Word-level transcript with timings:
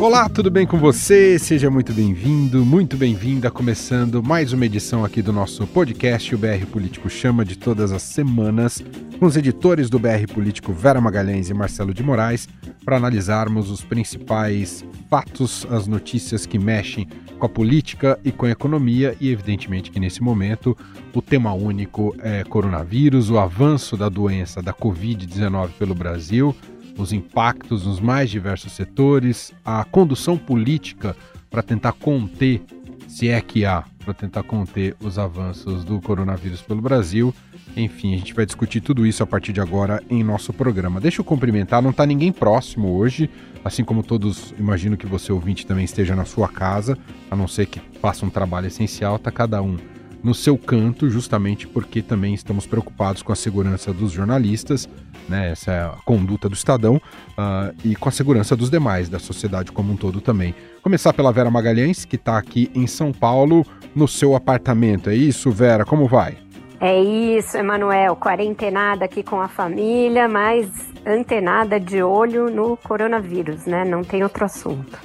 Olá, 0.00 0.28
tudo 0.28 0.48
bem 0.48 0.64
com 0.64 0.78
você? 0.78 1.40
Seja 1.40 1.68
muito 1.68 1.92
bem-vindo, 1.92 2.64
muito 2.64 2.96
bem-vinda, 2.96 3.50
começando 3.50 4.22
mais 4.22 4.52
uma 4.52 4.64
edição 4.64 5.04
aqui 5.04 5.20
do 5.20 5.32
nosso 5.32 5.66
podcast, 5.66 6.32
o 6.32 6.38
BR 6.38 6.66
Político 6.70 7.10
Chama, 7.10 7.44
de 7.44 7.58
todas 7.58 7.90
as 7.90 8.02
semanas, 8.02 8.80
com 9.18 9.26
os 9.26 9.36
editores 9.36 9.90
do 9.90 9.98
BR 9.98 10.32
Político 10.32 10.72
Vera 10.72 11.00
Magalhães 11.00 11.50
e 11.50 11.54
Marcelo 11.54 11.92
de 11.92 12.04
Moraes, 12.04 12.48
para 12.84 12.96
analisarmos 12.96 13.72
os 13.72 13.82
principais 13.82 14.84
fatos, 15.10 15.66
as 15.68 15.88
notícias 15.88 16.46
que 16.46 16.60
mexem 16.60 17.08
com 17.36 17.46
a 17.46 17.48
política 17.48 18.16
e 18.24 18.30
com 18.30 18.46
a 18.46 18.50
economia, 18.50 19.16
e 19.20 19.30
evidentemente 19.30 19.90
que 19.90 19.98
nesse 19.98 20.22
momento 20.22 20.78
o 21.12 21.20
tema 21.20 21.52
único 21.52 22.14
é 22.20 22.44
coronavírus, 22.44 23.30
o 23.30 23.38
avanço 23.38 23.96
da 23.96 24.08
doença 24.08 24.62
da 24.62 24.72
Covid-19 24.72 25.70
pelo 25.76 25.94
Brasil 25.94 26.54
os 26.98 27.12
impactos 27.12 27.86
nos 27.86 28.00
mais 28.00 28.28
diversos 28.28 28.72
setores, 28.72 29.52
a 29.64 29.84
condução 29.84 30.36
política 30.36 31.16
para 31.48 31.62
tentar 31.62 31.92
conter, 31.92 32.60
se 33.06 33.28
é 33.28 33.40
que 33.40 33.64
há, 33.64 33.84
para 34.04 34.12
tentar 34.12 34.42
conter 34.42 34.96
os 35.00 35.18
avanços 35.18 35.84
do 35.84 36.00
coronavírus 36.00 36.60
pelo 36.60 36.82
Brasil. 36.82 37.34
Enfim, 37.76 38.14
a 38.14 38.18
gente 38.18 38.34
vai 38.34 38.44
discutir 38.44 38.80
tudo 38.80 39.06
isso 39.06 39.22
a 39.22 39.26
partir 39.26 39.52
de 39.52 39.60
agora 39.60 40.02
em 40.10 40.24
nosso 40.24 40.52
programa. 40.52 41.00
Deixa 41.00 41.20
eu 41.20 41.24
cumprimentar, 41.24 41.80
não 41.80 41.90
está 41.90 42.04
ninguém 42.04 42.32
próximo 42.32 42.96
hoje, 42.96 43.30
assim 43.64 43.84
como 43.84 44.02
todos, 44.02 44.52
imagino 44.58 44.96
que 44.96 45.06
você 45.06 45.32
ouvinte 45.32 45.66
também 45.66 45.84
esteja 45.84 46.16
na 46.16 46.24
sua 46.24 46.48
casa, 46.48 46.98
a 47.30 47.36
não 47.36 47.46
ser 47.46 47.66
que 47.66 47.80
faça 48.00 48.26
um 48.26 48.30
trabalho 48.30 48.66
essencial, 48.66 49.16
está 49.16 49.30
cada 49.30 49.62
um 49.62 49.76
no 50.22 50.34
seu 50.34 50.58
canto, 50.58 51.08
justamente 51.08 51.66
porque 51.66 52.02
também 52.02 52.34
estamos 52.34 52.66
preocupados 52.66 53.22
com 53.22 53.32
a 53.32 53.36
segurança 53.36 53.92
dos 53.92 54.12
jornalistas, 54.12 54.88
né, 55.28 55.50
essa 55.50 55.72
é 55.72 55.80
a 55.82 55.94
conduta 56.04 56.48
do 56.48 56.54
Estadão, 56.54 56.96
uh, 56.96 57.74
e 57.84 57.94
com 57.94 58.08
a 58.08 58.12
segurança 58.12 58.56
dos 58.56 58.70
demais, 58.70 59.08
da 59.08 59.18
sociedade 59.18 59.70
como 59.70 59.92
um 59.92 59.96
todo 59.96 60.20
também. 60.20 60.54
Começar 60.82 61.12
pela 61.12 61.32
Vera 61.32 61.50
Magalhães, 61.50 62.04
que 62.04 62.16
está 62.16 62.38
aqui 62.38 62.70
em 62.74 62.86
São 62.86 63.12
Paulo, 63.12 63.64
no 63.94 64.08
seu 64.08 64.34
apartamento. 64.34 65.10
É 65.10 65.14
isso, 65.14 65.50
Vera? 65.50 65.84
Como 65.84 66.06
vai? 66.06 66.38
É 66.80 67.00
isso, 67.02 67.56
Emanuel. 67.56 68.16
Quarentenada 68.16 69.04
aqui 69.04 69.22
com 69.22 69.40
a 69.40 69.48
família, 69.48 70.28
mas 70.28 70.68
antenada 71.04 71.80
de 71.80 72.02
olho 72.02 72.48
no 72.48 72.76
coronavírus, 72.76 73.66
né? 73.66 73.84
Não 73.84 74.04
tem 74.04 74.22
outro 74.22 74.44
assunto. 74.44 74.98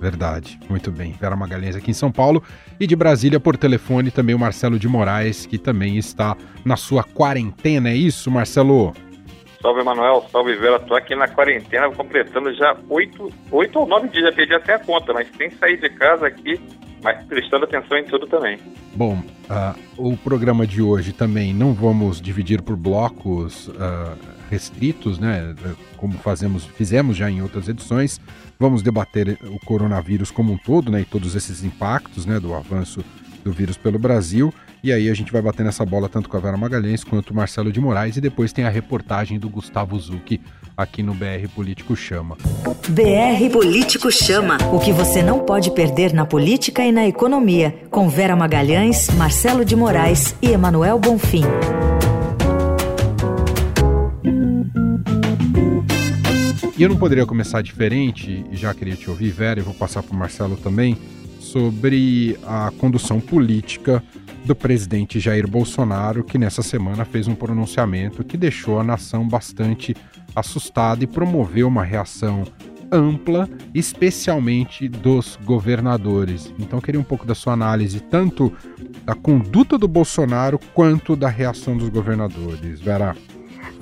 Verdade, 0.00 0.58
muito 0.70 0.90
bem. 0.92 1.12
Vera 1.12 1.34
Magalhães 1.34 1.74
aqui 1.74 1.90
em 1.90 1.94
São 1.94 2.12
Paulo 2.12 2.42
e 2.78 2.86
de 2.86 2.94
Brasília 2.94 3.40
por 3.40 3.56
telefone 3.56 4.10
também 4.10 4.34
o 4.34 4.38
Marcelo 4.38 4.78
de 4.78 4.88
Moraes, 4.88 5.44
que 5.44 5.58
também 5.58 5.96
está 5.96 6.36
na 6.64 6.76
sua 6.76 7.02
quarentena. 7.02 7.90
É 7.90 7.94
isso, 7.94 8.30
Marcelo? 8.30 8.92
Salve, 9.60 9.80
Emanuel. 9.80 10.24
Salve, 10.30 10.54
Vera. 10.54 10.76
Estou 10.76 10.96
aqui 10.96 11.14
na 11.14 11.26
quarentena, 11.26 11.90
completando 11.90 12.54
já 12.54 12.76
oito, 12.88 13.32
oito 13.50 13.80
ou 13.80 13.86
nove 13.86 14.08
dias. 14.08 14.24
Já 14.26 14.32
perdi 14.32 14.54
até 14.54 14.74
a 14.74 14.78
conta, 14.78 15.12
mas 15.12 15.28
sem 15.36 15.50
sair 15.50 15.80
de 15.80 15.90
casa 15.90 16.28
aqui, 16.28 16.60
mas 17.02 17.24
prestando 17.24 17.64
atenção 17.64 17.98
em 17.98 18.04
tudo 18.04 18.26
também. 18.26 18.58
Bom, 18.94 19.20
uh, 19.50 19.78
o 19.96 20.16
programa 20.16 20.66
de 20.66 20.80
hoje 20.80 21.12
também 21.12 21.52
não 21.52 21.72
vamos 21.72 22.20
dividir 22.20 22.62
por 22.62 22.76
blocos 22.76 23.68
uh, 23.68 24.16
restritos, 24.50 25.18
né? 25.18 25.54
Como 25.96 26.14
fazemos, 26.14 26.64
fizemos 26.64 27.16
já 27.16 27.30
em 27.30 27.42
outras 27.42 27.68
edições. 27.68 28.20
Vamos 28.58 28.82
debater 28.82 29.38
o 29.44 29.58
coronavírus 29.64 30.30
como 30.30 30.52
um 30.52 30.58
todo, 30.58 30.90
né? 30.90 31.02
E 31.02 31.04
todos 31.04 31.34
esses 31.34 31.64
impactos, 31.64 32.26
né? 32.26 32.40
Do 32.40 32.54
avanço 32.54 33.04
do 33.44 33.52
vírus 33.52 33.76
pelo 33.76 33.98
Brasil. 33.98 34.52
E 34.82 34.92
aí 34.92 35.08
a 35.08 35.14
gente 35.14 35.32
vai 35.32 35.42
bater 35.42 35.64
nessa 35.64 35.84
bola 35.84 36.08
tanto 36.08 36.28
com 36.28 36.36
a 36.36 36.40
Vera 36.40 36.56
Magalhães 36.56 37.02
quanto 37.02 37.30
o 37.30 37.34
Marcelo 37.34 37.72
de 37.72 37.80
Moraes. 37.80 38.16
E 38.16 38.20
depois 38.20 38.52
tem 38.52 38.64
a 38.64 38.70
reportagem 38.70 39.38
do 39.38 39.48
Gustavo 39.48 39.98
Zucchi 39.98 40.40
aqui 40.78 41.02
no 41.02 41.12
BR 41.12 41.48
Político 41.52 41.96
Chama. 41.96 42.36
BR 42.88 43.50
Político 43.52 44.12
Chama. 44.12 44.58
O 44.72 44.78
que 44.78 44.92
você 44.92 45.24
não 45.24 45.40
pode 45.40 45.72
perder 45.72 46.12
na 46.12 46.24
política 46.24 46.84
e 46.84 46.92
na 46.92 47.04
economia. 47.04 47.74
Com 47.90 48.08
Vera 48.08 48.36
Magalhães, 48.36 49.08
Marcelo 49.16 49.64
de 49.64 49.74
Moraes 49.74 50.36
e 50.40 50.52
Emanuel 50.52 51.00
Bonfim. 51.00 51.42
E 56.76 56.82
eu 56.84 56.88
não 56.88 56.96
poderia 56.96 57.26
começar 57.26 57.60
diferente, 57.60 58.46
e 58.52 58.56
já 58.56 58.72
queria 58.72 58.94
te 58.94 59.10
ouvir, 59.10 59.30
Vera, 59.30 59.58
e 59.58 59.62
vou 59.64 59.74
passar 59.74 60.00
para 60.00 60.14
o 60.14 60.16
Marcelo 60.16 60.56
também, 60.56 60.96
sobre 61.40 62.38
a 62.46 62.70
condução 62.78 63.18
política 63.18 64.00
do 64.44 64.54
presidente 64.54 65.18
Jair 65.18 65.48
Bolsonaro, 65.48 66.22
que 66.22 66.38
nessa 66.38 66.62
semana 66.62 67.04
fez 67.04 67.26
um 67.26 67.34
pronunciamento 67.34 68.22
que 68.22 68.36
deixou 68.36 68.78
a 68.78 68.84
nação 68.84 69.26
bastante 69.26 69.96
assustada 70.34 71.04
e 71.04 71.06
promoveu 71.06 71.68
uma 71.68 71.84
reação 71.84 72.44
ampla, 72.90 73.48
especialmente 73.74 74.88
dos 74.88 75.36
governadores. 75.44 76.52
Então, 76.58 76.80
queria 76.80 77.00
um 77.00 77.04
pouco 77.04 77.26
da 77.26 77.34
sua 77.34 77.52
análise, 77.52 78.00
tanto 78.00 78.52
da 79.04 79.14
conduta 79.14 79.76
do 79.76 79.88
Bolsonaro 79.88 80.58
quanto 80.74 81.14
da 81.14 81.28
reação 81.28 81.76
dos 81.76 81.88
governadores. 81.88 82.80
Vera. 82.80 83.14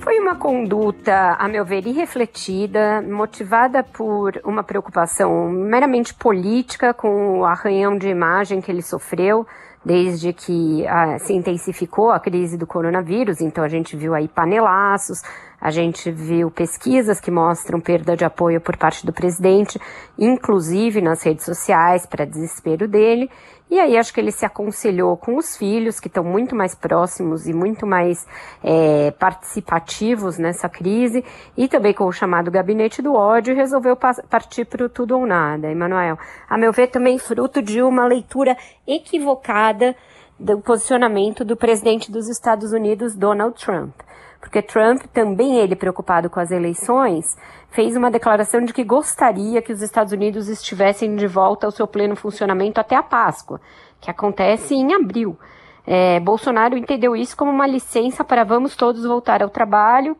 Foi 0.01 0.21
uma 0.21 0.37
conduta, 0.37 1.37
a 1.39 1.49
meu 1.49 1.65
ver, 1.65 1.87
irrefletida, 1.87 3.03
motivada 3.03 3.83
por 3.83 4.41
uma 4.45 4.62
preocupação 4.62 5.49
meramente 5.51 6.15
política 6.15 6.95
com 6.95 7.41
o 7.41 7.45
arranhão 7.45 7.97
de 7.99 8.09
imagem 8.09 8.61
que 8.61 8.71
ele 8.71 8.83
sofreu 8.83 9.47
desde 9.85 10.33
que 10.33 10.87
ah, 10.89 11.17
se 11.19 11.33
intensificou 11.33 12.11
a 12.11 12.19
crise 12.19 12.56
do 12.59 12.67
coronavírus. 12.67 13.41
Então 13.41 13.62
a 13.62 13.69
gente 13.69 13.97
viu 13.97 14.15
aí 14.15 14.27
panelaços, 14.27 15.23
a 15.61 15.71
gente 15.71 16.11
viu 16.11 16.50
pesquisas 16.50 17.21
que 17.21 17.31
mostram 17.31 17.81
perda 17.81 18.17
de 18.17 18.25
apoio 18.25 18.61
por 18.61 18.77
parte 18.77 19.05
do 19.06 19.12
presidente, 19.12 19.81
inclusive 20.19 21.00
nas 21.00 21.22
redes 21.22 21.44
sociais, 21.44 22.06
para 22.06 22.25
desespero 22.25 22.87
dele. 22.87 23.31
E 23.69 23.81
aí 23.81 23.99
acho 23.99 24.15
que 24.15 24.21
ele 24.21 24.31
se 24.31 24.47
aconselhou 24.47 25.17
com 25.17 25.37
os 25.37 25.56
filhos, 25.56 25.99
que 25.99 26.06
estão 26.06 26.22
muito 26.22 26.55
mais 26.55 26.72
próximos 26.75 27.49
e 27.49 27.53
muito 27.53 27.84
mais 27.84 28.25
é, 28.62 29.11
participativos 29.11 30.39
nessa 30.39 30.69
crise, 30.69 31.25
e 31.56 31.67
também 31.67 31.93
com 31.93 32.05
o 32.05 32.12
chamado 32.12 32.49
gabinete 32.49 33.03
do 33.03 33.15
ódio, 33.15 33.53
e 33.53 33.56
resolveu 33.56 33.97
partir 33.97 34.67
para 34.67 34.84
o 34.84 34.88
tudo 34.88 35.19
ou 35.19 35.27
nada. 35.27 35.69
Emanuel, 35.69 36.17
a 36.49 36.56
meu 36.56 36.73
ver, 36.73 36.88
também 36.88 37.19
fruto 37.19 37.61
de 37.61 37.83
uma 37.83 38.06
leitura 38.06 38.56
equivocada 38.87 39.97
do 40.38 40.61
posicionamento 40.61 41.44
do 41.44 41.56
presidente 41.56 42.12
dos 42.12 42.28
Estados 42.28 42.73
Unidos, 42.73 43.17
Donald 43.17 43.59
Trump. 43.59 44.06
Porque 44.47 44.62
Trump, 44.62 45.03
também 45.12 45.59
ele 45.59 45.75
preocupado 45.75 46.31
com 46.31 46.39
as 46.39 46.53
eleições, 46.53 47.37
fez 47.69 47.97
uma 47.97 48.12
declaração 48.12 48.61
de 48.65 48.73
que 48.73 48.84
gostaria 48.84 49.61
que 49.61 49.73
os 49.73 49.83
Estados 49.83 50.12
Unidos 50.12 50.49
estivessem 50.49 51.17
de 51.17 51.27
volta 51.27 51.67
ao 51.67 51.73
seu 51.73 51.84
pleno 51.84 52.15
funcionamento 52.15 52.81
até 52.81 52.95
a 52.95 53.03
Páscoa, 53.03 53.61
que 54.01 54.09
acontece 54.09 54.73
em 54.73 54.95
abril. 54.95 55.37
É, 55.85 56.21
Bolsonaro 56.21 56.77
entendeu 56.77 57.17
isso 57.17 57.37
como 57.37 57.51
uma 57.51 57.67
licença 57.67 58.23
para 58.23 58.45
vamos 58.45 58.77
todos 58.77 59.05
voltar 59.05 59.43
ao 59.43 59.51
trabalho 59.51 60.17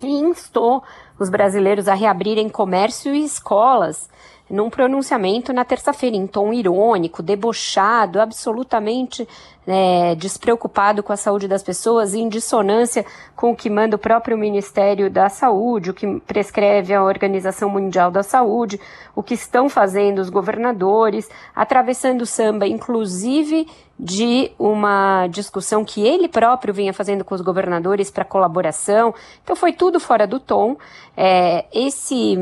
e 0.00 0.06
instou 0.06 0.82
os 1.18 1.28
brasileiros 1.28 1.88
a 1.88 1.94
reabrirem 1.94 2.48
comércio 2.48 3.14
e 3.14 3.22
escolas 3.22 4.08
num 4.52 4.68
pronunciamento 4.68 5.50
na 5.50 5.64
terça-feira, 5.64 6.14
em 6.14 6.26
tom 6.26 6.52
irônico, 6.52 7.22
debochado, 7.22 8.20
absolutamente 8.20 9.26
é, 9.66 10.14
despreocupado 10.14 11.02
com 11.02 11.10
a 11.10 11.16
saúde 11.16 11.48
das 11.48 11.62
pessoas, 11.62 12.12
em 12.12 12.28
dissonância 12.28 13.06
com 13.34 13.52
o 13.52 13.56
que 13.56 13.70
manda 13.70 13.96
o 13.96 13.98
próprio 13.98 14.36
Ministério 14.36 15.08
da 15.08 15.30
Saúde, 15.30 15.90
o 15.90 15.94
que 15.94 16.20
prescreve 16.20 16.92
a 16.92 17.02
Organização 17.02 17.70
Mundial 17.70 18.10
da 18.10 18.22
Saúde, 18.22 18.78
o 19.16 19.22
que 19.22 19.32
estão 19.32 19.70
fazendo 19.70 20.18
os 20.18 20.28
governadores, 20.28 21.30
atravessando 21.56 22.20
o 22.20 22.26
samba, 22.26 22.66
inclusive 22.66 23.66
de 23.98 24.50
uma 24.58 25.26
discussão 25.28 25.84
que 25.84 26.06
ele 26.06 26.28
próprio 26.28 26.74
vinha 26.74 26.92
fazendo 26.92 27.24
com 27.24 27.34
os 27.34 27.40
governadores 27.40 28.10
para 28.10 28.24
colaboração. 28.24 29.14
Então 29.42 29.54
foi 29.54 29.72
tudo 29.72 30.00
fora 30.00 30.26
do 30.26 30.40
tom. 30.40 30.76
É, 31.16 31.66
esse 31.72 32.36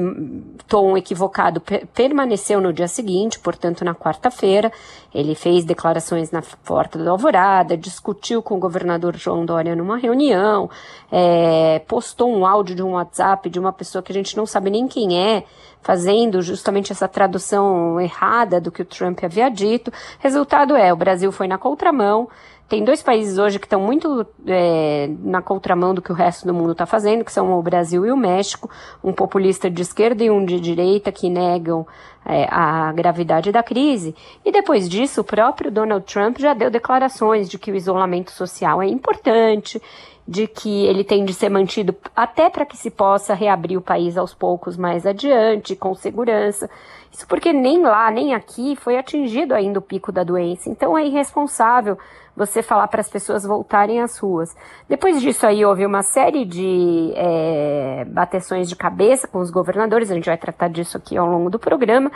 tom 0.67 0.97
equivocado 0.97 1.61
permaneceu 1.93 2.61
no 2.61 2.73
dia 2.73 2.89
seguinte, 2.89 3.39
portanto 3.39 3.85
na 3.85 3.95
quarta-feira. 3.95 4.73
Ele 5.15 5.35
fez 5.35 5.65
declarações 5.65 6.31
na 6.31 6.43
porta 6.65 6.99
do 6.99 7.11
Alvorada, 7.11 7.77
discutiu 7.77 8.43
com 8.43 8.57
o 8.57 8.61
governador 8.61 9.17
João 9.17 9.45
Dória 9.45 9.75
numa 9.75 9.99
reunião, 9.99 10.71
é, 11.11 11.81
postou 11.81 12.33
um 12.33 12.47
áudio 12.47 12.77
de 12.77 12.83
um 12.83 12.93
WhatsApp 12.93 13.51
de 13.51 13.59
uma 13.59 13.73
pessoa 13.73 14.03
que 14.03 14.13
a 14.13 14.15
gente 14.15 14.37
não 14.37 14.47
sabe 14.47 14.71
nem 14.71 14.87
quem 14.87 15.19
é, 15.19 15.45
fazendo 15.83 16.41
justamente 16.43 16.93
essa 16.93 17.09
tradução 17.09 18.01
errada 18.01 18.61
do 18.61 18.71
que 18.71 18.83
o 18.83 18.85
Trump 18.85 19.19
havia 19.25 19.49
dito. 19.49 19.93
Resultado 20.19 20.77
é, 20.77 20.93
o 20.93 20.97
Brasil 20.97 21.33
foi 21.33 21.49
na 21.49 21.59
contramão, 21.59 22.29
tem 22.71 22.85
dois 22.85 23.03
países 23.03 23.37
hoje 23.37 23.59
que 23.59 23.67
estão 23.67 23.81
muito 23.81 24.25
é, 24.47 25.11
na 25.25 25.43
contramão 25.43 25.93
do 25.93 26.01
que 26.01 26.13
o 26.13 26.15
resto 26.15 26.47
do 26.47 26.55
mundo 26.55 26.71
está 26.71 26.87
fazendo, 26.87 27.25
que 27.25 27.33
são 27.33 27.59
o 27.59 27.61
Brasil 27.61 28.07
e 28.07 28.13
o 28.13 28.17
México, 28.17 28.71
um 29.03 29.13
populista 29.13 29.69
de 29.69 29.83
esquerda 29.83 30.23
e 30.23 30.31
um 30.31 30.45
de 30.45 30.61
direita 30.61 31.11
que 31.11 31.29
negam 31.29 31.85
é, 32.25 32.47
a 32.49 32.93
gravidade 32.93 33.51
da 33.51 33.61
crise. 33.61 34.15
E 34.45 34.53
depois 34.53 34.89
disso, 34.89 35.23
o 35.23 35.25
próprio 35.25 35.69
Donald 35.69 36.07
Trump 36.07 36.39
já 36.39 36.55
deu 36.55 36.71
declarações 36.71 37.51
de 37.51 37.59
que 37.59 37.73
o 37.73 37.77
isolamento 37.77 38.31
social 38.31 38.81
é 38.81 38.87
importante, 38.87 39.83
de 40.27 40.47
que 40.47 40.87
ele 40.87 41.03
tem 41.03 41.25
de 41.25 41.35
ser 41.35 41.49
mantido 41.49 41.93
até 42.15 42.49
para 42.49 42.65
que 42.65 42.77
se 42.77 42.89
possa 42.89 43.35
reabrir 43.35 43.77
o 43.77 43.83
país 43.83 44.17
aos 44.17 44.33
poucos 44.33 44.77
mais 44.77 45.05
adiante, 45.05 45.75
com 45.75 45.93
segurança. 45.93 46.71
Isso 47.11 47.27
porque 47.27 47.53
nem 47.53 47.83
lá, 47.83 48.09
nem 48.13 48.33
aqui 48.33 48.77
foi 48.77 48.97
atingido 48.97 49.55
ainda 49.55 49.81
o 49.81 49.83
pico 49.83 50.13
da 50.13 50.23
doença. 50.23 50.71
Então 50.71 50.97
é 50.97 51.05
irresponsável 51.05 51.99
você 52.37 52.63
falar 52.63 52.89
para 52.89 53.01
as 53.01 53.09
pessoas 53.09 53.45
voltarem 53.45 54.01
às 54.01 54.19
ruas. 54.19 54.55
Depois 54.89 55.21
disso 55.21 55.47
aí 55.47 55.65
houve 55.65 55.85
uma 55.85 56.03
série 56.03 56.45
de 56.45 57.13
é, 57.15 58.05
bateções 58.09 58.69
de 58.69 58.77
cabeça 58.77 59.29
com 59.29 59.39
os 59.39 59.51
governadores, 59.51 60.11
a 60.11 60.15
gente 60.15 60.27
vai 60.27 60.39
tratar 60.39 60.69
disso 60.69 60.97
aqui 60.97 61.17
ao 61.17 61.27
longo 61.27 61.51
do 61.51 61.59
programa, 61.59 62.11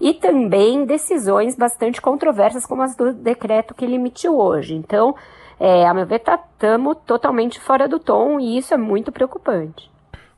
e 0.00 0.14
também 0.14 0.84
decisões 0.84 1.54
bastante 1.54 2.00
controversas, 2.00 2.66
como 2.66 2.82
as 2.82 2.96
do 2.96 3.12
decreto 3.12 3.74
que 3.74 3.84
ele 3.84 3.96
emitiu 3.96 4.38
hoje. 4.38 4.74
Então, 4.74 5.14
é, 5.58 5.86
a 5.86 5.92
meu 5.92 6.06
ver, 6.06 6.16
estamos 6.16 6.96
tá, 6.96 7.02
totalmente 7.06 7.60
fora 7.60 7.86
do 7.86 7.98
tom 7.98 8.40
e 8.40 8.56
isso 8.56 8.72
é 8.72 8.78
muito 8.78 9.12
preocupante. 9.12 9.90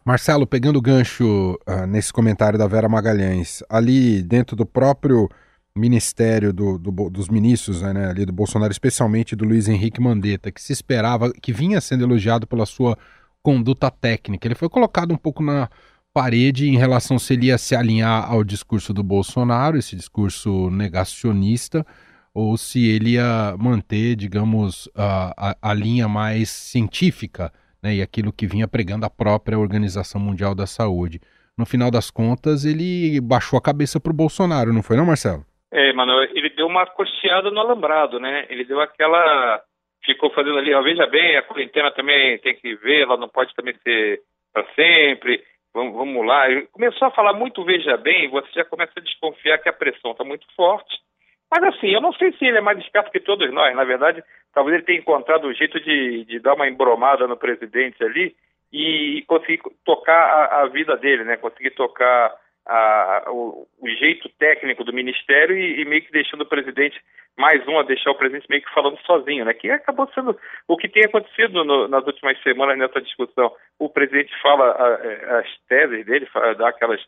Marcelo, 0.05 0.49
pegando 0.49 0.81
o 0.81 0.83
gancho 0.83 1.57
uh, 1.65 1.87
nesse 1.87 2.13
comentário 2.13 2.59
da 2.59 2.67
Vera 2.67 2.89
Magalhães, 2.89 3.63
ali 3.71 4.21
dentro 4.21 4.57
do 4.57 4.67
próprio 4.67 5.29
ministério 5.77 6.53
do, 6.53 6.79
do, 6.79 7.11
dos 7.11 7.29
ministros 7.29 7.83
né, 7.83 8.09
ali 8.09 8.25
do 8.27 8.33
Bolsonaro, 8.33 8.73
especialmente 8.73 9.35
do 9.35 9.45
Luiz 9.45 9.69
Henrique 9.69 10.01
Mandetta, 10.01 10.53
que 10.53 10.61
se 10.61 10.73
esperava, 10.73 11.33
que 11.33 11.53
vinha 11.53 11.81
sendo 11.81 12.05
elogiado 12.05 12.47
pela 12.47 12.67
sua 12.67 12.97
conduta 13.43 13.91
técnica, 13.91 14.47
ele 14.47 14.55
foi 14.55 14.69
colocado 14.69 15.13
um 15.13 15.17
pouco 15.17 15.43
na 15.43 15.69
parede 16.13 16.69
em 16.69 16.77
relação 16.77 17.19
se 17.19 17.33
ele 17.33 17.47
ia 17.47 17.57
se 17.57 17.75
alinhar 17.75 18.31
ao 18.31 18.45
discurso 18.45 18.93
do 18.93 19.03
Bolsonaro, 19.03 19.79
esse 19.79 19.97
discurso 19.97 20.71
negacionista, 20.71 21.87
ou 22.35 22.57
se 22.57 22.87
ele 22.87 23.13
ia 23.13 23.57
manter, 23.59 24.15
digamos, 24.15 24.89
a, 24.95 25.51
a, 25.51 25.71
a 25.71 25.75
linha 25.75 26.09
mais 26.09 26.51
científica 26.51 27.53
né, 27.83 27.97
e 27.97 28.03
aquilo 28.03 28.33
que 28.33 28.47
vinha 28.47 28.69
pregando 28.69 29.07
a 29.07 29.11
própria 29.11 29.59
Organização 29.59 30.21
Mundial 30.21 30.55
da 30.55 30.67
Saúde. 30.67 31.21
No 31.57 31.67
final 31.67 31.91
das 31.91 32.11
contas, 32.11 32.65
ele 32.65 33.21
baixou 33.21 33.59
a 33.59 33.63
cabeça 33.63 33.99
para 33.99 34.11
o 34.11 34.15
Bolsonaro, 34.15 34.73
não 34.73 34.83
foi 34.83 34.97
não, 34.97 35.05
Marcelo? 35.05 35.45
É, 35.73 35.93
mano, 35.95 36.23
ele 36.23 36.51
deu 36.51 36.67
uma 36.67 36.87
costeada 36.87 37.51
no 37.51 37.59
alambrado, 37.59 38.21
né? 38.21 38.47
Ele 38.51 38.65
deu 38.65 38.81
aquela... 38.81 39.63
Ficou 40.05 40.31
fazendo 40.31 40.59
ali, 40.59 40.75
ó, 40.75 40.83
veja 40.83 41.07
bem, 41.07 41.37
a 41.37 41.43
quarentena 41.43 41.91
também 41.93 42.37
tem 42.39 42.55
que 42.57 42.75
ver, 42.75 43.03
ela 43.03 43.17
não 43.17 43.29
pode 43.29 43.55
também 43.55 43.75
ser 43.85 44.21
para 44.53 44.67
sempre, 44.75 45.43
vamos, 45.73 45.95
vamos 45.95 46.27
lá. 46.27 46.51
Ele 46.51 46.67
começou 46.73 47.07
a 47.07 47.13
falar 47.13 47.33
muito 47.33 47.65
veja 47.65 47.97
bem, 47.97 48.29
você 48.29 48.49
já 48.53 48.65
começa 48.65 48.93
a 48.97 49.01
desconfiar 49.01 49.59
que 49.59 49.69
a 49.69 49.73
pressão 49.73 50.11
está 50.11 50.25
muito 50.25 50.45
forte, 50.57 50.99
mas 51.49 51.63
assim, 51.65 51.89
eu 51.89 52.01
não 52.01 52.13
sei 52.15 52.33
se 52.33 52.45
ele 52.45 52.59
é 52.59 52.61
mais 52.61 52.79
esperto 52.79 53.13
que 53.13 53.21
todos 53.21 53.53
nós. 53.53 53.77
Na 53.77 53.85
verdade, 53.85 54.25
talvez 54.53 54.75
ele 54.75 54.85
tenha 54.85 54.99
encontrado 54.99 55.47
um 55.47 55.55
jeito 55.55 55.79
de, 55.81 56.25
de 56.25 56.41
dar 56.41 56.55
uma 56.55 56.69
embromada 56.69 57.27
no 57.29 57.37
presidente 57.37 58.03
ali 58.03 58.35
e 58.73 59.23
conseguir 59.29 59.61
tocar 59.85 60.17
a, 60.17 60.63
a 60.63 60.67
vida 60.67 60.97
dele, 60.97 61.25
né? 61.25 61.37
Conseguir 61.37 61.71
tocar 61.71 62.35
a, 62.67 63.25
o, 63.29 63.67
o, 63.81 63.89
jeito 63.89 64.29
técnico 64.39 64.85
do 64.85 64.93
ministério 64.93 65.57
e, 65.57 65.81
e, 65.81 65.85
meio 65.85 66.03
que 66.03 66.13
deixando 66.13 66.43
o 66.43 66.49
presidente 66.49 67.01
mais 67.37 67.67
um 67.67 67.79
a 67.79 67.83
deixar 67.83 68.11
o 68.11 68.15
presidente 68.15 68.47
meio 68.49 68.63
que 68.63 68.73
falando 68.75 68.99
sozinho, 69.07 69.45
né? 69.45 69.55
Que 69.55 69.71
acabou 69.71 70.09
sendo 70.15 70.39
o 70.69 70.77
que 70.77 70.89
tem 70.89 71.05
acontecido 71.05 71.65
no, 71.65 71.89
nas 71.89 72.07
últimas 72.07 72.41
semanas 72.43 72.79
nessa 72.79 73.01
discussão. 73.01 73.53
O 73.79 73.89
presidente 73.89 74.33
fala 74.41 74.71
a, 74.71 75.39
as 75.41 75.49
teses 75.69 76.05
dele, 76.07 76.27
fala, 76.27 76.55
dá 76.55 76.69
aquelas 76.69 77.01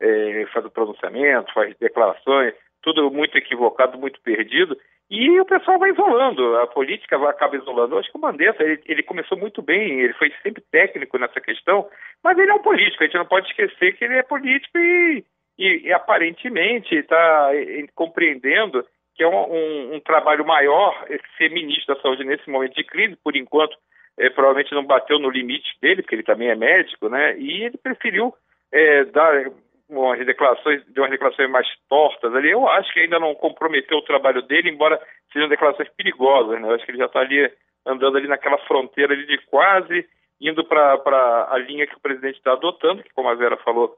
é, 0.00 0.46
faz 0.52 0.64
o 0.64 0.70
pronunciamento, 0.70 1.52
faz 1.52 1.76
declarações, 1.78 2.54
tudo 2.82 3.10
muito 3.10 3.36
equivocado, 3.38 3.96
muito 3.96 4.20
perdido, 4.20 4.76
e 5.14 5.38
o 5.38 5.44
pessoal 5.44 5.78
vai 5.78 5.90
isolando, 5.90 6.56
a 6.56 6.66
política 6.66 7.16
acaba 7.28 7.54
isolando. 7.54 7.94
Eu 7.94 7.98
acho 7.98 8.10
que 8.10 8.16
o 8.16 8.20
Mandetta, 8.20 8.64
ele, 8.64 8.80
ele, 8.86 9.02
começou 9.02 9.36
muito 9.36 9.60
bem, 9.60 10.00
ele 10.00 10.14
foi 10.14 10.32
sempre 10.42 10.64
técnico 10.72 11.18
nessa 11.18 11.38
questão, 11.38 11.86
mas 12.24 12.38
ele 12.38 12.50
é 12.50 12.54
um 12.54 12.62
político, 12.62 13.02
a 13.02 13.06
gente 13.06 13.18
não 13.18 13.26
pode 13.26 13.46
esquecer 13.46 13.94
que 13.94 14.06
ele 14.06 14.16
é 14.16 14.22
político 14.22 14.78
e, 14.78 15.22
e, 15.58 15.88
e 15.88 15.92
aparentemente 15.92 16.94
está 16.94 17.50
compreendendo 17.94 18.82
que 19.14 19.22
é 19.22 19.28
um, 19.28 19.52
um, 19.52 19.94
um, 19.96 20.00
trabalho 20.00 20.46
maior 20.46 21.06
ser 21.36 21.50
ministro 21.50 21.94
da 21.94 22.00
saúde 22.00 22.24
nesse 22.24 22.48
momento 22.48 22.74
de 22.74 22.82
crise, 22.82 23.14
por 23.22 23.36
enquanto, 23.36 23.76
é, 24.18 24.30
provavelmente 24.30 24.72
não 24.72 24.86
bateu 24.86 25.18
no 25.18 25.28
limite 25.28 25.76
dele, 25.82 26.00
porque 26.00 26.14
ele 26.14 26.22
também 26.22 26.48
é 26.48 26.54
médico, 26.54 27.10
né? 27.10 27.36
E 27.38 27.64
ele 27.64 27.76
preferiu 27.76 28.32
é, 28.72 29.04
dar 29.04 29.44
umas 29.88 30.24
declarações, 30.24 30.84
de 30.86 31.00
umas 31.00 31.10
declarações 31.10 31.50
mais 31.50 31.66
tortas 31.88 32.34
ali, 32.34 32.50
eu 32.50 32.68
acho 32.68 32.92
que 32.92 33.00
ainda 33.00 33.18
não 33.18 33.34
comprometeu 33.34 33.98
o 33.98 34.04
trabalho 34.04 34.42
dele, 34.42 34.70
embora 34.70 35.00
sejam 35.32 35.48
declarações 35.48 35.88
perigosas, 35.90 36.60
né? 36.60 36.68
Eu 36.68 36.74
acho 36.74 36.84
que 36.84 36.90
ele 36.90 36.98
já 36.98 37.06
está 37.06 37.20
ali 37.20 37.50
andando 37.84 38.16
ali 38.16 38.28
naquela 38.28 38.58
fronteira 38.58 39.12
ali 39.12 39.26
de 39.26 39.38
quase 39.46 40.06
indo 40.40 40.64
para 40.64 41.48
a 41.50 41.58
linha 41.58 41.86
que 41.86 41.94
o 41.94 42.00
presidente 42.00 42.36
está 42.36 42.52
adotando, 42.52 43.02
que 43.02 43.12
como 43.14 43.28
a 43.28 43.34
Vera 43.34 43.56
falou, 43.58 43.96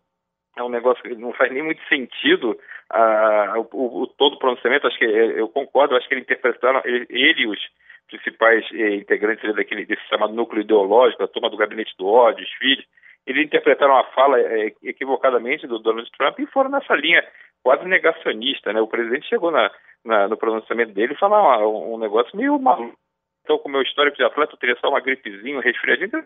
é 0.57 0.63
um 0.63 0.69
negócio 0.69 1.03
que 1.03 1.15
não 1.15 1.33
faz 1.33 1.51
nem 1.51 1.63
muito 1.63 1.83
sentido 1.89 2.59
o, 3.73 4.03
o, 4.03 4.07
todo 4.07 4.35
o 4.35 4.39
pronunciamento, 4.39 4.87
acho 4.87 4.99
que 4.99 5.05
eu 5.05 5.49
concordo, 5.49 5.97
acho 5.97 6.07
que 6.07 6.15
ele 6.15 6.21
interpretaram, 6.21 6.83
ele, 6.85 7.07
ele 7.09 7.43
e 7.43 7.47
os 7.47 7.59
principais 8.09 8.65
eh, 8.73 8.97
integrantes 8.97 9.55
daquele, 9.55 9.87
desse 9.87 10.07
chamado 10.09 10.35
núcleo 10.35 10.63
ideológico, 10.63 11.23
a 11.23 11.29
turma 11.29 11.51
do 11.51 11.57
gabinete 11.57 11.95
do 11.99 12.07
ódio, 12.07 12.45
os 12.45 12.53
filhos, 12.53 12.85
eles 13.27 13.47
interpretaram 13.47 13.97
a 13.97 14.05
fala 14.13 14.39
é, 14.39 14.73
equivocadamente 14.83 15.67
do 15.67 15.79
Donald 15.79 16.11
Trump 16.17 16.39
e 16.39 16.47
foram 16.47 16.71
nessa 16.71 16.95
linha 16.95 17.25
quase 17.63 17.85
negacionista, 17.87 18.73
né? 18.73 18.81
O 18.81 18.87
presidente 18.87 19.29
chegou 19.29 19.51
na, 19.51 19.71
na 20.05 20.29
no 20.29 20.37
pronunciamento 20.37 20.93
dele 20.93 21.15
e 21.15 21.19
falou 21.19 21.91
um, 21.91 21.95
um, 21.95 21.99
negócio 21.99 22.37
meio 22.37 22.59
maluco. 22.59 22.99
Então, 23.43 23.59
com 23.59 23.69
o 23.69 23.73
meu 23.73 23.83
histórico 23.83 24.17
de 24.17 24.25
atleta, 24.25 24.53
eu 24.53 24.59
teria 24.59 24.77
só 24.77 24.89
uma 24.89 25.01
gripezinha, 25.01 25.57
um 25.57 25.61
resfriadinho. 25.61 26.25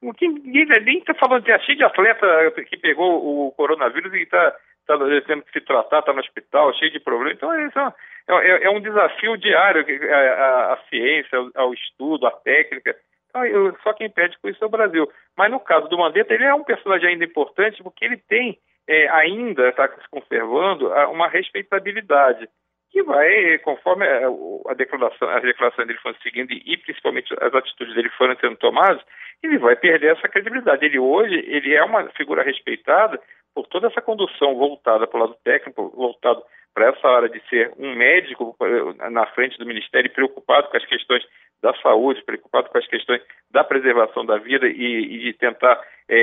Ninguém 0.00 0.66
nem 0.84 0.98
está 0.98 1.12
falando 1.14 1.44
de 1.44 1.58
cheio 1.64 1.76
de 1.76 1.84
atleta 1.84 2.50
que 2.66 2.76
pegou 2.76 3.46
o 3.46 3.52
coronavírus 3.52 4.12
e 4.14 4.22
está 4.22 4.54
tá 4.86 4.96
tendo 5.26 5.42
que 5.42 5.52
se 5.52 5.60
tratar, 5.60 5.98
está 5.98 6.12
no 6.12 6.20
hospital, 6.20 6.72
cheio 6.74 6.92
de 6.92 7.00
problemas. 7.00 7.36
Então, 7.36 7.52
é, 7.52 7.98
é, 8.28 8.64
é 8.64 8.70
um 8.70 8.80
desafio 8.80 9.36
diário 9.36 9.84
a, 9.84 10.78
ciência, 10.88 11.38
ao, 11.38 11.50
ao 11.54 11.74
estudo, 11.74 12.26
a 12.26 12.30
técnica. 12.30 12.96
Então, 13.46 13.76
só 13.82 13.92
quem 13.92 14.10
perde 14.10 14.38
com 14.38 14.48
isso 14.48 14.62
é 14.62 14.66
o 14.66 14.70
Brasil. 14.70 15.08
Mas 15.36 15.50
no 15.50 15.60
caso 15.60 15.88
do 15.88 15.98
Mandetta, 15.98 16.34
ele 16.34 16.44
é 16.44 16.54
um 16.54 16.64
personagem 16.64 17.10
ainda 17.10 17.24
importante 17.24 17.82
porque 17.82 18.04
ele 18.04 18.16
tem 18.16 18.58
é, 18.86 19.08
ainda, 19.10 19.68
está 19.68 19.88
se 19.88 20.08
conservando, 20.10 20.88
uma 21.10 21.28
respeitabilidade 21.28 22.48
que 22.90 23.02
vai, 23.02 23.58
conforme 23.58 24.06
é, 24.06 24.24
a 24.66 24.74
declaração, 24.74 25.28
as 25.28 25.42
declarações 25.42 25.86
dele 25.86 25.98
foram 26.00 26.16
seguindo 26.22 26.52
e 26.52 26.76
principalmente 26.78 27.34
as 27.40 27.54
atitudes 27.54 27.94
dele 27.94 28.08
foram 28.16 28.34
sendo 28.36 28.56
tomadas, 28.56 29.02
ele 29.42 29.58
vai 29.58 29.76
perder 29.76 30.16
essa 30.16 30.28
credibilidade. 30.28 30.84
Ele 30.84 30.98
hoje, 30.98 31.34
ele 31.46 31.74
é 31.74 31.84
uma 31.84 32.08
figura 32.10 32.42
respeitada 32.42 33.20
por 33.54 33.66
toda 33.66 33.88
essa 33.88 34.00
condução 34.00 34.56
voltada 34.56 35.06
para 35.06 35.18
o 35.18 35.22
lado 35.22 35.36
técnico, 35.44 35.90
voltado 35.90 36.42
para 36.74 36.88
essa 36.90 37.08
área 37.08 37.28
de 37.28 37.40
ser 37.48 37.72
um 37.78 37.94
médico 37.94 38.56
eh, 38.60 39.10
na 39.10 39.26
frente 39.26 39.58
do 39.58 39.66
Ministério, 39.66 40.10
preocupado 40.10 40.68
com 40.68 40.76
as 40.76 40.86
questões 40.86 41.24
da 41.62 41.74
saúde, 41.82 42.22
preocupado 42.24 42.68
com 42.68 42.78
as 42.78 42.86
questões 42.86 43.22
da 43.50 43.64
preservação 43.64 44.24
da 44.24 44.38
vida 44.38 44.66
e, 44.68 45.16
e 45.16 45.18
de 45.18 45.32
tentar 45.34 45.80
é, 46.08 46.16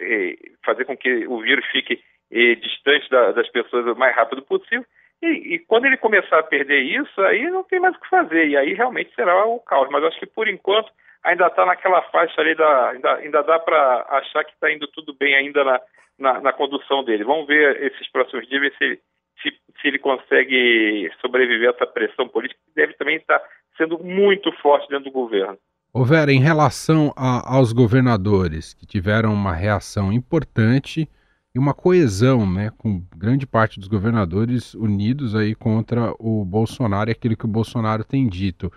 é, 0.00 0.36
fazer 0.64 0.84
com 0.84 0.96
que 0.96 1.26
o 1.26 1.40
vírus 1.40 1.64
fique 1.66 2.02
é, 2.30 2.54
distante 2.54 3.08
da, 3.10 3.32
das 3.32 3.48
pessoas 3.50 3.86
o 3.86 3.98
mais 3.98 4.14
rápido 4.14 4.42
possível. 4.42 4.84
E, 5.22 5.54
e, 5.54 5.58
quando 5.60 5.86
ele 5.86 5.96
começar 5.96 6.38
a 6.38 6.44
perder 6.44 6.80
isso, 6.80 7.20
aí 7.22 7.50
não 7.50 7.64
tem 7.64 7.80
mais 7.80 7.96
o 7.96 8.00
que 8.00 8.08
fazer, 8.08 8.46
e 8.46 8.56
aí 8.56 8.72
realmente 8.72 9.14
será 9.14 9.44
o 9.46 9.58
caos. 9.60 9.88
Mas 9.90 10.04
acho 10.04 10.18
que 10.18 10.26
por 10.26 10.48
enquanto 10.48 10.90
ainda 11.24 11.46
está 11.48 11.66
naquela 11.66 12.02
faixa 12.02 12.40
ali, 12.40 12.54
da, 12.54 12.90
ainda, 12.90 13.14
ainda 13.16 13.42
dá 13.42 13.58
para 13.58 14.06
achar 14.10 14.44
que 14.44 14.52
está 14.52 14.70
indo 14.70 14.86
tudo 14.88 15.12
bem 15.14 15.34
ainda 15.34 15.64
na, 15.64 15.80
na, 16.18 16.40
na, 16.40 16.52
condução 16.52 17.02
dele. 17.02 17.24
Vamos 17.24 17.46
ver 17.46 17.82
esses 17.82 18.08
próximos 18.10 18.46
dias, 18.48 18.60
ver 18.60 18.74
se, 18.78 19.00
se, 19.42 19.50
se 19.80 19.88
ele 19.88 19.98
consegue 19.98 21.10
sobreviver 21.20 21.68
a 21.68 21.72
essa 21.72 21.86
pressão 21.86 22.28
política, 22.28 22.60
que 22.64 22.74
deve 22.74 22.94
também 22.94 23.16
estar 23.16 23.42
sendo 23.78 23.98
muito 24.04 24.52
forte 24.60 24.88
dentro 24.88 25.06
do 25.06 25.12
governo. 25.12 25.56
Ô 25.92 26.04
Vera, 26.04 26.30
em 26.30 26.40
relação 26.40 27.14
a, 27.16 27.56
aos 27.56 27.72
governadores 27.72 28.74
que 28.74 28.84
tiveram 28.84 29.32
uma 29.32 29.54
reação 29.54 30.12
importante 30.12 31.08
e 31.54 31.58
uma 31.58 31.72
coesão, 31.72 32.50
né, 32.50 32.70
com 32.76 33.02
grande 33.16 33.46
parte 33.46 33.80
dos 33.80 33.88
governadores 33.88 34.74
unidos 34.74 35.34
aí 35.34 35.54
contra 35.54 36.14
o 36.18 36.44
Bolsonaro 36.44 37.08
e 37.08 37.12
aquilo 37.12 37.36
que 37.36 37.46
o 37.46 37.48
Bolsonaro 37.48 38.04
tem 38.04 38.28
dito. 38.28 38.70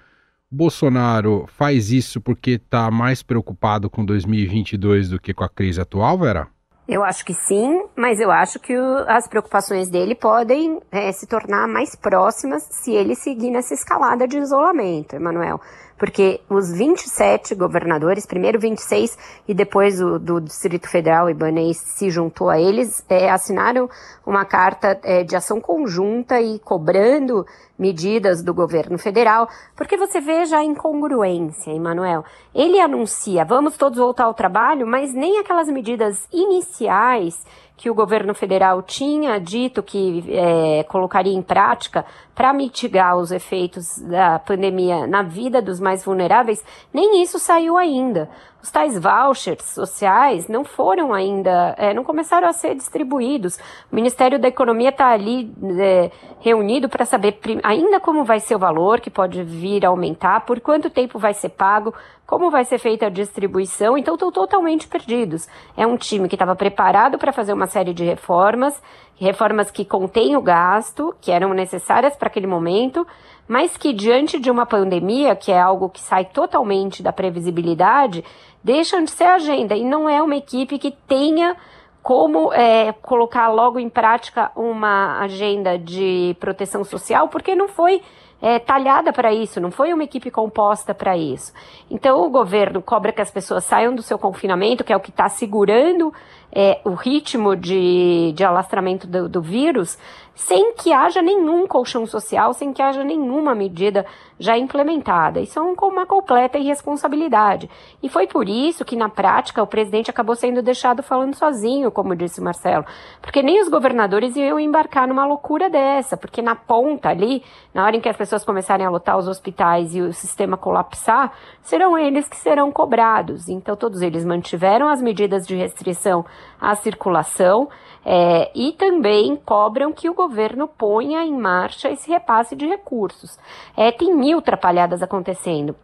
O 0.49 0.55
Bolsonaro 0.55 1.45
faz 1.47 1.91
isso 1.91 2.21
porque 2.21 2.51
está 2.51 2.89
mais 2.89 3.21
preocupado 3.21 3.89
com 3.89 4.05
2022 4.05 5.09
do 5.09 5.19
que 5.19 5.33
com 5.33 5.43
a 5.43 5.49
crise 5.49 5.81
atual, 5.81 6.17
Vera? 6.17 6.47
Eu 6.91 7.05
acho 7.05 7.23
que 7.23 7.33
sim, 7.33 7.85
mas 7.95 8.19
eu 8.19 8.29
acho 8.29 8.59
que 8.59 8.77
o, 8.77 8.97
as 9.07 9.25
preocupações 9.25 9.87
dele 9.87 10.13
podem 10.13 10.81
é, 10.91 11.09
se 11.13 11.25
tornar 11.25 11.65
mais 11.65 11.95
próximas 11.95 12.63
se 12.69 12.91
ele 12.91 13.15
seguir 13.15 13.49
nessa 13.49 13.73
escalada 13.73 14.27
de 14.27 14.37
isolamento, 14.37 15.15
Emanuel. 15.15 15.61
Porque 16.01 16.41
os 16.49 16.71
27 16.71 17.53
governadores, 17.53 18.25
primeiro 18.25 18.59
26 18.59 19.15
e 19.47 19.53
depois 19.53 20.01
o 20.01 20.17
do 20.17 20.41
Distrito 20.41 20.89
Federal, 20.89 21.29
Ibanez, 21.29 21.77
se 21.77 22.09
juntou 22.09 22.49
a 22.49 22.59
eles, 22.59 23.05
é, 23.07 23.29
assinaram 23.29 23.87
uma 24.25 24.43
carta 24.43 24.99
é, 25.03 25.23
de 25.23 25.35
ação 25.35 25.61
conjunta 25.61 26.41
e 26.41 26.57
cobrando 26.57 27.45
medidas 27.77 28.41
do 28.41 28.51
governo 28.51 28.97
federal, 28.97 29.47
porque 29.75 29.95
você 29.95 30.19
veja 30.19 30.57
a 30.57 30.63
incongruência, 30.63 31.69
Emanuel. 31.69 32.25
Ele 32.51 32.79
anuncia, 32.79 33.45
vamos 33.45 33.77
todos 33.77 33.99
voltar 33.99 34.23
ao 34.23 34.33
trabalho, 34.33 34.87
mas 34.87 35.13
nem 35.13 35.37
aquelas 35.37 35.67
medidas 35.67 36.27
iniciais 36.33 37.45
que 37.81 37.89
o 37.89 37.95
governo 37.95 38.35
federal 38.35 38.83
tinha 38.83 39.39
dito 39.39 39.81
que 39.81 40.23
é, 40.29 40.83
colocaria 40.83 41.33
em 41.33 41.41
prática 41.41 42.05
para 42.35 42.53
mitigar 42.53 43.17
os 43.17 43.31
efeitos 43.31 43.97
da 43.97 44.37
pandemia 44.37 45.07
na 45.07 45.23
vida 45.23 45.63
dos 45.63 45.79
mais 45.79 46.05
vulneráveis, 46.05 46.63
nem 46.93 47.23
isso 47.23 47.39
saiu 47.39 47.79
ainda. 47.79 48.29
Os 48.61 48.69
tais 48.69 48.97
vouchers 48.97 49.63
sociais 49.63 50.47
não 50.47 50.63
foram 50.63 51.13
ainda, 51.13 51.73
é, 51.77 51.93
não 51.93 52.03
começaram 52.03 52.47
a 52.47 52.53
ser 52.53 52.75
distribuídos. 52.75 53.57
O 53.91 53.95
Ministério 53.95 54.37
da 54.37 54.47
Economia 54.47 54.89
está 54.89 55.07
ali 55.07 55.51
é, 55.79 56.11
reunido 56.39 56.87
para 56.87 57.03
saber 57.05 57.39
ainda 57.63 57.99
como 57.99 58.23
vai 58.23 58.39
ser 58.39 58.55
o 58.55 58.59
valor, 58.59 58.99
que 58.99 59.09
pode 59.09 59.41
vir 59.43 59.83
a 59.83 59.89
aumentar, 59.89 60.41
por 60.41 60.59
quanto 60.59 60.91
tempo 60.91 61.17
vai 61.17 61.33
ser 61.33 61.49
pago, 61.49 61.91
como 62.27 62.51
vai 62.51 62.63
ser 62.63 62.77
feita 62.77 63.07
a 63.07 63.09
distribuição. 63.09 63.97
Então, 63.97 64.13
estão 64.13 64.31
totalmente 64.31 64.87
perdidos. 64.87 65.47
É 65.75 65.85
um 65.87 65.97
time 65.97 66.29
que 66.29 66.35
estava 66.35 66.55
preparado 66.55 67.17
para 67.17 67.33
fazer 67.33 67.53
uma 67.53 67.67
série 67.67 67.93
de 67.93 68.05
reformas, 68.05 68.79
reformas 69.21 69.69
que 69.69 69.85
contêm 69.85 70.35
o 70.35 70.41
gasto, 70.41 71.15
que 71.21 71.31
eram 71.31 71.53
necessárias 71.53 72.15
para 72.15 72.27
aquele 72.27 72.47
momento, 72.47 73.05
mas 73.47 73.77
que 73.77 73.93
diante 73.93 74.39
de 74.39 74.49
uma 74.49 74.65
pandemia, 74.65 75.35
que 75.35 75.51
é 75.51 75.59
algo 75.59 75.89
que 75.89 75.99
sai 75.99 76.25
totalmente 76.25 77.03
da 77.03 77.13
previsibilidade, 77.13 78.25
deixam 78.63 79.03
de 79.03 79.11
ser 79.11 79.25
agenda. 79.25 79.75
E 79.75 79.83
não 79.83 80.09
é 80.09 80.19
uma 80.23 80.35
equipe 80.35 80.79
que 80.79 80.89
tenha 80.89 81.55
como 82.01 82.51
é, 82.51 82.93
colocar 82.93 83.49
logo 83.49 83.77
em 83.77 83.89
prática 83.89 84.51
uma 84.55 85.19
agenda 85.19 85.77
de 85.77 86.35
proteção 86.39 86.83
social, 86.83 87.27
porque 87.27 87.53
não 87.53 87.67
foi 87.67 88.01
é, 88.41 88.57
talhada 88.57 89.13
para 89.13 89.33
isso, 89.33 89.61
não 89.61 89.69
foi 89.69 89.93
uma 89.93 90.03
equipe 90.03 90.31
composta 90.31 90.93
para 90.93 91.15
isso. 91.15 91.53
Então 91.89 92.25
o 92.25 92.29
governo 92.29 92.81
cobra 92.81 93.11
que 93.11 93.21
as 93.21 93.29
pessoas 93.29 93.63
saiam 93.63 93.93
do 93.93 94.01
seu 94.01 94.17
confinamento, 94.17 94.83
que 94.83 94.91
é 94.91 94.97
o 94.97 94.99
que 94.99 95.11
está 95.11 95.29
segurando 95.29 96.11
é, 96.51 96.81
o 96.83 96.93
ritmo 96.93 97.55
de, 97.55 98.33
de 98.33 98.43
alastramento 98.43 99.07
do, 99.07 99.29
do 99.29 99.41
vírus, 99.41 99.97
sem 100.33 100.73
que 100.73 100.93
haja 100.93 101.21
nenhum 101.21 101.67
colchão 101.67 102.05
social, 102.05 102.53
sem 102.53 102.73
que 102.73 102.81
haja 102.81 103.03
nenhuma 103.03 103.53
medida 103.53 104.05
já 104.39 104.57
implementada. 104.57 105.39
Isso 105.39 105.59
é 105.59 105.61
uma 105.61 106.05
completa 106.05 106.57
irresponsabilidade. 106.57 107.69
E 108.01 108.09
foi 108.09 108.25
por 108.25 108.49
isso 108.49 108.83
que, 108.83 108.95
na 108.95 109.07
prática, 109.07 109.61
o 109.61 109.67
presidente 109.67 110.09
acabou 110.09 110.35
sendo 110.35 110.61
deixado 110.61 111.03
falando 111.03 111.35
sozinho, 111.35 111.91
como 111.91 112.15
disse 112.15 112.41
Marcelo. 112.41 112.85
Porque 113.21 113.43
nem 113.43 113.61
os 113.61 113.69
governadores 113.69 114.35
iam 114.35 114.59
embarcar 114.59 115.07
numa 115.07 115.25
loucura 115.25 115.69
dessa, 115.69 116.17
porque 116.17 116.41
na 116.41 116.55
ponta 116.55 117.09
ali, 117.09 117.43
na 117.73 117.85
hora 117.85 117.95
em 117.95 118.01
que 118.01 118.09
as 118.09 118.17
pessoas 118.17 118.43
começarem 118.43 118.85
a 118.85 118.89
lotar 118.89 119.17
os 119.17 119.27
hospitais 119.27 119.93
e 119.93 120.01
o 120.01 120.11
sistema 120.11 120.57
colapsar, 120.57 121.33
serão 121.61 121.97
eles 121.97 122.27
que 122.27 122.37
serão 122.37 122.71
cobrados. 122.71 123.47
Então, 123.47 123.75
todos 123.75 124.01
eles 124.01 124.25
mantiveram 124.25 124.87
as 124.87 125.01
medidas 125.01 125.45
de 125.45 125.55
restrição 125.55 126.25
à 126.59 126.73
circulação 126.73 127.69
é, 128.05 128.51
e 128.55 128.71
também 128.73 129.35
cobram 129.35 129.91
que 129.91 130.09
o 130.09 130.13
governo 130.13 130.67
ponha 130.67 131.23
em 131.23 131.37
marcha 131.37 131.89
esse 131.89 132.09
repasse 132.09 132.55
de 132.55 132.65
recursos. 132.65 133.37
É, 133.77 133.91
tem 133.91 134.15
mil 134.15 134.39
atrapalhadas 134.39 135.03
acontecendo. 135.03 135.75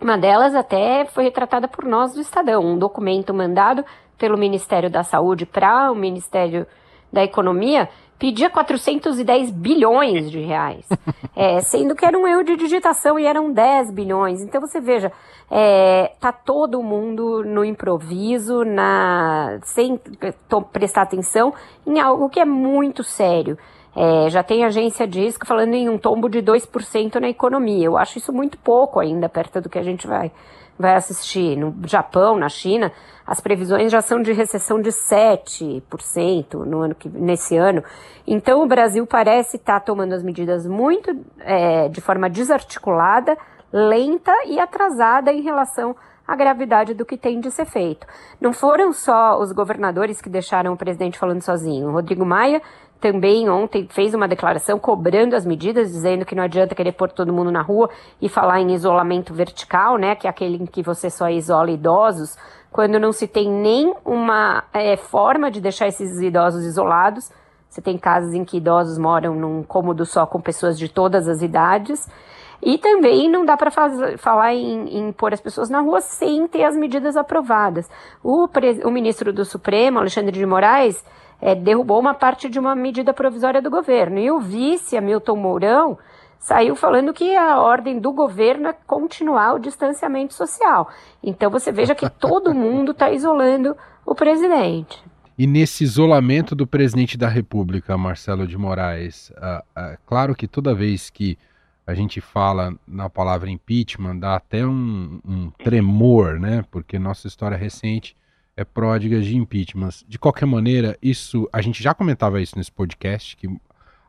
Uma 0.00 0.18
delas 0.18 0.54
até 0.54 1.04
foi 1.04 1.24
retratada 1.24 1.68
por 1.68 1.84
nós 1.84 2.12
do 2.14 2.20
Estadão, 2.20 2.64
um 2.64 2.76
documento 2.78 3.32
mandado 3.32 3.84
pelo 4.18 4.36
Ministério 4.36 4.90
da 4.90 5.04
Saúde 5.04 5.46
para 5.46 5.92
o 5.92 5.94
Ministério 5.94 6.66
da 7.12 7.22
Economia 7.22 7.88
pedia 8.22 8.48
410 8.48 9.50
bilhões 9.50 10.30
de 10.30 10.38
reais, 10.38 10.88
é, 11.34 11.60
sendo 11.60 11.92
que 11.96 12.06
era 12.06 12.16
um 12.16 12.24
erro 12.24 12.44
de 12.44 12.54
digitação 12.54 13.18
e 13.18 13.26
eram 13.26 13.52
10 13.52 13.90
bilhões. 13.90 14.40
Então 14.40 14.60
você 14.60 14.80
veja, 14.80 15.10
é, 15.50 16.12
tá 16.20 16.30
todo 16.30 16.80
mundo 16.84 17.42
no 17.42 17.64
improviso, 17.64 18.64
na 18.64 19.58
sem 19.64 19.98
prestar 20.72 21.02
atenção 21.02 21.52
em 21.84 21.98
algo 21.98 22.30
que 22.30 22.38
é 22.38 22.44
muito 22.44 23.02
sério. 23.02 23.58
É, 23.96 24.30
já 24.30 24.44
tem 24.44 24.64
agência 24.64 25.04
de 25.04 25.18
risco 25.18 25.44
falando 25.44 25.74
em 25.74 25.88
um 25.88 25.98
tombo 25.98 26.28
de 26.28 26.40
2% 26.40 27.16
na 27.16 27.28
economia. 27.28 27.86
Eu 27.86 27.98
acho 27.98 28.18
isso 28.18 28.32
muito 28.32 28.56
pouco 28.56 29.00
ainda, 29.00 29.28
perto 29.28 29.60
do 29.60 29.68
que 29.68 29.80
a 29.80 29.82
gente 29.82 30.06
vai, 30.06 30.30
vai 30.82 30.94
assistir. 30.94 31.56
No 31.56 31.74
Japão, 31.86 32.36
na 32.36 32.48
China, 32.48 32.92
as 33.26 33.40
previsões 33.40 33.90
já 33.90 34.02
são 34.02 34.20
de 34.20 34.32
recessão 34.32 34.80
de 34.80 34.90
7% 34.90 36.54
no 36.66 36.80
ano 36.80 36.94
que, 36.94 37.08
nesse 37.08 37.56
ano. 37.56 37.82
Então, 38.26 38.62
o 38.62 38.66
Brasil 38.66 39.06
parece 39.06 39.56
estar 39.56 39.80
tá 39.80 39.86
tomando 39.86 40.12
as 40.12 40.22
medidas 40.22 40.66
muito 40.66 41.10
é, 41.40 41.88
de 41.88 42.00
forma 42.00 42.28
desarticulada, 42.28 43.38
lenta 43.72 44.32
e 44.46 44.60
atrasada 44.60 45.32
em 45.32 45.40
relação 45.40 45.96
à 46.26 46.36
gravidade 46.36 46.94
do 46.94 47.06
que 47.06 47.16
tem 47.16 47.40
de 47.40 47.50
ser 47.50 47.64
feito. 47.64 48.06
Não 48.40 48.52
foram 48.52 48.92
só 48.92 49.40
os 49.40 49.52
governadores 49.52 50.20
que 50.20 50.28
deixaram 50.28 50.72
o 50.72 50.76
presidente 50.76 51.18
falando 51.18 51.42
sozinho. 51.42 51.88
O 51.88 51.92
Rodrigo 51.92 52.26
Maia 52.26 52.60
também 53.02 53.50
ontem 53.50 53.88
fez 53.90 54.14
uma 54.14 54.28
declaração 54.28 54.78
cobrando 54.78 55.34
as 55.34 55.44
medidas, 55.44 55.90
dizendo 55.90 56.24
que 56.24 56.36
não 56.36 56.44
adianta 56.44 56.72
querer 56.72 56.92
pôr 56.92 57.10
todo 57.10 57.32
mundo 57.32 57.50
na 57.50 57.60
rua 57.60 57.90
e 58.20 58.28
falar 58.28 58.60
em 58.60 58.72
isolamento 58.72 59.34
vertical, 59.34 59.98
né, 59.98 60.14
que 60.14 60.28
é 60.28 60.30
aquele 60.30 60.62
em 60.62 60.66
que 60.66 60.84
você 60.84 61.10
só 61.10 61.28
isola 61.28 61.72
idosos, 61.72 62.38
quando 62.70 63.00
não 63.00 63.12
se 63.12 63.26
tem 63.26 63.50
nem 63.50 63.92
uma 64.04 64.62
é, 64.72 64.96
forma 64.96 65.50
de 65.50 65.60
deixar 65.60 65.88
esses 65.88 66.20
idosos 66.20 66.64
isolados. 66.64 67.28
Você 67.68 67.82
tem 67.82 67.98
casas 67.98 68.34
em 68.34 68.44
que 68.44 68.58
idosos 68.58 68.96
moram 68.96 69.34
num 69.34 69.64
cômodo 69.64 70.06
só 70.06 70.24
com 70.24 70.40
pessoas 70.40 70.78
de 70.78 70.88
todas 70.88 71.26
as 71.26 71.42
idades. 71.42 72.08
E 72.62 72.78
também 72.78 73.28
não 73.28 73.44
dá 73.44 73.56
para 73.56 73.72
falar 74.16 74.54
em, 74.54 74.96
em, 74.96 75.12
pôr 75.12 75.32
as 75.34 75.40
pessoas 75.40 75.68
na 75.68 75.80
rua 75.80 76.00
sem 76.00 76.46
ter 76.46 76.62
as 76.62 76.76
medidas 76.76 77.16
aprovadas. 77.16 77.90
O, 78.22 78.48
o 78.84 78.90
ministro 78.90 79.32
do 79.32 79.44
Supremo, 79.44 79.98
Alexandre 79.98 80.30
de 80.30 80.46
Moraes, 80.46 81.04
é, 81.42 81.56
derrubou 81.56 81.98
uma 81.98 82.14
parte 82.14 82.48
de 82.48 82.58
uma 82.58 82.76
medida 82.76 83.12
provisória 83.12 83.60
do 83.60 83.68
governo. 83.68 84.18
E 84.20 84.30
o 84.30 84.38
vice, 84.38 84.96
Hamilton 84.96 85.36
Mourão, 85.36 85.98
saiu 86.38 86.76
falando 86.76 87.12
que 87.12 87.34
a 87.34 87.60
ordem 87.60 87.98
do 87.98 88.12
governo 88.12 88.68
é 88.68 88.72
continuar 88.72 89.54
o 89.54 89.58
distanciamento 89.58 90.32
social. 90.32 90.88
Então 91.20 91.50
você 91.50 91.72
veja 91.72 91.96
que 91.96 92.08
todo 92.08 92.54
mundo 92.54 92.92
está 92.92 93.10
isolando 93.10 93.76
o 94.06 94.14
presidente. 94.14 95.02
E 95.36 95.46
nesse 95.46 95.82
isolamento 95.82 96.54
do 96.54 96.66
presidente 96.66 97.18
da 97.18 97.28
República, 97.28 97.98
Marcelo 97.98 98.46
de 98.46 98.56
Moraes, 98.56 99.32
ah, 99.36 99.64
ah, 99.74 99.96
claro 100.06 100.36
que 100.36 100.46
toda 100.46 100.74
vez 100.74 101.10
que 101.10 101.36
a 101.84 101.94
gente 101.94 102.20
fala 102.20 102.72
na 102.86 103.10
palavra 103.10 103.50
impeachment, 103.50 104.18
dá 104.18 104.36
até 104.36 104.64
um, 104.64 105.20
um 105.26 105.50
tremor, 105.50 106.38
né? 106.38 106.64
Porque 106.70 106.96
nossa 107.00 107.26
história 107.26 107.56
recente 107.56 108.14
é 108.56 108.64
pródiga 108.64 109.20
de 109.20 109.36
impeachments. 109.36 110.04
De 110.06 110.18
qualquer 110.18 110.46
maneira, 110.46 110.96
isso 111.02 111.48
a 111.52 111.60
gente 111.62 111.82
já 111.82 111.94
comentava 111.94 112.40
isso 112.40 112.56
nesse 112.56 112.70
podcast 112.70 113.36
que 113.36 113.48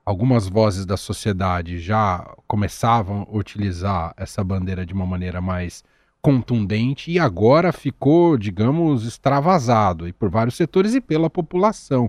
algumas 0.06 0.48
vozes 0.48 0.86
da 0.86 0.98
sociedade 0.98 1.80
já 1.80 2.36
começavam 2.48 3.28
a 3.30 3.38
utilizar 3.38 4.14
essa 4.18 4.44
bandeira 4.44 4.86
de 4.86 4.94
uma 4.94 5.06
maneira 5.06 5.40
mais 5.40 5.84
contundente 6.22 7.12
e 7.12 7.20
agora 7.20 7.74
ficou, 7.74 8.38
digamos, 8.38 9.06
extravasado 9.06 10.08
e 10.08 10.14
por 10.14 10.30
vários 10.30 10.56
setores 10.56 10.94
e 10.94 11.02
pela 11.02 11.30
população. 11.30 12.06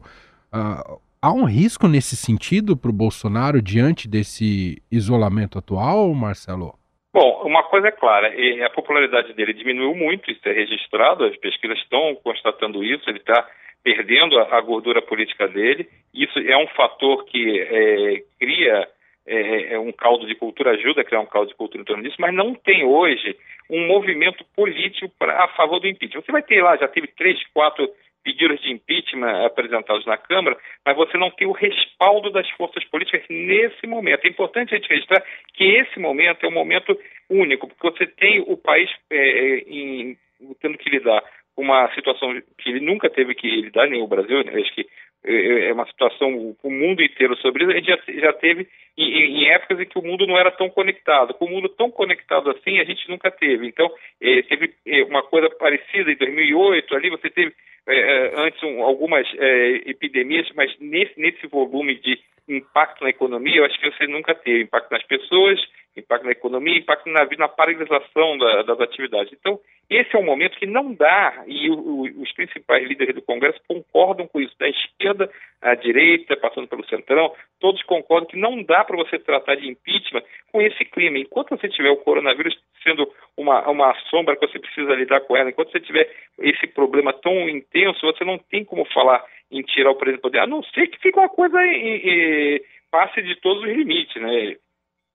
Uh, 0.52 1.00
há 1.20 1.32
um 1.32 1.44
risco 1.44 1.88
nesse 1.88 2.16
sentido 2.16 2.76
para 2.76 2.90
o 2.90 2.94
Bolsonaro 2.94 3.60
diante 3.60 4.06
desse 4.06 4.80
isolamento 4.90 5.58
atual, 5.58 6.12
Marcelo? 6.14 6.78
Bom, 7.14 7.42
uma 7.44 7.62
coisa 7.62 7.86
é 7.86 7.92
clara, 7.92 8.34
a 8.66 8.70
popularidade 8.70 9.32
dele 9.34 9.52
diminuiu 9.52 9.94
muito, 9.94 10.28
isso 10.32 10.40
é 10.48 10.52
registrado, 10.52 11.24
as 11.24 11.36
pesquisas 11.36 11.78
estão 11.78 12.12
constatando 12.16 12.82
isso, 12.82 13.08
ele 13.08 13.18
está 13.18 13.48
perdendo 13.84 14.36
a, 14.36 14.60
gordura 14.60 15.00
política 15.00 15.46
dele, 15.46 15.88
isso 16.12 16.36
é 16.40 16.56
um 16.56 16.66
fator 16.66 17.24
que 17.26 17.60
é, 17.60 18.20
cria 18.36 18.88
é, 19.28 19.74
é, 19.74 19.78
um 19.78 19.92
caldo 19.92 20.26
de 20.26 20.34
cultura, 20.34 20.72
ajuda 20.72 21.02
a 21.02 21.04
criar 21.04 21.20
um 21.20 21.26
caldo 21.26 21.50
de 21.50 21.54
cultura 21.54 21.82
em 21.82 21.84
torno 21.84 22.02
disso, 22.02 22.16
mas 22.18 22.34
não 22.34 22.52
tem 22.52 22.82
hoje 22.82 23.36
um 23.70 23.86
movimento 23.86 24.44
político 24.56 25.08
pra, 25.16 25.44
a 25.44 25.48
favor 25.50 25.78
do 25.78 25.86
impeachment. 25.86 26.20
Você 26.20 26.32
vai 26.32 26.42
ter 26.42 26.60
lá, 26.64 26.76
já 26.76 26.88
teve 26.88 27.06
três, 27.06 27.38
quatro 27.54 27.88
pedidos 28.24 28.60
de 28.62 28.72
impeachment 28.72 29.44
apresentados 29.44 30.04
na 30.06 30.16
Câmara, 30.16 30.56
mas 30.84 30.96
você 30.96 31.18
não 31.18 31.30
tem 31.30 31.46
o 31.46 31.52
respaldo 31.52 32.30
das 32.30 32.48
forças 32.52 32.82
políticas 32.86 33.22
nesse 33.28 33.86
momento. 33.86 34.24
É 34.24 34.28
importante 34.28 34.74
a 34.74 34.78
gente 34.78 34.88
registrar 34.88 35.22
que 35.52 35.64
esse 35.64 36.00
momento 36.00 36.44
é 36.44 36.48
um 36.48 36.52
momento 36.52 36.98
único, 37.28 37.68
porque 37.68 37.90
você 37.98 38.06
tem 38.06 38.40
o 38.40 38.56
país 38.56 38.90
é, 39.10 39.58
em, 39.68 40.16
tendo 40.60 40.78
que 40.78 40.88
lidar 40.88 41.22
uma 41.56 41.92
situação 41.94 42.34
que 42.58 42.70
ele 42.70 42.80
nunca 42.80 43.08
teve 43.08 43.34
que 43.34 43.48
lidar, 43.48 43.86
nem 43.86 44.02
o 44.02 44.08
Brasil, 44.08 44.42
né? 44.42 44.60
acho 44.60 44.74
que 44.74 44.86
é, 45.24 45.68
é 45.68 45.72
uma 45.72 45.86
situação, 45.86 46.56
o 46.62 46.70
mundo 46.70 47.02
inteiro 47.02 47.36
sobre 47.36 47.64
isso, 47.64 47.72
a 47.72 47.76
gente 47.76 47.86
já, 47.86 47.98
já 48.20 48.32
teve 48.32 48.68
em, 48.96 49.42
em, 49.42 49.48
épocas 49.48 49.80
em 49.80 49.86
que 49.86 49.98
o 49.98 50.02
mundo 50.02 50.26
não 50.26 50.38
era 50.38 50.50
tão 50.50 50.68
conectado. 50.68 51.32
Com 51.34 51.46
o 51.46 51.50
mundo 51.50 51.68
tão 51.68 51.90
conectado 51.90 52.50
assim, 52.50 52.78
a 52.78 52.84
gente 52.84 53.08
nunca 53.08 53.30
teve. 53.30 53.66
Então, 53.66 53.90
é, 54.20 54.42
teve 54.42 54.74
é, 54.86 55.02
uma 55.04 55.22
coisa 55.22 55.48
parecida 55.50 56.12
em 56.12 56.16
2008, 56.16 56.94
ali 56.94 57.10
você 57.10 57.30
teve 57.30 57.54
é, 57.86 57.96
é, 57.96 58.32
antes 58.36 58.62
um, 58.62 58.82
algumas 58.82 59.26
é, 59.38 59.90
epidemias, 59.90 60.48
mas 60.54 60.74
nesse, 60.80 61.18
nesse 61.18 61.46
volume 61.46 61.96
de 61.96 62.18
impacto 62.48 63.02
na 63.02 63.10
economia, 63.10 63.56
eu 63.56 63.64
acho 63.64 63.78
que 63.78 63.90
você 63.90 64.06
nunca 64.06 64.34
teve 64.34 64.62
impacto 64.62 64.90
nas 64.90 65.02
pessoas, 65.04 65.60
impacto 65.96 66.24
na 66.24 66.32
economia, 66.32 66.78
impacto 66.78 67.08
na, 67.08 67.26
na 67.38 67.48
paralisação 67.48 68.36
da, 68.38 68.62
das 68.62 68.80
atividades. 68.80 69.32
Então, 69.32 69.58
esse 69.88 70.14
é 70.14 70.18
um 70.18 70.24
momento 70.24 70.58
que 70.58 70.66
não 70.66 70.92
dá, 70.92 71.44
e 71.46 71.70
o, 71.70 71.74
o, 71.74 72.22
os 72.22 72.32
principais 72.32 72.86
líderes 72.86 73.14
do 73.14 73.22
Congresso 73.22 73.60
concordam 73.68 74.26
com 74.26 74.40
isso, 74.40 74.54
da 74.58 74.68
esquerda 74.68 75.30
à 75.60 75.74
direita, 75.74 76.36
passando 76.36 76.68
pelo 76.68 76.86
centrão, 76.86 77.32
todos 77.60 77.82
concordam 77.82 78.28
que 78.28 78.36
não 78.36 78.62
dá 78.62 78.84
para 78.84 78.96
você 78.96 79.18
tratar 79.18 79.54
de 79.56 79.68
impeachment 79.68 80.22
com 80.50 80.60
esse 80.60 80.84
clima. 80.84 81.18
Enquanto 81.18 81.50
você 81.50 81.68
tiver 81.68 81.90
o 81.90 81.98
coronavírus 81.98 82.58
sendo 82.82 83.10
uma, 83.44 83.68
uma 83.70 83.94
sombra 84.10 84.36
que 84.36 84.46
você 84.46 84.58
precisa 84.58 84.94
lidar 84.94 85.20
com 85.20 85.36
ela, 85.36 85.50
enquanto 85.50 85.70
você 85.70 85.80
tiver 85.80 86.10
esse 86.38 86.66
problema 86.66 87.12
tão 87.12 87.48
intenso, 87.48 88.00
você 88.06 88.24
não 88.24 88.38
tem 88.38 88.64
como 88.64 88.84
falar 88.86 89.24
em 89.50 89.62
tirar 89.62 89.90
o 89.90 89.94
presidente 89.94 90.20
do 90.20 90.22
poder, 90.22 90.40
a 90.40 90.46
não 90.46 90.62
ser 90.62 90.88
que 90.88 90.98
fique 91.00 91.18
uma 91.18 91.28
coisa 91.28 91.62
em, 91.64 91.96
em, 91.96 92.60
passe 92.90 93.22
de 93.22 93.36
todos 93.40 93.62
os 93.62 93.68
limites, 93.68 94.20
né? 94.20 94.56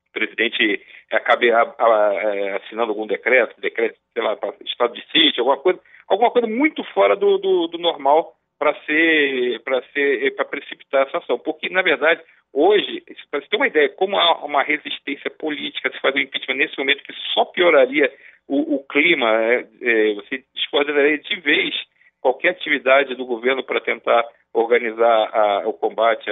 O 0.10 0.12
presidente 0.12 0.82
acabe 1.12 1.52
a, 1.52 1.62
a, 1.62 2.14
é, 2.14 2.56
assinando 2.58 2.92
algum 2.92 3.06
decreto, 3.06 3.60
decreto, 3.60 3.98
sei 4.14 4.24
lá, 4.24 4.38
estado 4.66 4.94
de 4.94 5.06
sítio, 5.12 5.42
alguma 5.42 5.58
coisa, 5.58 5.80
alguma 6.08 6.32
coisa 6.32 6.48
muito 6.48 6.84
fora 6.86 7.16
do, 7.16 7.38
do, 7.38 7.68
do 7.68 7.78
normal 7.78 8.34
para 8.60 8.76
ser 8.84 9.62
para 9.64 9.82
ser 9.94 10.36
para 10.36 10.46
precipitar 10.46 11.08
essa 11.08 11.18
ação, 11.18 11.40
porque 11.40 11.70
na 11.70 11.82
verdade 11.82 12.22
hoje, 12.54 13.02
para 13.32 13.40
você 13.40 13.48
ter 13.48 13.56
uma 13.56 13.68
ideia, 13.68 13.90
como 13.90 14.18
há 14.18 14.46
uma 14.46 14.62
resistência 14.62 15.32
política 15.32 15.92
se 15.92 16.00
fazer 16.00 16.20
o 16.20 16.22
impeachment 16.22 16.56
nesse 16.56 16.78
momento 16.78 17.04
que 17.04 17.14
só 17.34 17.46
pioraria 17.46 18.12
o, 18.48 18.76
o 18.76 18.84
clima, 18.84 19.30
é, 19.44 19.66
é, 19.82 20.14
você 20.16 20.44
descoordenaria 20.54 21.20
de 21.20 21.40
vez 21.40 21.74
qualquer 22.20 22.50
atividade 22.50 23.16
do 23.16 23.26
governo 23.26 23.64
para 23.64 23.80
tentar 23.80 24.26
organizar 24.54 25.30
a, 25.34 25.68
o 25.68 25.74
combate 25.74 26.30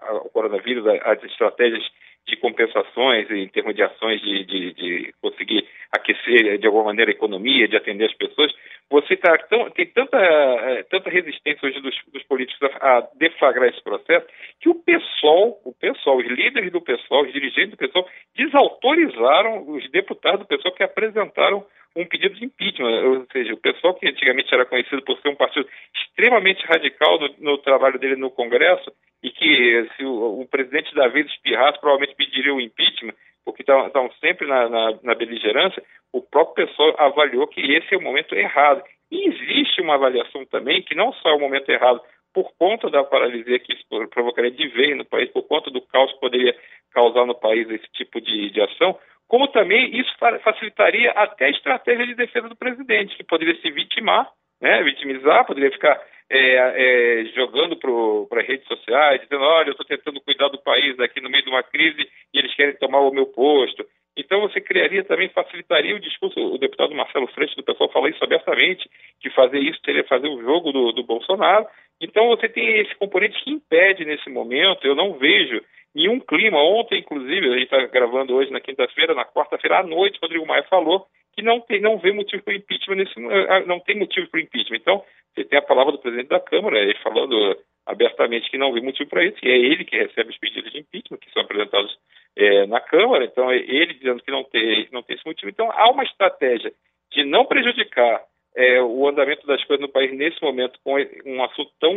ao 0.00 0.28
coronavírus, 0.30 0.84
as 1.02 1.22
estratégias 1.22 1.84
de 2.26 2.36
compensações 2.36 3.30
em 3.30 3.48
termos 3.48 3.74
de 3.74 3.82
ações 3.82 4.20
de, 4.20 4.44
de, 4.44 4.72
de, 4.72 5.14
conseguir 5.20 5.66
aquecer 5.92 6.58
de 6.58 6.66
alguma 6.66 6.84
maneira 6.84 7.10
a 7.10 7.14
economia, 7.14 7.68
de 7.68 7.76
atender 7.76 8.06
as 8.06 8.16
pessoas, 8.16 8.52
você 8.90 9.16
tá 9.16 9.36
tão, 9.48 9.70
tem 9.70 9.86
tanta, 9.86 10.16
é, 10.18 10.82
tanta 10.84 11.10
resistência 11.10 11.68
hoje 11.68 11.80
dos, 11.80 11.94
dos 12.12 12.22
políticos 12.24 12.68
a, 12.80 12.98
a, 12.98 13.08
deflagrar 13.14 13.68
esse 13.68 13.82
processo 13.82 14.26
que 14.60 14.68
o 14.68 14.74
PSOL, 14.74 15.60
o 15.64 15.72
PSOL, 15.72 16.18
os 16.18 16.26
líderes 16.26 16.72
do 16.72 16.80
PSOL, 16.80 17.24
os 17.24 17.32
dirigentes 17.32 17.70
do 17.70 17.76
PSOL, 17.76 18.08
desautorizaram 18.36 19.68
os 19.68 19.90
deputados 19.90 20.40
do 20.40 20.46
PSOL 20.46 20.72
que 20.72 20.82
apresentaram 20.82 21.64
um 21.96 22.06
pedido 22.06 22.34
de 22.34 22.44
impeachment, 22.44 23.04
ou 23.04 23.26
seja, 23.30 23.54
o 23.54 23.58
pessoal 23.58 23.94
que 23.94 24.08
antigamente 24.08 24.52
era 24.52 24.66
conhecido 24.66 25.00
por 25.02 25.16
ser 25.20 25.28
um 25.28 25.36
partido 25.36 25.68
extremamente 25.94 26.64
radical 26.66 27.20
no, 27.20 27.34
no 27.38 27.58
trabalho 27.58 27.98
dele 27.98 28.16
no 28.16 28.30
Congresso 28.30 28.92
e 29.24 29.30
que 29.30 29.88
se 29.96 30.04
o, 30.04 30.42
o, 30.42 30.46
presidente 30.46 30.94
da 30.94 31.08
vez 31.08 31.26
espirrasse, 31.26 31.80
provavelmente 31.80 32.14
pediria 32.14 32.52
o 32.52 32.60
impeachment, 32.60 33.14
porque 33.42 33.62
estavam 33.62 34.12
sempre 34.20 34.46
na, 34.46 34.68
na, 34.68 34.98
na 35.02 35.14
beligerância, 35.14 35.82
o 36.12 36.20
próprio 36.20 36.66
pessoal 36.66 36.94
avaliou 36.98 37.46
que 37.46 37.60
esse 37.60 37.94
é 37.94 37.96
o 37.96 38.02
momento 38.02 38.34
errado. 38.34 38.82
E 39.10 39.26
existe 39.26 39.80
uma 39.80 39.94
avaliação 39.94 40.44
também 40.44 40.82
que 40.82 40.94
não 40.94 41.10
só 41.14 41.30
é 41.30 41.34
o 41.34 41.40
momento 41.40 41.70
errado 41.70 42.02
por 42.34 42.52
conta 42.58 42.90
da 42.90 43.02
paralisia 43.02 43.58
que 43.58 43.72
isso 43.72 43.84
provocaria 44.10 44.50
de 44.50 44.68
vez 44.68 44.94
no 44.94 45.06
país, 45.06 45.30
por 45.30 45.44
conta 45.44 45.70
do 45.70 45.80
caos 45.80 46.12
que 46.12 46.20
poderia 46.20 46.54
causar 46.92 47.24
no 47.24 47.34
país 47.34 47.68
esse 47.70 47.86
tipo 47.94 48.20
de, 48.20 48.50
de 48.50 48.60
ação, 48.60 48.98
como 49.26 49.48
também 49.48 49.96
isso 49.98 50.12
facilitaria 50.42 51.12
até 51.12 51.46
a 51.46 51.50
estratégia 51.50 52.06
de 52.06 52.14
defesa 52.14 52.46
do 52.46 52.56
presidente, 52.56 53.16
que 53.16 53.24
poderia 53.24 53.58
se 53.62 53.70
vitimar, 53.70 54.30
né, 54.60 54.82
vitimizar, 54.82 55.46
poderia 55.46 55.70
ficar 55.70 56.00
é, 56.30 57.20
é, 57.20 57.24
jogando 57.34 57.76
para 57.76 58.42
redes 58.42 58.66
sociais, 58.66 59.20
dizendo, 59.20 59.42
olha, 59.42 59.68
eu 59.68 59.72
estou 59.72 59.86
tentando 59.86 60.20
cuidar 60.20 60.48
do 60.48 60.62
país 60.62 60.98
aqui 61.00 61.20
no 61.20 61.30
meio 61.30 61.44
de 61.44 61.50
uma 61.50 61.62
crise 61.62 62.08
e 62.32 62.38
eles 62.38 62.54
querem 62.54 62.76
tomar 62.76 63.00
o 63.00 63.12
meu 63.12 63.26
posto. 63.26 63.84
Então 64.16 64.40
você 64.40 64.60
criaria 64.60 65.04
também, 65.04 65.28
facilitaria 65.28 65.94
o 65.94 66.00
discurso, 66.00 66.38
o 66.38 66.58
deputado 66.58 66.94
Marcelo 66.94 67.26
Freixo 67.28 67.56
do 67.56 67.64
pessoal 67.64 67.90
fala 67.90 68.08
isso 68.08 68.22
abertamente, 68.22 68.88
que 69.20 69.28
fazer 69.30 69.58
isso 69.58 69.82
teria 69.82 70.04
fazer 70.04 70.28
o 70.28 70.40
jogo 70.40 70.72
do, 70.72 70.92
do 70.92 71.02
Bolsonaro. 71.02 71.66
Então 72.00 72.28
você 72.28 72.48
tem 72.48 72.80
esse 72.80 72.94
componente 72.94 73.42
que 73.42 73.50
impede 73.50 74.04
nesse 74.04 74.30
momento, 74.30 74.86
eu 74.86 74.94
não 74.94 75.14
vejo 75.14 75.60
nenhum 75.94 76.20
clima. 76.20 76.58
Ontem, 76.58 77.00
inclusive, 77.00 77.48
a 77.48 77.58
gente 77.58 77.64
está 77.64 77.84
gravando 77.86 78.34
hoje 78.34 78.52
na 78.52 78.60
quinta-feira, 78.60 79.14
na 79.14 79.24
quarta-feira 79.24 79.80
à 79.80 79.82
noite, 79.82 80.18
Rodrigo 80.22 80.46
Maia 80.46 80.62
falou 80.64 81.06
que 81.34 81.42
não 81.42 81.60
tem, 81.60 81.80
não 81.80 81.98
vê 81.98 82.12
motivo 82.12 82.42
para 82.42 82.54
impeachment 82.54 82.96
nesse, 82.96 83.14
eh, 83.18 83.66
não 83.66 83.80
tem 83.80 83.96
motivo 83.96 84.28
para 84.28 84.40
impeachment. 84.40 84.76
Então, 84.76 85.04
você 85.34 85.44
tem 85.44 85.58
a 85.58 85.62
palavra 85.62 85.92
do 85.92 85.98
presidente 85.98 86.28
da 86.28 86.40
Câmara, 86.40 86.78
ele 86.78 86.94
falando 87.02 87.56
abertamente 87.86 88.50
que 88.50 88.58
não 88.58 88.72
vê 88.72 88.80
motivo 88.80 89.10
para 89.10 89.24
isso, 89.24 89.36
e 89.42 89.48
é 89.48 89.56
ele 89.56 89.84
que 89.84 89.96
recebe 89.96 90.30
os 90.30 90.38
pedidos 90.38 90.72
de 90.72 90.78
impeachment 90.78 91.18
que 91.18 91.30
são 91.32 91.42
apresentados 91.42 91.96
é, 92.36 92.66
na 92.66 92.80
Câmara, 92.80 93.24
então 93.24 93.50
é 93.50 93.56
ele 93.56 93.94
dizendo 93.94 94.22
que 94.22 94.30
não 94.30 94.44
tem, 94.44 94.88
não 94.90 95.02
tem 95.02 95.16
esse 95.16 95.26
motivo. 95.26 95.50
Então, 95.50 95.70
há 95.70 95.90
uma 95.90 96.04
estratégia 96.04 96.72
de 97.12 97.24
não 97.24 97.44
prejudicar 97.44 98.22
é, 98.56 98.80
o 98.80 99.06
andamento 99.08 99.46
das 99.46 99.62
coisas 99.64 99.84
no 99.84 99.92
país 99.92 100.12
nesse 100.12 100.40
momento 100.42 100.78
com 100.82 100.96
um 101.26 101.44
assunto 101.44 101.70
tão, 101.80 101.92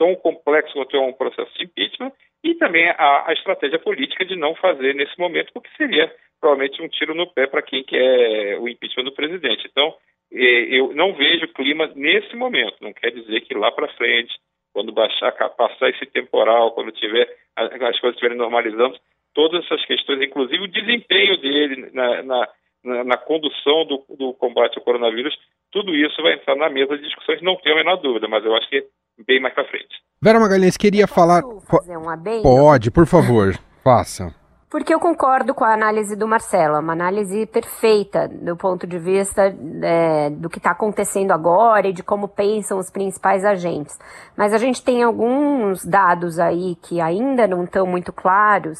tão 0.00 0.16
complexo 0.16 0.72
quanto 0.72 0.96
é 0.96 1.00
um 1.00 1.12
processo 1.12 1.52
de 1.58 1.64
impeachment, 1.64 2.10
e 2.42 2.54
também 2.54 2.88
a, 2.88 3.24
a, 3.28 3.32
estratégia 3.34 3.78
política 3.78 4.24
de 4.24 4.34
não 4.34 4.54
fazer 4.54 4.94
nesse 4.94 5.16
momento, 5.18 5.52
porque 5.52 5.68
seria 5.76 6.10
provavelmente 6.40 6.80
um 6.80 6.88
tiro 6.88 7.14
no 7.14 7.26
pé 7.26 7.46
para 7.46 7.60
quem 7.60 7.84
quer 7.84 8.58
o 8.58 8.66
impeachment 8.66 9.04
do 9.04 9.12
presidente. 9.12 9.68
Então, 9.70 9.94
eu 10.32 10.94
não 10.94 11.12
vejo 11.12 11.52
clima 11.52 11.92
nesse 11.94 12.34
momento. 12.34 12.76
Não 12.80 12.94
quer 12.94 13.10
dizer 13.10 13.42
que 13.42 13.52
lá 13.52 13.70
para 13.72 13.92
frente, 13.92 14.32
quando 14.72 14.90
baixar, 14.90 15.32
passar 15.32 15.90
esse 15.90 16.06
temporal, 16.06 16.72
quando 16.72 16.92
tiver 16.92 17.28
as 17.54 18.00
coisas 18.00 18.14
estiverem 18.14 18.38
normalizando, 18.38 18.98
todas 19.34 19.62
essas 19.66 19.84
questões, 19.84 20.22
inclusive 20.22 20.62
o 20.62 20.68
desempenho 20.68 21.36
dele 21.36 21.90
na, 21.92 22.22
na, 22.22 22.48
na, 22.82 23.04
na 23.04 23.16
condução 23.18 23.84
do, 23.84 24.02
do, 24.16 24.32
combate 24.32 24.78
ao 24.78 24.84
coronavírus, 24.84 25.36
tudo 25.70 25.94
isso 25.94 26.22
vai 26.22 26.34
entrar 26.34 26.56
na 26.56 26.70
mesa 26.70 26.96
de 26.96 27.04
discussões, 27.04 27.42
não 27.42 27.56
tenho 27.56 27.74
a 27.74 27.78
menor 27.78 27.96
dúvida, 27.96 28.26
mas 28.28 28.42
eu 28.44 28.56
acho 28.56 28.68
que 28.70 28.82
bem 29.26 29.40
mais 29.40 29.54
para 29.54 29.64
frente. 29.68 29.88
Vera 30.22 30.38
Magalhães, 30.38 30.76
queria 30.76 31.06
falar. 31.06 31.42
Fazer 31.62 31.96
um 31.96 32.08
adendo? 32.08 32.42
Pode, 32.42 32.90
por 32.90 33.06
favor, 33.06 33.58
faça. 33.82 34.34
Porque 34.70 34.94
eu 34.94 35.00
concordo 35.00 35.52
com 35.52 35.64
a 35.64 35.74
análise 35.74 36.14
do 36.14 36.28
Marcelo, 36.28 36.76
é 36.76 36.78
uma 36.78 36.92
análise 36.92 37.44
perfeita 37.46 38.28
do 38.28 38.56
ponto 38.56 38.86
de 38.86 39.00
vista 39.00 39.52
é, 39.82 40.30
do 40.30 40.48
que 40.48 40.58
está 40.58 40.70
acontecendo 40.70 41.32
agora 41.32 41.88
e 41.88 41.92
de 41.92 42.04
como 42.04 42.28
pensam 42.28 42.78
os 42.78 42.88
principais 42.88 43.44
agentes. 43.44 43.98
Mas 44.36 44.54
a 44.54 44.58
gente 44.58 44.80
tem 44.80 45.02
alguns 45.02 45.84
dados 45.84 46.38
aí 46.38 46.76
que 46.82 47.00
ainda 47.00 47.48
não 47.48 47.64
estão 47.64 47.84
muito 47.84 48.12
claros 48.12 48.78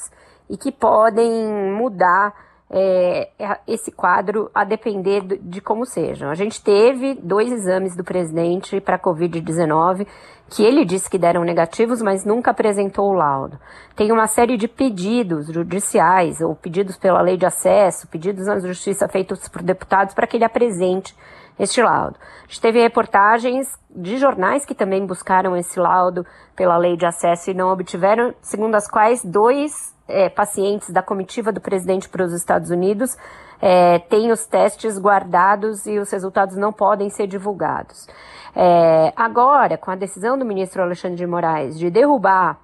e 0.48 0.56
que 0.56 0.70
podem 0.70 1.48
mudar 1.72 2.49
é, 2.70 3.30
esse 3.66 3.90
quadro 3.90 4.48
a 4.54 4.64
depender 4.64 5.22
de 5.22 5.60
como 5.60 5.84
sejam. 5.84 6.30
A 6.30 6.34
gente 6.34 6.62
teve 6.62 7.14
dois 7.14 7.50
exames 7.50 7.96
do 7.96 8.04
presidente 8.04 8.80
para 8.80 8.98
Covid-19 8.98 10.06
que 10.50 10.64
ele 10.64 10.84
disse 10.84 11.08
que 11.08 11.16
deram 11.16 11.44
negativos, 11.44 12.02
mas 12.02 12.24
nunca 12.24 12.50
apresentou 12.50 13.08
o 13.08 13.14
laudo. 13.14 13.56
Tem 13.94 14.10
uma 14.10 14.26
série 14.26 14.56
de 14.56 14.66
pedidos 14.66 15.46
judiciais, 15.46 16.40
ou 16.40 16.56
pedidos 16.56 16.96
pela 16.96 17.22
lei 17.22 17.36
de 17.36 17.46
acesso, 17.46 18.08
pedidos 18.08 18.46
na 18.46 18.58
justiça 18.58 19.08
feitos 19.08 19.48
por 19.48 19.62
deputados 19.62 20.12
para 20.12 20.26
que 20.26 20.36
ele 20.36 20.44
apresente 20.44 21.14
este 21.56 21.80
laudo. 21.80 22.16
A 22.18 22.46
gente 22.48 22.60
teve 22.60 22.82
reportagens 22.82 23.68
de 23.88 24.16
jornais 24.16 24.64
que 24.64 24.74
também 24.74 25.06
buscaram 25.06 25.56
esse 25.56 25.78
laudo 25.78 26.26
pela 26.56 26.76
lei 26.76 26.96
de 26.96 27.06
acesso 27.06 27.50
e 27.50 27.54
não 27.54 27.68
obtiveram, 27.68 28.34
segundo 28.42 28.74
as 28.74 28.90
quais 28.90 29.24
dois 29.24 29.94
é, 30.08 30.28
pacientes 30.28 30.90
da 30.90 31.02
comitiva 31.02 31.52
do 31.52 31.60
presidente 31.60 32.08
para 32.08 32.24
os 32.24 32.32
Estados 32.32 32.70
Unidos 32.70 33.16
é, 33.60 33.98
têm 33.98 34.30
os 34.30 34.46
testes 34.46 34.98
guardados 34.98 35.86
e 35.86 35.98
os 35.98 36.10
resultados 36.10 36.56
não 36.56 36.72
podem 36.72 37.10
ser 37.10 37.26
divulgados. 37.26 38.06
É, 38.54 39.12
agora, 39.14 39.76
com 39.76 39.90
a 39.90 39.96
decisão 39.96 40.38
do 40.38 40.44
ministro 40.44 40.82
Alexandre 40.82 41.16
de 41.16 41.26
Moraes 41.26 41.78
de 41.78 41.90
derrubar 41.90 42.58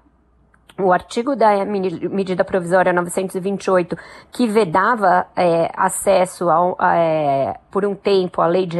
o 0.78 0.92
artigo 0.92 1.34
da 1.34 1.64
medida 1.64 2.44
provisória 2.44 2.92
928, 2.92 3.96
que 4.30 4.46
vedava 4.46 5.26
é, 5.34 5.70
acesso 5.74 6.50
ao, 6.50 6.76
é, 6.80 7.54
por 7.70 7.84
um 7.86 7.94
tempo 7.94 8.42
à 8.42 8.46
lei 8.46 8.66
de, 8.66 8.78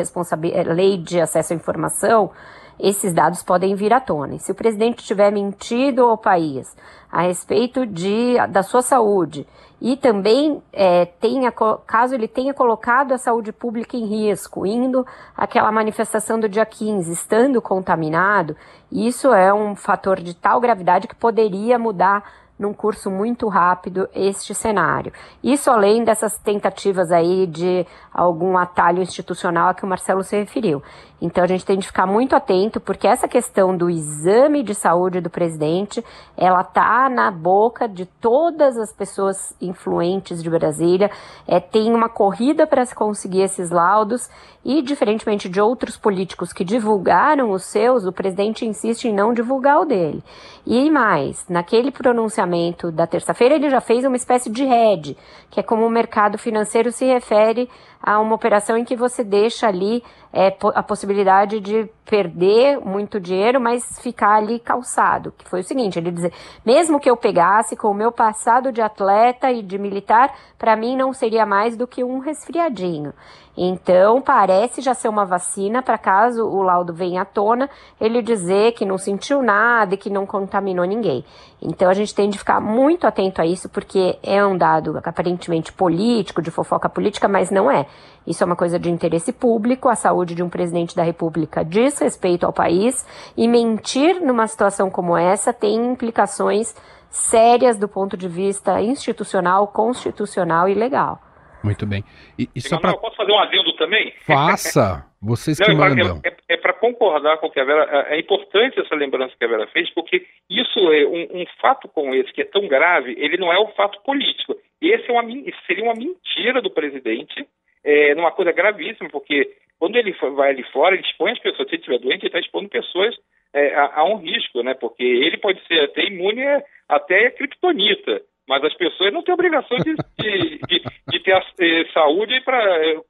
lei 0.74 0.98
de 0.98 1.20
acesso 1.20 1.54
à 1.54 1.56
informação, 1.56 2.30
esses 2.78 3.14
dados 3.14 3.42
podem 3.42 3.74
vir 3.74 3.94
à 3.94 4.00
tona. 4.00 4.34
E 4.34 4.38
se 4.38 4.52
o 4.52 4.54
presidente 4.54 5.02
tiver 5.02 5.30
mentido 5.32 6.02
ao 6.02 6.18
país 6.18 6.76
a 7.10 7.22
respeito 7.22 7.86
de, 7.86 8.34
da 8.50 8.62
sua 8.62 8.82
saúde 8.82 9.46
e 9.80 9.96
também 9.96 10.62
é, 10.72 11.04
tenha, 11.04 11.52
caso 11.86 12.14
ele 12.14 12.26
tenha 12.26 12.54
colocado 12.54 13.12
a 13.12 13.18
saúde 13.18 13.52
pública 13.52 13.96
em 13.96 14.06
risco, 14.06 14.66
indo 14.66 15.06
àquela 15.36 15.70
manifestação 15.70 16.40
do 16.40 16.48
dia 16.48 16.64
15, 16.64 17.12
estando 17.12 17.60
contaminado, 17.60 18.56
isso 18.90 19.32
é 19.32 19.52
um 19.52 19.76
fator 19.76 20.20
de 20.20 20.34
tal 20.34 20.60
gravidade 20.60 21.06
que 21.06 21.14
poderia 21.14 21.78
mudar 21.78 22.24
num 22.58 22.72
curso 22.72 23.10
muito 23.10 23.48
rápido 23.48 24.08
este 24.14 24.54
cenário. 24.54 25.12
Isso 25.42 25.70
além 25.70 26.04
dessas 26.04 26.38
tentativas 26.38 27.12
aí 27.12 27.46
de 27.46 27.86
algum 28.12 28.56
atalho 28.56 29.02
institucional 29.02 29.68
a 29.68 29.74
que 29.74 29.84
o 29.84 29.88
Marcelo 29.88 30.22
se 30.22 30.36
referiu. 30.36 30.82
Então 31.20 31.42
a 31.42 31.46
gente 31.46 31.64
tem 31.64 31.78
de 31.78 31.86
ficar 31.86 32.06
muito 32.06 32.36
atento, 32.36 32.78
porque 32.78 33.06
essa 33.06 33.26
questão 33.26 33.76
do 33.76 33.88
exame 33.88 34.62
de 34.62 34.74
saúde 34.74 35.20
do 35.20 35.30
presidente, 35.30 36.04
ela 36.36 36.62
tá 36.62 37.08
na 37.08 37.30
boca 37.30 37.88
de 37.88 38.04
todas 38.04 38.76
as 38.76 38.92
pessoas 38.92 39.54
influentes 39.60 40.42
de 40.42 40.50
Brasília. 40.50 41.10
É, 41.46 41.58
tem 41.58 41.94
uma 41.94 42.08
corrida 42.08 42.66
para 42.66 42.84
se 42.84 42.94
conseguir 42.94 43.42
esses 43.42 43.70
laudos 43.70 44.28
e, 44.62 44.82
diferentemente 44.82 45.48
de 45.48 45.60
outros 45.60 45.96
políticos 45.96 46.52
que 46.52 46.64
divulgaram 46.64 47.50
os 47.50 47.64
seus, 47.64 48.04
o 48.04 48.12
presidente 48.12 48.66
insiste 48.66 49.06
em 49.06 49.14
não 49.14 49.32
divulgar 49.32 49.80
o 49.80 49.84
dele. 49.84 50.22
E 50.66 50.90
mais, 50.90 51.46
naquele 51.48 51.90
pronunciamento 51.90 52.90
da 52.90 53.06
terça-feira, 53.06 53.54
ele 53.54 53.70
já 53.70 53.80
fez 53.80 54.04
uma 54.04 54.16
espécie 54.16 54.50
de 54.50 54.64
rede, 54.64 55.16
que 55.50 55.60
é 55.60 55.62
como 55.62 55.86
o 55.86 55.90
mercado 55.90 56.36
financeiro 56.36 56.90
se 56.90 57.06
refere 57.06 57.70
a 58.06 58.20
uma 58.20 58.36
operação 58.36 58.78
em 58.78 58.84
que 58.84 58.94
você 58.94 59.24
deixa 59.24 59.66
ali 59.66 60.00
é, 60.32 60.56
a 60.76 60.82
possibilidade 60.82 61.58
de 61.58 61.90
perder 62.08 62.78
muito 62.78 63.18
dinheiro, 63.18 63.60
mas 63.60 63.82
ficar 64.00 64.36
ali 64.36 64.60
calçado. 64.60 65.34
Que 65.36 65.48
foi 65.48 65.60
o 65.60 65.64
seguinte, 65.64 65.98
ele 65.98 66.12
dizer, 66.12 66.32
mesmo 66.64 67.00
que 67.00 67.10
eu 67.10 67.16
pegasse 67.16 67.74
com 67.74 67.88
o 67.88 67.94
meu 67.94 68.12
passado 68.12 68.70
de 68.70 68.80
atleta 68.80 69.50
e 69.50 69.60
de 69.60 69.76
militar, 69.76 70.32
para 70.56 70.76
mim 70.76 70.96
não 70.96 71.12
seria 71.12 71.44
mais 71.44 71.76
do 71.76 71.84
que 71.84 72.04
um 72.04 72.20
resfriadinho. 72.20 73.12
Então, 73.56 74.20
parece 74.20 74.82
já 74.82 74.92
ser 74.92 75.08
uma 75.08 75.24
vacina 75.24 75.80
para 75.82 75.96
caso 75.96 76.44
o 76.44 76.62
laudo 76.62 76.92
venha 76.92 77.22
à 77.22 77.24
tona, 77.24 77.70
ele 77.98 78.20
dizer 78.20 78.72
que 78.72 78.84
não 78.84 78.98
sentiu 78.98 79.42
nada 79.42 79.94
e 79.94 79.96
que 79.96 80.10
não 80.10 80.26
contaminou 80.26 80.84
ninguém. 80.84 81.24
Então, 81.62 81.88
a 81.88 81.94
gente 81.94 82.14
tem 82.14 82.28
de 82.28 82.38
ficar 82.38 82.60
muito 82.60 83.06
atento 83.06 83.40
a 83.40 83.46
isso, 83.46 83.68
porque 83.70 84.18
é 84.22 84.44
um 84.44 84.58
dado 84.58 85.00
aparentemente 85.02 85.72
político, 85.72 86.42
de 86.42 86.50
fofoca 86.50 86.86
política, 86.88 87.26
mas 87.28 87.50
não 87.50 87.70
é. 87.70 87.86
Isso 88.26 88.42
é 88.42 88.46
uma 88.46 88.56
coisa 88.56 88.78
de 88.78 88.90
interesse 88.90 89.32
público, 89.32 89.88
a 89.88 89.94
saúde 89.94 90.34
de 90.34 90.42
um 90.42 90.50
presidente 90.50 90.94
da 90.94 91.02
República 91.02 91.64
diz 91.64 91.98
respeito 91.98 92.44
ao 92.44 92.52
país, 92.52 93.06
e 93.36 93.48
mentir 93.48 94.20
numa 94.20 94.46
situação 94.46 94.90
como 94.90 95.16
essa 95.16 95.52
tem 95.52 95.76
implicações 95.76 96.74
sérias 97.08 97.78
do 97.78 97.88
ponto 97.88 98.16
de 98.16 98.28
vista 98.28 98.82
institucional, 98.82 99.68
constitucional 99.68 100.68
e 100.68 100.74
legal. 100.74 101.20
Muito 101.66 101.84
bem. 101.84 102.04
E, 102.38 102.48
e 102.54 102.60
só 102.60 102.78
pra... 102.78 102.94
Posso 102.94 103.16
fazer 103.16 103.32
um 103.32 103.38
adendo 103.38 103.72
também? 103.74 104.12
Faça! 104.24 105.04
Vocês 105.20 105.58
que 105.58 105.72
Não, 105.72 105.84
é 105.84 105.88
mandam. 105.88 106.20
É, 106.24 106.28
é, 106.28 106.54
é 106.54 106.56
para 106.56 106.72
concordar 106.72 107.38
com 107.38 107.48
o 107.48 107.50
que 107.50 107.58
a 107.58 107.64
Vera. 107.64 108.06
É, 108.08 108.14
é 108.14 108.20
importante 108.20 108.78
essa 108.78 108.94
lembrança 108.94 109.34
que 109.36 109.44
a 109.44 109.48
Vera 109.48 109.66
fez, 109.68 109.90
porque 109.90 110.24
isso 110.48 110.78
é 110.92 111.04
um, 111.04 111.42
um, 111.42 111.44
fato 111.60 111.88
como 111.88 112.14
esse, 112.14 112.32
que 112.32 112.42
é 112.42 112.44
tão 112.44 112.68
grave, 112.68 113.16
ele 113.18 113.36
não 113.36 113.52
é 113.52 113.58
um 113.58 113.66
fato 113.68 114.00
político. 114.02 114.56
Esse 114.80 115.10
é 115.10 115.12
uma, 115.12 115.24
seria 115.66 115.82
uma 115.82 115.94
mentira 115.94 116.62
do 116.62 116.70
presidente, 116.70 117.44
é, 117.82 118.14
numa 118.14 118.30
coisa 118.30 118.52
gravíssima, 118.52 119.10
porque 119.10 119.50
quando 119.80 119.96
ele 119.96 120.12
vai 120.36 120.50
ali 120.50 120.62
fora, 120.70 120.94
ele 120.94 121.04
expõe 121.04 121.32
as 121.32 121.40
pessoas. 121.40 121.68
Se 121.68 121.74
ele 121.74 121.80
estiver 121.82 121.98
doente, 121.98 122.22
ele 122.22 122.28
está 122.28 122.38
expondo 122.38 122.68
pessoas 122.68 123.16
é, 123.52 123.74
a, 123.74 124.00
a, 124.00 124.04
um 124.04 124.18
risco, 124.18 124.62
né? 124.62 124.74
Porque 124.74 125.02
ele 125.02 125.38
pode 125.38 125.60
ser 125.66 125.80
até 125.80 126.04
imune 126.04 126.42
até 126.88 127.26
a 127.26 127.30
criptonita 127.32 128.22
mas 128.48 128.62
as 128.64 128.74
pessoas 128.74 129.12
não 129.12 129.22
têm 129.22 129.34
obrigação 129.34 129.76
de, 129.78 129.94
de, 129.94 130.58
de, 130.68 130.82
de 131.08 131.20
ter 131.20 131.32
a, 131.32 131.44
eh, 131.60 131.84
saúde 131.92 132.40
para 132.42 132.58
eh, 132.86 133.00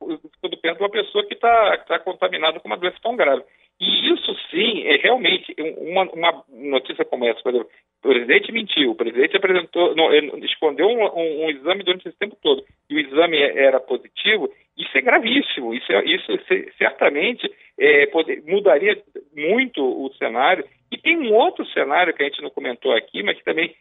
quando 0.41 0.57
perto 0.57 0.79
de 0.79 0.83
uma 0.83 0.91
pessoa 0.91 1.27
que 1.27 1.35
está 1.35 1.77
tá 1.79 1.99
contaminada 1.99 2.59
com 2.59 2.69
uma 2.69 2.77
doença 2.77 2.97
tão 3.03 3.17
grave. 3.17 3.43
E 3.79 4.13
isso 4.13 4.35
sim 4.51 4.87
é 4.87 4.97
realmente 4.97 5.55
uma, 5.79 6.05
uma 6.05 6.45
notícia 6.49 7.05
como 7.05 7.27
essa. 7.27 7.43
Por 7.43 7.51
exemplo, 7.51 7.71
o 8.03 8.09
presidente 8.09 8.53
mentiu, 8.53 8.93
o 8.93 8.95
presidente 8.95 9.37
apresentou, 9.37 9.95
não, 9.95 10.11
escondeu 10.39 10.87
um, 10.87 11.05
um, 11.05 11.45
um, 11.45 11.51
exame 11.51 11.83
durante 11.83 12.09
esse 12.09 12.17
tempo 12.19 12.37
todo 12.41 12.65
e 12.89 12.95
o 12.95 13.01
exame 13.01 13.39
era 13.39 13.79
positivo. 13.79 14.51
Isso 14.79 14.97
é 14.97 15.03
gravíssimo. 15.03 15.75
Isso, 15.75 15.93
é, 15.93 16.05
isso 16.05 16.33
certamente 16.79 17.53
é, 17.79 18.07
poder, 18.07 18.43
mudaria 18.47 18.97
muito 19.35 19.83
o 19.83 20.11
cenário. 20.15 20.65
E 20.91 20.97
tem 20.97 21.19
um 21.19 21.35
outro 21.35 21.67
cenário 21.67 22.15
que 22.15 22.23
a 22.23 22.27
gente 22.27 22.41
não 22.41 22.51
comentou 22.51 22.93
aqui, 22.93 23.23
mas 23.23 23.37
que 23.37 23.45
também 23.45 23.75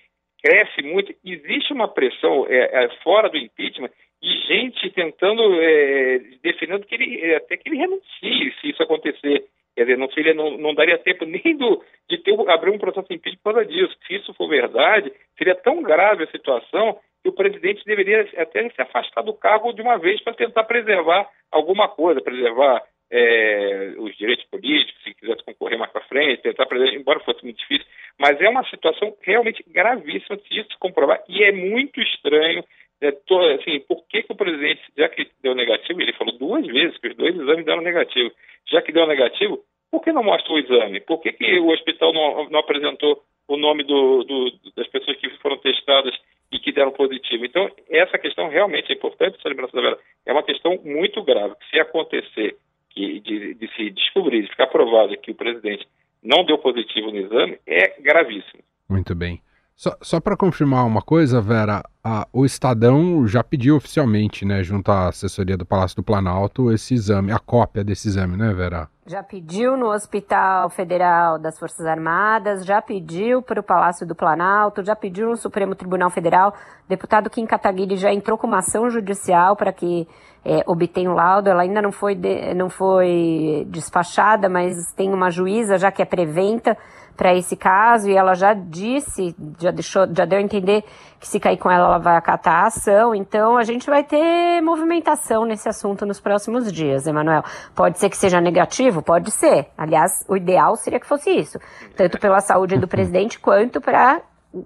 cresce 0.46 0.84
muito. 0.84 1.12
Existe 1.26 1.74
uma 1.74 1.88
pressão 1.88 2.46
é, 2.48 2.86
é, 2.86 2.90
fora 3.02 3.30
do 3.30 3.38
impeachment 3.38 3.90
de 4.22 4.30
gente 4.48 4.92
tentando, 4.92 5.42
é, 5.60 6.20
definindo 6.44 6.86
que 6.86 6.94
ele, 6.94 7.20
é, 7.22 7.38
até 7.38 7.58
que 7.58 7.68
ele 7.68 7.78
renuncie 7.78 8.54
se 8.62 8.70
isso 8.70 8.84
acontecer. 8.84 9.46
Quer 9.76 9.82
dizer, 9.82 9.98
não, 9.98 10.10
seria, 10.12 10.34
não, 10.34 10.58
não 10.58 10.74
daria 10.74 10.98
tempo 11.00 11.26
nem 11.26 11.58
do, 11.58 11.84
de 12.10 12.20
ter, 12.20 12.34
abrir 12.50 12.70
um 12.70 12.78
processo 12.78 13.08
de 13.10 13.16
impeachment 13.16 13.42
por 13.44 13.54
causa 13.56 13.68
disso. 13.68 13.98
Se 14.06 14.16
isso 14.16 14.34
for 14.36 14.48
verdade, 14.48 15.12
seria 15.38 15.56
tão 15.56 15.82
grave 15.82 16.24
a 16.24 16.32
situação 16.32 17.00
que 17.24 17.30
o 17.30 17.34
presidente 17.34 17.84
deveria 17.84 18.22
até 18.38 18.70
se 18.70 18.82
afastar 18.82 19.24
do 19.24 19.34
cargo 19.34 19.74
de 19.74 19.82
uma 19.82 19.98
vez 19.98 20.22
para 20.24 20.36
tentar 20.36 20.64
preservar 20.66 21.28
alguma 21.52 21.90
coisa, 21.90 22.22
preservar 22.22 22.84
é, 23.12 23.94
os 23.98 24.16
direitos 24.18 24.46
políticos, 24.46 25.04
se 25.04 25.14
quisesse 25.14 25.44
concorrer 25.44 25.78
mais 25.78 25.92
para 25.92 26.02
frente, 26.06 26.42
tentar 26.42 26.66
preservar, 26.66 26.96
embora 26.96 27.20
fosse 27.22 27.44
muito 27.44 27.58
difícil, 27.58 27.86
mas 28.20 28.40
é 28.42 28.50
uma 28.50 28.64
situação 28.70 29.16
realmente 29.22 29.64
gravíssima 29.68 30.38
se 30.38 30.60
isso 30.60 30.70
se 30.72 30.80
comprovar 30.80 31.24
e 31.28 31.44
é 31.44 31.52
muito 31.52 32.00
estranho. 32.02 32.64
É, 33.02 33.10
assim, 33.10 33.82
por 33.82 34.08
que, 34.08 34.24
que 34.24 34.32
o 34.32 34.38
presidente, 34.38 34.82
já 34.98 35.10
que 35.10 35.30
deu 35.44 35.54
negativo, 35.54 36.02
ele 36.02 36.14
falou 36.14 36.38
duas 36.38 36.66
vezes 36.66 36.98
que 36.98 37.10
os 37.10 37.16
dois 37.16 37.36
exames 37.36 37.66
deram 37.66 37.82
negativo, 37.82 38.32
já 38.72 38.82
que 38.82 38.92
deu 38.92 39.06
negativo, 39.06 39.62
por 39.92 40.02
que 40.02 40.12
não 40.12 40.24
mostra 40.24 40.52
o 40.52 40.60
exame? 40.60 41.00
Por 41.02 41.20
que, 41.22 41.32
que 41.34 41.60
o 41.60 41.70
hospital 41.70 42.14
não, 42.14 42.50
não 42.50 42.60
apresentou 42.60 43.22
o 43.48 43.58
nome 43.58 43.84
do, 43.84 44.24
do, 44.24 44.52
das 44.76 44.88
pessoas 44.88 45.18
que 45.18 45.30
foram 45.38 45.58
testadas 45.58 46.16
e 46.52 46.58
que 46.58 46.72
deram 46.72 46.92
positivo? 46.92 47.46
Então, 47.46 47.70
essa 47.90 48.18
questão 48.18 48.50
realmente 48.50 48.92
é 48.92 48.96
importante, 48.96 49.38
essa 49.38 49.50
lembrança 49.50 49.76
da 49.76 49.82
Vera, 49.82 50.00
é 50.26 50.32
uma 50.32 50.44
questão 50.44 50.80
muito 50.84 51.22
grave. 51.22 51.56
Se 51.70 51.80
acontecer 51.80 52.56
que, 52.96 53.20
de, 53.20 53.54
de 53.54 53.68
se 53.76 53.90
descobrir, 53.92 54.44
de 54.44 54.50
ficar 54.50 54.68
provado 54.68 55.18
que 55.18 55.32
o 55.32 55.36
presidente 55.36 55.88
não 56.24 56.44
deu 56.46 56.58
positivo 56.58 57.12
no 57.12 57.18
exame, 57.18 57.60
é 57.68 58.02
gravíssimo. 58.02 58.64
Muito 58.90 59.14
bem. 59.14 59.42
Só, 59.76 59.94
só 60.02 60.22
para 60.22 60.38
confirmar 60.38 60.86
uma 60.86 61.02
coisa, 61.02 61.42
Vera, 61.42 61.84
a, 62.02 62.26
o 62.32 62.46
Estadão 62.46 63.28
já 63.28 63.44
pediu 63.44 63.76
oficialmente, 63.76 64.46
né, 64.46 64.64
junto 64.64 64.90
à 64.90 65.10
assessoria 65.10 65.58
do 65.58 65.66
Palácio 65.66 65.98
do 65.98 66.04
Planalto, 66.04 66.72
esse 66.72 66.94
exame, 66.94 67.34
a 67.34 67.40
cópia 67.40 67.84
desse 67.84 68.08
exame, 68.08 68.38
né, 68.38 68.54
Vera? 68.54 68.88
Já 69.06 69.22
pediu 69.22 69.76
no 69.76 69.92
Hospital 69.92 70.70
Federal 70.70 71.38
das 71.38 71.60
Forças 71.60 71.86
Armadas, 71.86 72.66
já 72.66 72.82
pediu 72.82 73.42
para 73.42 73.60
o 73.60 73.64
Palácio 73.64 74.08
do 74.08 74.16
Planalto, 74.16 74.82
já 74.82 74.96
pediu 74.96 75.30
no 75.30 75.36
Supremo 75.36 75.76
Tribunal 75.76 76.10
Federal. 76.10 76.56
O 76.86 76.90
deputado 76.90 77.30
Kim 77.30 77.46
Kataguiri 77.46 77.98
já 77.98 78.12
entrou 78.12 78.38
com 78.38 78.48
uma 78.48 78.60
ação 78.60 78.90
judicial 78.90 79.56
para 79.56 79.72
que 79.74 80.08
é, 80.44 80.64
obtenha 80.66 81.12
o 81.12 81.14
laudo. 81.14 81.50
Ela 81.50 81.62
ainda 81.62 81.84
não 81.84 81.92
foi, 81.92 82.16
de, 82.16 82.54
não 82.56 82.68
foi 82.70 83.68
despachada, 83.70 84.50
mas 84.50 84.76
tem 84.96 85.14
uma 85.14 85.30
juíza 85.30 85.78
já 85.78 85.92
que 85.92 86.02
é 86.02 86.06
preventa 86.06 86.76
para 87.16 87.34
esse 87.34 87.56
caso 87.56 88.10
e 88.10 88.16
ela 88.16 88.34
já 88.34 88.54
disse, 88.54 89.36
já 89.60 89.72
deixou, 89.72 90.06
já 90.14 90.26
deu 90.26 90.40
a 90.40 90.42
entender 90.42 90.84
que 91.20 91.28
se 91.28 91.40
cair 91.40 91.58
com 91.58 91.72
ela, 91.72 91.88
ela 91.88 91.98
vai 91.98 92.16
acatar 92.16 92.64
a 92.64 92.68
ação. 92.68 93.16
Então 93.16 93.58
a 93.58 93.64
gente 93.64 93.88
vai 93.90 94.04
ter 94.04 94.62
movimentação 94.62 95.46
nesse 95.46 95.68
assunto 95.68 96.06
nos 96.06 96.20
próximos 96.20 96.72
dias, 96.72 97.08
Emanuel. 97.08 97.44
Pode 97.74 98.00
ser 98.00 98.10
que 98.10 98.18
seja 98.18 98.40
negativo? 98.42 99.02
Pode 99.02 99.32
ser. 99.32 99.68
Aliás, 99.78 100.26
o 100.28 100.36
ideal 100.36 100.76
seria 100.76 101.00
que 101.00 101.08
fosse 101.08 101.30
isso. 101.32 101.60
Tanto 101.96 102.20
pela 102.20 102.40
saúde 102.42 102.78
do 102.78 102.88
presidente 102.88 103.40
quanto 103.40 103.82
para 103.82 104.22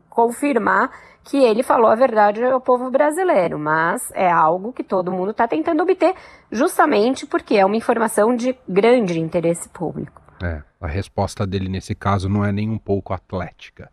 confirmar 0.09 0.91
que 1.23 1.37
ele 1.37 1.63
falou 1.63 1.89
a 1.89 1.95
verdade 1.95 2.43
ao 2.43 2.59
povo 2.59 2.89
brasileiro, 2.89 3.59
mas 3.59 4.11
é 4.13 4.29
algo 4.29 4.73
que 4.73 4.83
todo 4.83 5.11
mundo 5.11 5.31
está 5.31 5.47
tentando 5.47 5.83
obter, 5.83 6.15
justamente 6.51 7.25
porque 7.25 7.55
é 7.55 7.65
uma 7.65 7.75
informação 7.75 8.35
de 8.35 8.57
grande 8.67 9.19
interesse 9.19 9.69
público. 9.69 10.28
É, 10.41 10.61
a 10.79 10.87
resposta 10.87 11.45
dele 11.45 11.69
nesse 11.69 11.93
caso 11.93 12.29
não 12.29 12.43
é 12.43 12.51
nem 12.51 12.69
um 12.69 12.77
pouco 12.77 13.13
atlética. 13.13 13.91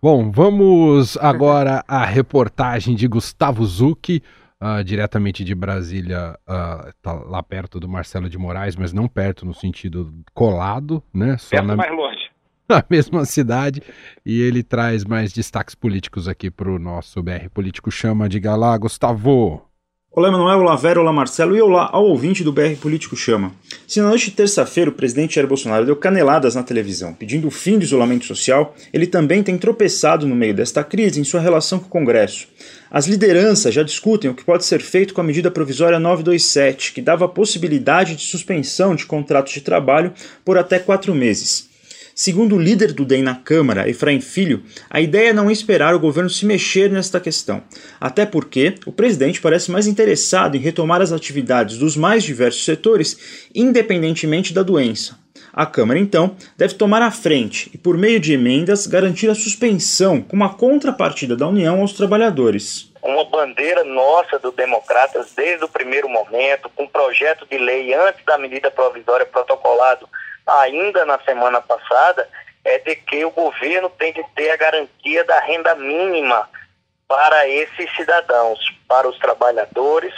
Bom, 0.00 0.30
vamos 0.30 1.16
agora 1.16 1.82
à 1.88 2.04
reportagem 2.04 2.94
de 2.94 3.08
Gustavo 3.08 3.64
Zucchi, 3.64 4.22
uh, 4.60 4.84
diretamente 4.84 5.42
de 5.42 5.54
Brasília, 5.54 6.38
uh, 6.46 6.92
tá 7.02 7.12
lá 7.12 7.42
perto 7.42 7.80
do 7.80 7.88
Marcelo 7.88 8.28
de 8.28 8.36
Moraes, 8.36 8.76
mas 8.76 8.92
não 8.92 9.08
perto 9.08 9.46
no 9.46 9.54
sentido 9.54 10.12
colado, 10.34 11.02
né? 11.12 11.38
Só 11.38 11.56
perto 11.56 11.66
na, 11.66 11.76
mais 11.76 11.90
longe. 11.90 12.30
Na 12.68 12.84
mesma 12.90 13.24
cidade. 13.24 13.80
E 14.24 14.40
ele 14.40 14.62
traz 14.62 15.04
mais 15.04 15.32
destaques 15.32 15.74
políticos 15.74 16.26
aqui 16.26 16.50
para 16.50 16.68
o 16.68 16.78
nosso 16.78 17.22
BR 17.22 17.48
Político 17.54 17.92
Chama. 17.92 18.28
Diga 18.28 18.56
lá, 18.56 18.76
Gustavo. 18.76 19.65
Olá, 20.18 20.30
Manuel, 20.30 20.60
olá, 20.60 20.74
Vera, 20.76 20.98
olá, 20.98 21.12
Marcelo 21.12 21.54
e 21.54 21.60
olá 21.60 21.90
ao 21.92 22.06
ouvinte 22.06 22.42
do 22.42 22.50
BR 22.50 22.74
Político 22.80 23.14
Chama. 23.14 23.52
Se 23.86 24.00
na 24.00 24.08
noite 24.08 24.30
de 24.30 24.36
terça-feira 24.36 24.88
o 24.88 24.94
presidente 24.94 25.34
Jair 25.34 25.46
Bolsonaro 25.46 25.84
deu 25.84 25.94
caneladas 25.94 26.54
na 26.54 26.62
televisão 26.62 27.12
pedindo 27.12 27.46
o 27.46 27.50
fim 27.50 27.76
do 27.78 27.84
isolamento 27.84 28.24
social, 28.24 28.74
ele 28.94 29.06
também 29.06 29.42
tem 29.42 29.58
tropeçado 29.58 30.26
no 30.26 30.34
meio 30.34 30.54
desta 30.54 30.82
crise 30.82 31.20
em 31.20 31.24
sua 31.24 31.42
relação 31.42 31.78
com 31.78 31.84
o 31.84 31.90
Congresso. 31.90 32.48
As 32.90 33.06
lideranças 33.06 33.74
já 33.74 33.82
discutem 33.82 34.30
o 34.30 34.34
que 34.34 34.42
pode 34.42 34.64
ser 34.64 34.80
feito 34.80 35.12
com 35.12 35.20
a 35.20 35.24
medida 35.24 35.50
provisória 35.50 36.00
927, 36.00 36.94
que 36.94 37.02
dava 37.02 37.26
a 37.26 37.28
possibilidade 37.28 38.16
de 38.16 38.22
suspensão 38.24 38.94
de 38.94 39.04
contratos 39.04 39.52
de 39.52 39.60
trabalho 39.60 40.14
por 40.42 40.56
até 40.56 40.78
quatro 40.78 41.14
meses. 41.14 41.68
Segundo 42.18 42.56
o 42.56 42.58
líder 42.58 42.94
do 42.94 43.04
DEM 43.04 43.22
na 43.22 43.34
Câmara, 43.34 43.86
Efraim 43.90 44.22
Filho, 44.22 44.64
a 44.88 45.02
ideia 45.02 45.28
é 45.28 45.32
não 45.34 45.50
esperar 45.50 45.94
o 45.94 46.00
governo 46.00 46.30
se 46.30 46.46
mexer 46.46 46.90
nesta 46.90 47.20
questão, 47.20 47.62
até 48.00 48.24
porque 48.24 48.76
o 48.86 48.90
presidente 48.90 49.38
parece 49.38 49.70
mais 49.70 49.86
interessado 49.86 50.56
em 50.56 50.60
retomar 50.60 51.02
as 51.02 51.12
atividades 51.12 51.76
dos 51.76 51.94
mais 51.94 52.24
diversos 52.24 52.64
setores, 52.64 53.46
independentemente 53.54 54.54
da 54.54 54.62
doença. 54.62 55.18
A 55.52 55.66
Câmara, 55.66 56.00
então, 56.00 56.34
deve 56.56 56.72
tomar 56.72 57.02
a 57.02 57.10
frente 57.10 57.70
e, 57.74 57.76
por 57.76 57.98
meio 57.98 58.18
de 58.18 58.32
emendas, 58.32 58.86
garantir 58.86 59.28
a 59.28 59.34
suspensão 59.34 60.22
como 60.22 60.42
uma 60.42 60.54
contrapartida 60.54 61.36
da 61.36 61.46
União 61.46 61.82
aos 61.82 61.92
trabalhadores 61.92 62.90
uma 63.02 63.24
bandeira 63.24 63.84
nossa 63.84 64.36
do 64.40 64.50
Democratas 64.50 65.32
desde 65.36 65.64
o 65.64 65.68
primeiro 65.68 66.08
momento, 66.08 66.68
com 66.74 66.88
projeto 66.88 67.46
de 67.48 67.56
lei 67.56 67.94
antes 67.94 68.24
da 68.24 68.36
medida 68.36 68.68
provisória 68.68 69.24
protocolado 69.24 70.08
ainda 70.46 71.04
na 71.04 71.18
semana 71.20 71.60
passada, 71.60 72.28
é 72.64 72.78
de 72.78 72.96
que 72.96 73.24
o 73.24 73.30
governo 73.30 73.90
tem 73.90 74.12
que 74.12 74.24
ter 74.34 74.50
a 74.50 74.56
garantia 74.56 75.24
da 75.24 75.40
renda 75.40 75.74
mínima 75.74 76.48
para 77.08 77.48
esses 77.48 77.94
cidadãos, 77.94 78.58
para 78.88 79.08
os 79.08 79.18
trabalhadores, 79.18 80.14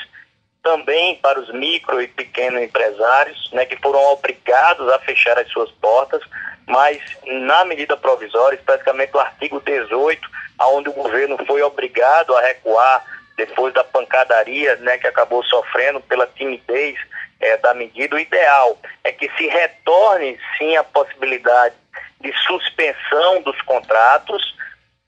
também 0.63 1.17
para 1.17 1.39
os 1.39 1.53
micro 1.53 2.01
e 2.03 2.09
pequenos 2.09 2.63
empresários, 2.63 3.51
né, 3.53 3.65
que 3.65 3.77
foram 3.77 4.01
obrigados 4.13 4.89
a 4.91 4.99
fechar 4.99 5.39
as 5.39 5.49
suas 5.51 5.71
portas, 5.73 6.23
mas 6.67 7.01
na 7.25 7.65
medida 7.65 7.97
provisória, 7.97 8.57
especificamente 8.57 9.17
o 9.17 9.21
artigo 9.21 9.61
18, 9.61 10.29
onde 10.61 10.89
o 10.89 10.93
governo 10.93 11.39
foi 11.47 11.63
obrigado 11.63 12.37
a 12.37 12.41
recuar 12.41 13.05
depois 13.37 13.73
da 13.73 13.85
pancadaria 13.85 14.77
né, 14.77 14.99
que 14.99 15.07
acabou 15.07 15.45
sofrendo 15.45 16.01
pela 16.01 16.27
timidez 16.27 16.99
é, 17.41 17.57
da 17.59 17.75
medida, 17.75 18.17
o 18.17 18.19
ideal 18.19 18.79
é 19.05 19.13
que 19.13 19.31
se 19.37 19.47
retorne 19.47 20.39
sim 20.57 20.77
a 20.77 20.85
possibilidade 20.85 21.75
de 22.21 22.33
suspensão 22.45 23.43
dos 23.43 23.61
contratos, 23.63 24.57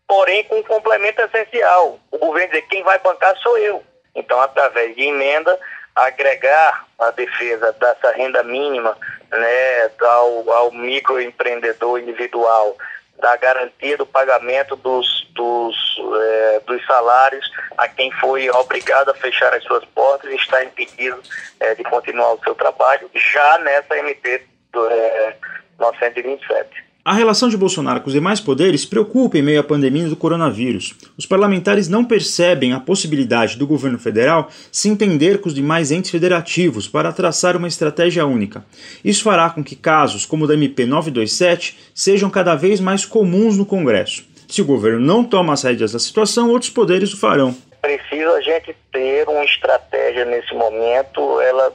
porém 0.07 0.45
com 0.45 0.59
um 0.59 0.63
complemento 0.63 1.21
essencial. 1.23 1.99
O 2.11 2.19
governo 2.19 2.53
dizer 2.53 2.67
quem 2.69 2.83
vai 2.83 2.99
bancar 2.99 3.37
sou 3.39 3.59
eu. 3.59 3.83
Então, 4.15 4.41
através 4.41 4.95
de 4.95 5.03
emenda, 5.03 5.59
agregar 5.95 6.87
a 6.99 7.11
defesa 7.11 7.73
dessa 7.73 8.13
renda 8.13 8.43
mínima 8.43 8.97
né, 9.31 9.91
ao, 10.01 10.51
ao 10.51 10.73
microempreendedor 10.73 12.01
individual 12.01 12.77
da 13.21 13.37
garantia 13.37 13.97
do 13.97 14.07
pagamento 14.07 14.77
dos, 14.77 15.29
dos, 15.31 15.77
é, 16.21 16.61
dos 16.67 16.85
salários 16.87 17.51
a 17.77 17.89
quem 17.89 18.11
foi 18.13 18.51
obrigado 18.51 19.11
a 19.11 19.15
fechar 19.15 19.53
as 19.55 19.63
suas 19.65 19.85
portas 19.87 20.31
e 20.31 20.37
está 20.37 20.65
impedido 20.65 21.21
é, 21.61 21.75
de 21.75 21.85
continuar 21.85 22.35
o 22.35 22.41
seu 22.43 22.55
trabalho, 22.55 23.11
já 23.15 23.59
nessa 23.59 23.97
MP 23.99 24.45
do, 24.73 24.87
é, 24.91 25.37
927. 25.79 26.90
A 27.11 27.13
relação 27.13 27.49
de 27.49 27.57
Bolsonaro 27.57 28.03
com 28.03 28.07
os 28.07 28.13
demais 28.13 28.39
poderes 28.39 28.85
preocupa 28.85 29.37
em 29.37 29.43
meio 29.43 29.59
à 29.59 29.65
pandemia 29.65 30.09
do 30.09 30.15
coronavírus. 30.15 30.95
Os 31.19 31.27
parlamentares 31.27 31.89
não 31.89 32.05
percebem 32.05 32.73
a 32.73 32.79
possibilidade 32.79 33.59
do 33.59 33.67
governo 33.67 33.99
federal 33.99 34.49
se 34.71 34.89
entender 34.89 35.41
com 35.41 35.49
os 35.49 35.55
demais 35.57 35.91
entes 35.91 36.13
federativos 36.13 36.87
para 36.87 37.13
traçar 37.13 37.57
uma 37.57 37.67
estratégia 37.67 38.25
única. 38.25 38.65
Isso 39.05 39.25
fará 39.25 39.51
com 39.51 39.65
que 39.65 39.75
casos 39.75 40.25
como 40.25 40.45
o 40.45 40.47
da 40.47 40.55
MP 40.55 40.87
927 40.87 41.91
sejam 41.93 42.31
cada 42.31 42.55
vez 42.55 42.79
mais 42.79 43.05
comuns 43.05 43.59
no 43.59 43.67
Congresso. 43.67 44.25
Se 44.47 44.63
o 44.63 44.65
governo 44.65 45.01
não 45.01 45.25
toma 45.25 45.53
as 45.53 45.65
rédeas 45.65 45.91
da 45.91 45.99
situação, 45.99 46.49
outros 46.49 46.71
poderes 46.71 47.13
o 47.13 47.19
farão. 47.19 47.57
Precisa 47.83 48.35
a 48.35 48.41
gente 48.41 48.73
ter 48.93 49.29
uma 49.29 49.45
estratégia 49.45 50.25
nesse 50.27 50.55
momento, 50.55 51.41
ela 51.41 51.73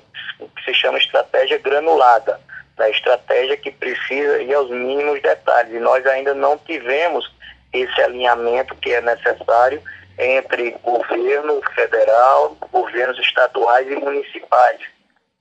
se 0.63 0.73
chama 0.73 0.97
estratégia 0.97 1.57
granulada 1.57 2.39
da 2.75 2.89
estratégia 2.89 3.57
que 3.57 3.71
precisa 3.71 4.41
ir 4.41 4.53
aos 4.53 4.69
mínimos 4.69 5.21
detalhes. 5.21 5.73
E 5.73 5.79
nós 5.79 6.05
ainda 6.05 6.33
não 6.33 6.57
tivemos 6.57 7.29
esse 7.73 8.01
alinhamento 8.01 8.75
que 8.75 8.93
é 8.93 9.01
necessário 9.01 9.81
entre 10.17 10.71
governo 10.83 11.61
federal, 11.73 12.55
governos 12.71 13.19
estaduais 13.19 13.87
e 13.89 13.95
municipais. 13.95 14.79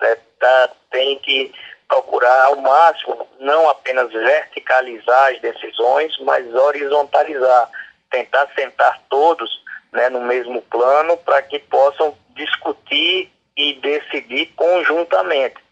É, 0.03 0.16
tá, 0.38 0.70
tem 0.90 1.18
que 1.20 1.53
procurar 1.88 2.47
ao 2.47 2.57
máximo 2.57 3.29
não 3.38 3.68
apenas 3.68 4.12
verticalizar 4.12 5.33
as 5.33 5.40
decisões, 5.40 6.16
mas 6.20 6.53
horizontalizar, 6.55 7.70
tentar 8.11 8.49
sentar 8.55 9.01
todos 9.09 9.51
né, 9.92 10.09
no 10.09 10.20
mesmo 10.23 10.61
plano 10.62 11.16
para 11.18 11.40
que 11.42 11.59
possam 11.61 12.16
discutir 12.35 13.31
e 13.57 13.75
decidir 13.75 14.47
conjuntamente. 14.57 15.63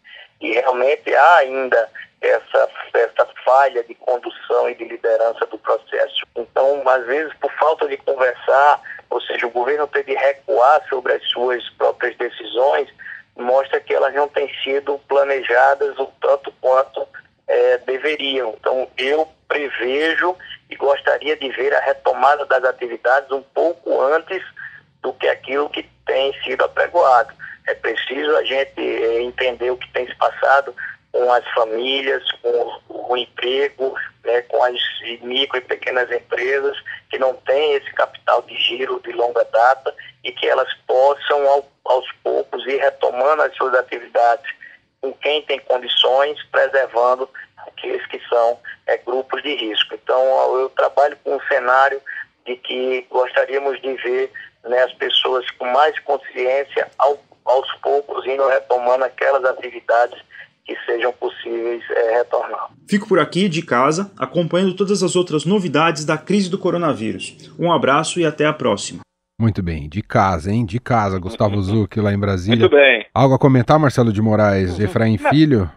E 0.43 0.51
realmente 0.51 1.15
há 1.15 1.35
ainda 1.37 1.89
essa, 2.21 2.69
essa 2.93 3.27
falha 3.45 3.81
de 3.85 3.95
condução 3.95 4.69
e 4.69 4.75
de 4.75 4.83
liderança 4.83 5.45
do 5.45 5.57
processo. 5.57 6.21
Então, 6.35 6.83
às 6.85 7.05
vezes, 7.05 7.33
por 7.35 7.49
falta 7.53 7.87
de 7.87 7.95
conversar, 7.95 8.81
ou 9.09 9.21
seja, 9.21 9.47
o 9.47 9.51
governo 9.51 9.87
ter 9.87 10.03
de 10.03 10.13
recuar 10.13 10.85
sobre 10.89 11.13
as 11.13 11.23
suas 11.29 11.67
próprias 11.71 12.17
decisões, 12.17 12.89
mostra 13.37 13.79
que 13.79 13.93
elas 13.93 14.13
não 14.13 14.27
têm 14.27 14.53
sido 14.63 14.99
planejadas 15.07 15.97
o 15.97 16.07
tanto 16.21 16.51
quanto 16.59 17.07
é, 17.47 17.77
deveriam. 17.79 18.53
Então, 18.59 18.87
eu 18.97 19.25
prevejo 19.47 20.35
e 20.69 20.75
gostaria 20.75 21.37
de 21.37 21.49
ver 21.51 21.73
a 21.73 21.79
retomada 21.79 22.45
das 22.45 22.65
atividades 22.65 23.31
um 23.31 23.41
pouco 23.41 24.01
antes 24.01 24.43
do 25.01 25.13
que 25.13 25.27
aquilo 25.29 25.69
que 25.69 25.83
tem 26.05 26.33
sido 26.43 26.65
apregoado. 26.65 27.33
É 27.67 27.73
preciso 27.75 28.35
a 28.35 28.43
gente 28.43 28.79
eh, 28.79 29.21
entender 29.21 29.71
o 29.71 29.77
que 29.77 29.91
tem 29.93 30.07
se 30.07 30.15
passado 30.15 30.75
com 31.11 31.31
as 31.31 31.47
famílias, 31.53 32.23
com 32.41 32.81
o 32.89 33.15
emprego, 33.15 33.93
né, 34.23 34.41
com 34.43 34.63
as 34.63 34.73
micro 35.21 35.57
e 35.57 35.61
pequenas 35.61 36.11
empresas 36.11 36.75
que 37.09 37.17
não 37.17 37.33
têm 37.35 37.75
esse 37.75 37.91
capital 37.93 38.41
de 38.41 38.55
giro 38.55 38.99
de 39.03 39.11
longa 39.11 39.43
data 39.45 39.93
e 40.23 40.31
que 40.31 40.47
elas 40.47 40.71
possam, 40.87 41.47
ao, 41.47 41.69
aos 41.85 42.11
poucos, 42.23 42.65
ir 42.65 42.77
retomando 42.77 43.43
as 43.43 43.55
suas 43.55 43.75
atividades 43.75 44.51
com 45.01 45.13
quem 45.13 45.41
tem 45.43 45.59
condições, 45.59 46.41
preservando 46.51 47.29
aqueles 47.67 48.05
que 48.07 48.19
são 48.27 48.59
é, 48.87 48.97
grupos 48.97 49.43
de 49.43 49.53
risco. 49.55 49.93
Então, 49.93 50.19
eu 50.59 50.69
trabalho 50.69 51.17
com 51.23 51.35
um 51.35 51.41
cenário 51.47 52.01
de 52.45 52.55
que 52.55 53.05
gostaríamos 53.09 53.81
de 53.81 53.93
ver 53.95 54.31
né, 54.63 54.81
as 54.81 54.93
pessoas 54.93 55.49
com 55.51 55.65
mais 55.65 55.97
consciência 55.99 56.89
ao 56.97 57.17
aos 57.45 57.71
poucos 57.81 58.25
indo 58.25 58.47
retomando 58.47 59.03
aquelas 59.03 59.43
atividades 59.45 60.19
que 60.65 60.75
sejam 60.85 61.11
possíveis 61.13 61.83
é, 61.89 62.17
retornar. 62.17 62.69
Fico 62.87 63.07
por 63.07 63.19
aqui 63.19 63.49
de 63.49 63.61
casa, 63.61 64.11
acompanhando 64.17 64.75
todas 64.75 65.03
as 65.03 65.15
outras 65.15 65.45
novidades 65.45 66.05
da 66.05 66.17
crise 66.17 66.49
do 66.49 66.57
coronavírus. 66.57 67.53
Um 67.59 67.71
abraço 67.71 68.19
e 68.19 68.25
até 68.25 68.45
a 68.45 68.53
próxima. 68.53 69.01
Muito 69.39 69.61
bem, 69.61 69.89
de 69.89 70.01
casa, 70.01 70.51
hein? 70.51 70.65
De 70.65 70.79
casa, 70.79 71.19
Gustavo 71.19 71.59
Zucchi 71.61 71.99
lá 71.99 72.13
em 72.13 72.19
Brasília. 72.19 72.59
Muito 72.59 72.73
bem. 72.73 73.05
Algo 73.13 73.35
a 73.35 73.39
comentar, 73.39 73.77
Marcelo 73.77 74.13
de 74.13 74.21
Moraes, 74.21 74.79
Efraim 74.79 75.17
Filho? 75.17 75.69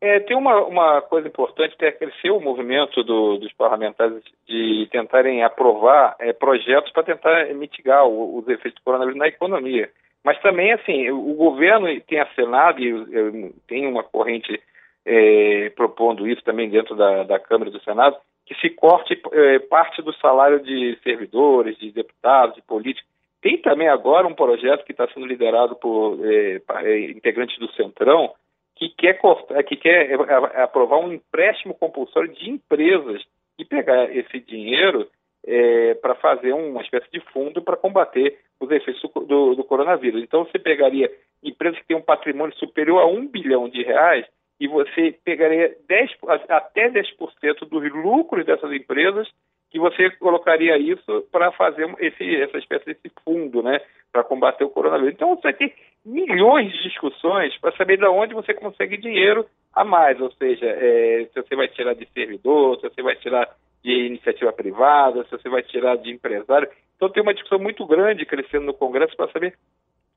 É, 0.00 0.20
tem 0.20 0.36
uma, 0.36 0.62
uma 0.66 1.00
coisa 1.00 1.28
importante 1.28 1.76
que 1.78 1.84
é 1.84 1.92
crescer 1.92 2.30
o 2.30 2.40
movimento 2.40 3.02
do, 3.02 3.38
dos 3.38 3.52
parlamentares 3.54 4.22
de 4.46 4.88
tentarem 4.90 5.42
aprovar 5.42 6.16
é, 6.18 6.32
projetos 6.32 6.92
para 6.92 7.04
tentar 7.04 7.46
mitigar 7.54 8.04
o, 8.04 8.38
os 8.38 8.48
efeitos 8.48 8.80
do 8.80 8.84
coronavírus 8.84 9.18
na 9.18 9.28
economia. 9.28 9.88
Mas 10.24 10.40
também, 10.40 10.72
assim, 10.72 11.10
o 11.10 11.34
governo 11.34 11.86
tem 12.02 12.18
acenado, 12.18 12.82
e 12.82 13.52
tem 13.68 13.86
uma 13.86 14.02
corrente 14.02 14.58
é, 15.04 15.70
propondo 15.76 16.26
isso 16.26 16.42
também 16.42 16.70
dentro 16.70 16.96
da, 16.96 17.24
da 17.24 17.38
Câmara 17.38 17.70
do 17.70 17.82
Senado, 17.82 18.16
que 18.46 18.54
se 18.54 18.70
corte 18.70 19.20
é, 19.32 19.58
parte 19.58 20.00
do 20.02 20.12
salário 20.14 20.60
de 20.60 20.98
servidores, 21.02 21.76
de 21.78 21.90
deputados, 21.92 22.56
de 22.56 22.62
políticos. 22.62 23.08
Tem 23.42 23.58
também 23.58 23.88
agora 23.88 24.26
um 24.26 24.34
projeto 24.34 24.84
que 24.84 24.92
está 24.92 25.06
sendo 25.08 25.26
liderado 25.26 25.76
por 25.76 26.18
é, 26.24 26.60
é, 26.82 27.10
integrantes 27.10 27.58
do 27.58 27.70
Centrão, 27.72 28.32
que 28.76 28.88
quer, 28.88 29.14
cortar, 29.18 29.62
que 29.62 29.76
quer 29.76 30.10
é, 30.10 30.62
aprovar 30.62 30.98
um 30.98 31.12
empréstimo 31.12 31.74
compulsório 31.74 32.32
de 32.32 32.50
empresas 32.50 33.22
e 33.58 33.64
pegar 33.64 34.04
esse 34.14 34.40
dinheiro 34.40 35.06
é, 35.46 35.94
para 35.94 36.14
fazer 36.14 36.54
uma 36.54 36.80
espécie 36.80 37.10
de 37.12 37.20
fundo 37.32 37.62
para 37.62 37.76
combater 37.76 38.38
os 38.60 38.70
efeitos 38.70 39.02
do, 39.02 39.20
do, 39.26 39.54
do, 39.54 39.64
coronavírus. 39.64 40.22
Então, 40.22 40.44
você 40.44 40.58
pegaria 40.58 41.10
empresas 41.42 41.78
que 41.80 41.86
têm 41.86 41.96
um 41.96 42.02
patrimônio 42.02 42.56
superior 42.56 43.00
a 43.00 43.06
um 43.06 43.26
bilhão 43.26 43.68
de 43.68 43.82
reais 43.82 44.26
e 44.60 44.68
você 44.68 45.14
pegaria 45.24 45.76
10, 45.88 46.10
até 46.48 46.88
10% 46.90 47.68
dos 47.68 47.92
lucros 47.92 48.46
dessas 48.46 48.72
empresas 48.72 49.28
e 49.72 49.78
você 49.78 50.08
colocaria 50.12 50.78
isso 50.78 51.26
para 51.32 51.50
fazer 51.50 51.92
esse, 51.98 52.36
essa 52.36 52.58
espécie 52.58 52.86
desse 52.86 53.10
fundo, 53.24 53.62
né? 53.62 53.80
para 54.14 54.22
combater 54.22 54.62
o 54.62 54.70
coronavírus. 54.70 55.14
Então 55.14 55.34
você 55.34 55.42
vai 55.42 55.52
ter 55.54 55.74
milhões 56.06 56.70
de 56.72 56.84
discussões 56.84 57.58
para 57.58 57.76
saber 57.76 57.98
de 57.98 58.06
onde 58.06 58.32
você 58.32 58.54
consegue 58.54 58.96
dinheiro 58.96 59.44
a 59.72 59.84
mais, 59.84 60.20
ou 60.20 60.30
seja, 60.32 60.66
é, 60.66 61.28
se 61.32 61.42
você 61.42 61.56
vai 61.56 61.66
tirar 61.66 61.94
de 61.94 62.06
servidor, 62.14 62.76
se 62.76 62.88
você 62.88 63.02
vai 63.02 63.16
tirar 63.16 63.48
de 63.82 63.90
iniciativa 64.06 64.52
privada, 64.52 65.24
se 65.24 65.30
você 65.32 65.48
vai 65.48 65.62
tirar 65.64 65.96
de 65.96 66.12
empresário. 66.12 66.68
Então 67.04 67.12
tem 67.12 67.22
uma 67.22 67.34
discussão 67.34 67.58
muito 67.58 67.84
grande 67.84 68.24
crescendo 68.24 68.64
no 68.64 68.72
Congresso 68.72 69.14
para 69.14 69.30
saber 69.30 69.54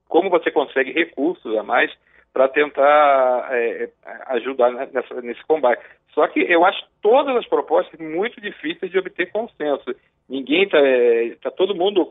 como 0.07 0.29
você 0.29 0.49
consegue 0.49 0.93
recursos 0.93 1.53
a 1.57 1.61
mais 1.61 1.91
para 2.31 2.47
tentar 2.47 3.49
é, 3.51 3.89
ajudar 4.27 4.71
nessa, 4.71 5.21
nesse 5.21 5.45
combate. 5.45 5.83
Só 6.13 6.25
que 6.27 6.39
eu 6.39 6.63
acho 6.63 6.81
todas 7.01 7.35
as 7.35 7.45
propostas 7.45 7.99
muito 7.99 8.39
difíceis 8.39 8.89
de 8.89 8.97
obter 8.97 9.29
consenso. 9.33 9.83
Ninguém 10.29 10.63
está, 10.63 10.77
é, 10.77 11.35
tá 11.41 11.51
todo 11.51 11.75
mundo 11.75 12.07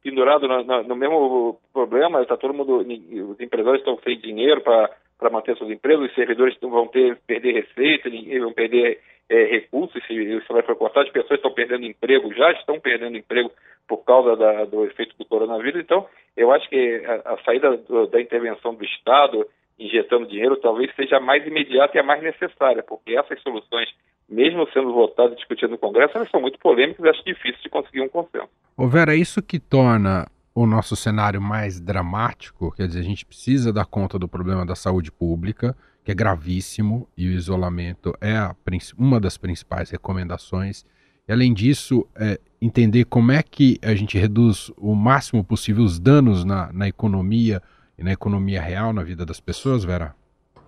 pendurado 0.00 0.46
no, 0.46 0.62
no, 0.62 0.82
no, 0.84 0.94
mesmo 0.94 1.58
problema, 1.72 2.22
está 2.22 2.36
todo 2.36 2.54
mundo, 2.54 2.86
os 3.30 3.40
empresários 3.40 3.80
estão 3.80 3.98
sem 4.04 4.16
dinheiro 4.20 4.60
para 4.60 5.30
manter 5.30 5.56
suas 5.56 5.70
empresas, 5.70 6.08
os 6.08 6.14
servidores 6.14 6.56
vão 6.60 6.86
ter 6.86 7.16
perder 7.26 7.52
receita, 7.52 8.08
vão 8.38 8.52
perder 8.52 9.00
é, 9.28 9.44
recursos, 9.46 10.00
se 10.06 10.14
isso 10.14 10.52
vai 10.52 10.62
para 10.62 10.74
cortar, 10.74 11.02
as 11.02 11.10
pessoas 11.10 11.38
estão 11.38 11.52
perdendo 11.52 11.86
emprego, 11.86 12.32
já 12.34 12.52
estão 12.52 12.78
perdendo 12.78 13.16
emprego 13.16 13.50
por 13.86 13.98
causa 14.04 14.36
da, 14.36 14.64
do 14.64 14.84
efeito 14.84 15.14
do 15.18 15.24
coronavírus. 15.24 15.80
Então, 15.80 16.06
eu 16.36 16.52
acho 16.52 16.68
que 16.68 17.02
a, 17.06 17.34
a 17.34 17.38
saída 17.44 17.76
do, 17.76 18.06
da 18.06 18.20
intervenção 18.20 18.74
do 18.74 18.84
Estado, 18.84 19.46
injetando 19.78 20.26
dinheiro, 20.26 20.56
talvez 20.56 20.94
seja 20.94 21.16
a 21.16 21.20
mais 21.20 21.46
imediata 21.46 21.96
e 21.96 22.00
a 22.00 22.04
mais 22.04 22.22
necessária, 22.22 22.82
porque 22.82 23.16
essas 23.16 23.40
soluções, 23.42 23.88
mesmo 24.28 24.68
sendo 24.72 24.92
votadas 24.92 25.32
e 25.32 25.36
discutidas 25.36 25.70
no 25.70 25.78
Congresso, 25.78 26.16
elas 26.16 26.30
são 26.30 26.40
muito 26.40 26.58
polêmicas 26.58 27.04
e 27.04 27.08
acho 27.08 27.24
difícil 27.24 27.62
de 27.62 27.68
conseguir 27.68 28.00
um 28.00 28.08
consenso. 28.08 28.48
Ô 28.76 28.88
Vera, 28.88 29.14
é 29.14 29.16
isso 29.16 29.42
que 29.42 29.58
torna 29.58 30.26
o 30.54 30.66
nosso 30.66 30.94
cenário 30.94 31.40
mais 31.40 31.80
dramático, 31.80 32.72
quer 32.72 32.86
dizer, 32.86 33.00
a 33.00 33.04
gente 33.04 33.26
precisa 33.26 33.72
dar 33.72 33.84
conta 33.84 34.18
do 34.18 34.28
problema 34.28 34.64
da 34.64 34.76
saúde 34.76 35.10
pública, 35.10 35.76
que 36.04 36.12
é 36.12 36.14
gravíssimo, 36.14 37.08
e 37.16 37.26
o 37.26 37.32
isolamento 37.32 38.14
é 38.20 38.36
a, 38.36 38.54
uma 38.96 39.18
das 39.18 39.36
principais 39.36 39.90
recomendações. 39.90 40.84
E 41.26 41.32
além 41.32 41.54
disso, 41.54 42.06
é, 42.14 42.38
entender 42.60 43.04
como 43.04 43.32
é 43.32 43.42
que 43.42 43.78
a 43.82 43.94
gente 43.94 44.18
reduz 44.18 44.70
o 44.76 44.94
máximo 44.94 45.42
possível 45.42 45.84
os 45.84 45.98
danos 45.98 46.44
na, 46.44 46.72
na 46.72 46.88
economia 46.88 47.62
e 47.98 48.02
na 48.02 48.12
economia 48.12 48.60
real, 48.60 48.92
na 48.92 49.02
vida 49.02 49.24
das 49.24 49.40
pessoas, 49.40 49.84
Vera? 49.84 50.14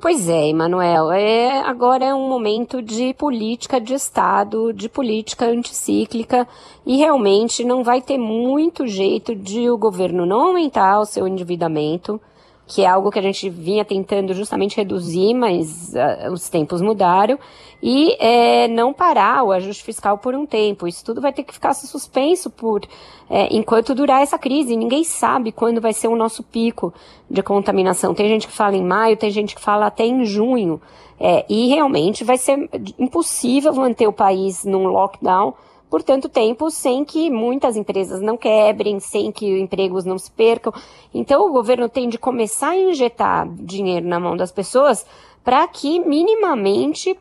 Pois 0.01 0.29
é, 0.29 0.49
Emanuel. 0.49 1.11
É, 1.11 1.61
agora 1.61 2.05
é 2.05 2.15
um 2.15 2.29
momento 2.29 2.83
de 2.83 3.15
política 3.15 3.81
de 3.81 3.95
Estado, 3.95 4.73
de 4.73 4.89
política 4.89 5.47
anticíclica, 5.47 6.47
e 6.85 6.99
realmente 6.99 7.65
não 7.65 7.83
vai 7.83 8.03
ter 8.03 8.19
muito 8.19 8.87
jeito 8.87 9.35
de 9.35 9.71
o 9.71 9.79
governo 9.79 10.27
não 10.27 10.49
aumentar 10.49 11.01
o 11.01 11.07
seu 11.07 11.27
endividamento 11.27 12.21
que 12.67 12.83
é 12.83 12.87
algo 12.87 13.11
que 13.11 13.19
a 13.19 13.23
gente 13.23 13.49
vinha 13.49 13.85
tentando 13.85 14.35
justamente 14.35 14.77
reduzir, 14.77 15.35
mas 15.35 15.95
uh, 15.95 16.33
os 16.33 16.49
tempos 16.49 16.81
mudaram, 16.81 17.39
e 17.83 18.17
é, 18.19 18.67
não 18.69 18.93
parar 18.93 19.45
o 19.45 19.53
ajuste 19.53 19.85
fiscal 19.85 20.19
por 20.19 20.35
um 20.35 20.45
tempo. 20.45 20.89
Isso 20.89 21.05
tudo 21.05 21.21
vai 21.21 21.33
ter 21.33 21.45
que 21.45 21.55
ficar 21.55 21.75
suspenso 21.75 22.51
por 22.51 22.83
é, 23.31 23.55
enquanto 23.55 23.95
durar 23.95 24.23
essa 24.23 24.39
crise. 24.39 24.75
Ninguém 24.75 25.05
sabe 25.05 25.53
quando 25.53 25.81
vai 25.81 25.93
ser 25.93 26.09
o 26.09 26.17
nosso 26.17 26.43
pico 26.43 26.93
de 27.31 27.43
contaminação. 27.43 28.15
Tem 28.15 28.29
gente 28.29 28.49
que 28.49 28.53
fala 28.53 28.77
em 28.77 28.85
maio, 28.85 29.17
tem 29.17 29.31
gente 29.31 29.55
que 29.55 29.61
fala 29.61 29.87
até 29.87 30.05
em 30.05 30.25
junho. 30.25 30.81
É, 31.21 31.45
e 31.49 31.69
realmente 31.69 32.25
vai 32.25 32.37
ser 32.37 32.69
impossível 32.99 33.73
manter 33.75 34.07
o 34.07 34.13
país 34.13 34.65
num 34.65 34.87
lockdown 34.87 35.55
por 35.97 36.03
tanto 36.03 36.29
tempo 36.29 36.71
sem 36.71 37.07
que 37.07 37.31
muitas 37.31 37.75
empresas 37.75 38.21
não 38.21 38.37
quebrem, 38.37 39.01
sem 39.01 39.33
que 39.33 39.59
empregos 39.59 40.05
não 40.05 40.19
se 40.19 40.31
percam. 40.31 40.71
Então 41.15 41.49
o 41.49 41.53
governo 41.55 41.89
tem 41.89 42.07
de 42.07 42.19
começar 42.19 42.73
a 42.73 42.77
injetar 42.77 43.49
dinheiro 43.55 44.07
na 44.07 44.21
mão 44.21 44.37
das 44.37 44.53
pessoas 44.53 45.07
para 45.43 45.67
que 45.67 45.99
minimamente 46.01 47.19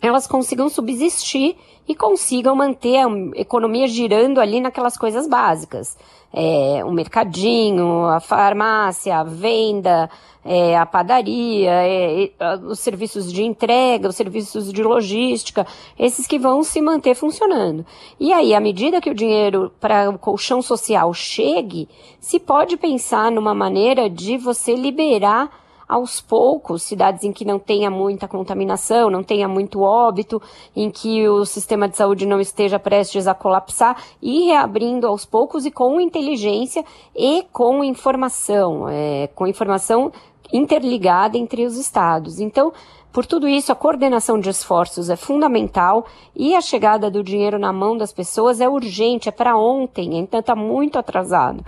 elas 0.00 0.28
consigam 0.28 0.68
subsistir 0.68 1.56
e 1.88 1.94
consigam 1.96 2.54
manter 2.54 2.98
a 2.98 3.08
economia 3.34 3.88
girando 3.88 4.40
ali 4.40 4.60
naquelas 4.60 4.96
coisas 4.96 5.26
básicas. 5.26 5.98
É, 6.36 6.84
o 6.84 6.90
mercadinho, 6.90 8.06
a 8.06 8.18
farmácia, 8.18 9.18
a 9.18 9.22
venda, 9.22 10.10
é, 10.44 10.76
a 10.76 10.84
padaria, 10.84 11.70
é, 11.70 12.30
os 12.66 12.80
serviços 12.80 13.32
de 13.32 13.44
entrega, 13.44 14.08
os 14.08 14.16
serviços 14.16 14.72
de 14.72 14.82
logística, 14.82 15.66
esses 15.98 16.26
que 16.26 16.38
vão 16.38 16.64
se 16.64 16.80
manter 16.80 17.14
funcionando. 17.14 17.86
E 18.18 18.32
aí, 18.32 18.52
à 18.52 18.60
medida 18.60 19.00
que 19.00 19.10
o 19.10 19.14
dinheiro 19.14 19.72
para 19.80 20.10
o 20.10 20.18
colchão 20.18 20.60
social 20.60 21.14
chegue, 21.14 21.88
se 22.20 22.40
pode 22.40 22.76
pensar 22.76 23.30
numa 23.30 23.54
maneira 23.54 24.10
de 24.10 24.36
você 24.36 24.74
liberar 24.74 25.63
aos 25.88 26.20
poucos, 26.20 26.82
cidades 26.82 27.24
em 27.24 27.32
que 27.32 27.44
não 27.44 27.58
tenha 27.58 27.90
muita 27.90 28.26
contaminação, 28.26 29.10
não 29.10 29.22
tenha 29.22 29.48
muito 29.48 29.80
óbito, 29.80 30.40
em 30.74 30.90
que 30.90 31.28
o 31.28 31.44
sistema 31.44 31.88
de 31.88 31.96
saúde 31.96 32.26
não 32.26 32.40
esteja 32.40 32.78
prestes 32.78 33.26
a 33.26 33.34
colapsar, 33.34 33.96
e 34.20 34.46
reabrindo 34.46 35.06
aos 35.06 35.24
poucos 35.24 35.66
e 35.66 35.70
com 35.70 36.00
inteligência 36.00 36.84
e 37.14 37.44
com 37.52 37.84
informação, 37.84 38.88
é, 38.88 39.28
com 39.34 39.46
informação 39.46 40.12
interligada 40.52 41.36
entre 41.36 41.64
os 41.64 41.76
estados. 41.76 42.38
Então, 42.38 42.72
por 43.12 43.24
tudo 43.24 43.46
isso, 43.46 43.70
a 43.70 43.76
coordenação 43.76 44.40
de 44.40 44.50
esforços 44.50 45.08
é 45.08 45.14
fundamental 45.14 46.04
e 46.34 46.56
a 46.56 46.60
chegada 46.60 47.08
do 47.08 47.22
dinheiro 47.22 47.60
na 47.60 47.72
mão 47.72 47.96
das 47.96 48.12
pessoas 48.12 48.60
é 48.60 48.68
urgente, 48.68 49.28
é 49.28 49.32
para 49.32 49.56
ontem, 49.56 50.18
então 50.18 50.40
está 50.40 50.56
muito 50.56 50.98
atrasado. 50.98 51.64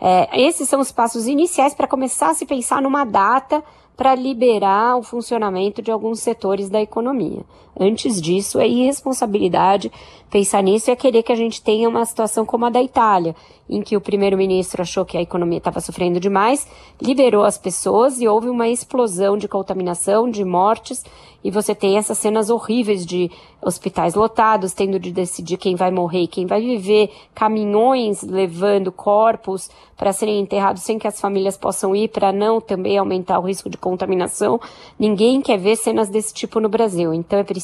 É, 0.00 0.40
esses 0.40 0.68
são 0.68 0.80
os 0.80 0.90
passos 0.90 1.26
iniciais 1.26 1.74
para 1.74 1.86
começar 1.86 2.30
a 2.30 2.34
se 2.34 2.46
pensar 2.46 2.80
numa 2.80 3.04
data 3.04 3.62
para 3.96 4.14
liberar 4.14 4.96
o 4.96 5.02
funcionamento 5.02 5.82
de 5.82 5.90
alguns 5.90 6.20
setores 6.20 6.70
da 6.70 6.80
economia. 6.80 7.44
Antes 7.78 8.20
disso, 8.20 8.58
é 8.58 8.68
irresponsabilidade 8.68 9.90
pensar 10.30 10.62
nisso 10.62 10.90
é 10.90 10.96
querer 10.96 11.24
que 11.24 11.32
a 11.32 11.36
gente 11.36 11.60
tenha 11.60 11.88
uma 11.88 12.04
situação 12.04 12.46
como 12.46 12.64
a 12.64 12.70
da 12.70 12.80
Itália, 12.80 13.34
em 13.68 13.82
que 13.82 13.96
o 13.96 14.00
primeiro-ministro 14.00 14.80
achou 14.80 15.04
que 15.04 15.16
a 15.16 15.22
economia 15.22 15.58
estava 15.58 15.80
sofrendo 15.80 16.20
demais, 16.20 16.66
liberou 17.02 17.42
as 17.42 17.58
pessoas 17.58 18.20
e 18.20 18.28
houve 18.28 18.48
uma 18.48 18.68
explosão 18.68 19.36
de 19.36 19.48
contaminação, 19.48 20.30
de 20.30 20.44
mortes, 20.44 21.04
e 21.42 21.50
você 21.50 21.74
tem 21.74 21.96
essas 21.96 22.18
cenas 22.18 22.50
horríveis 22.50 23.06
de 23.06 23.30
hospitais 23.62 24.14
lotados, 24.14 24.74
tendo 24.74 24.98
de 24.98 25.10
decidir 25.10 25.56
quem 25.56 25.74
vai 25.74 25.90
morrer 25.90 26.22
e 26.22 26.28
quem 26.28 26.46
vai 26.46 26.60
viver, 26.60 27.10
caminhões 27.34 28.22
levando 28.22 28.92
corpos 28.92 29.70
para 29.96 30.12
serem 30.12 30.40
enterrados 30.40 30.82
sem 30.82 30.98
que 30.98 31.06
as 31.06 31.20
famílias 31.20 31.56
possam 31.56 31.96
ir, 31.96 32.08
para 32.08 32.30
não 32.30 32.60
também 32.60 32.98
aumentar 32.98 33.38
o 33.38 33.46
risco 33.46 33.70
de 33.70 33.78
contaminação. 33.78 34.60
Ninguém 34.98 35.40
quer 35.40 35.58
ver 35.58 35.76
cenas 35.76 36.10
desse 36.10 36.34
tipo 36.34 36.60
no 36.60 36.68
Brasil. 36.68 37.14
Então 37.14 37.38
é 37.38 37.44
preciso 37.44 37.59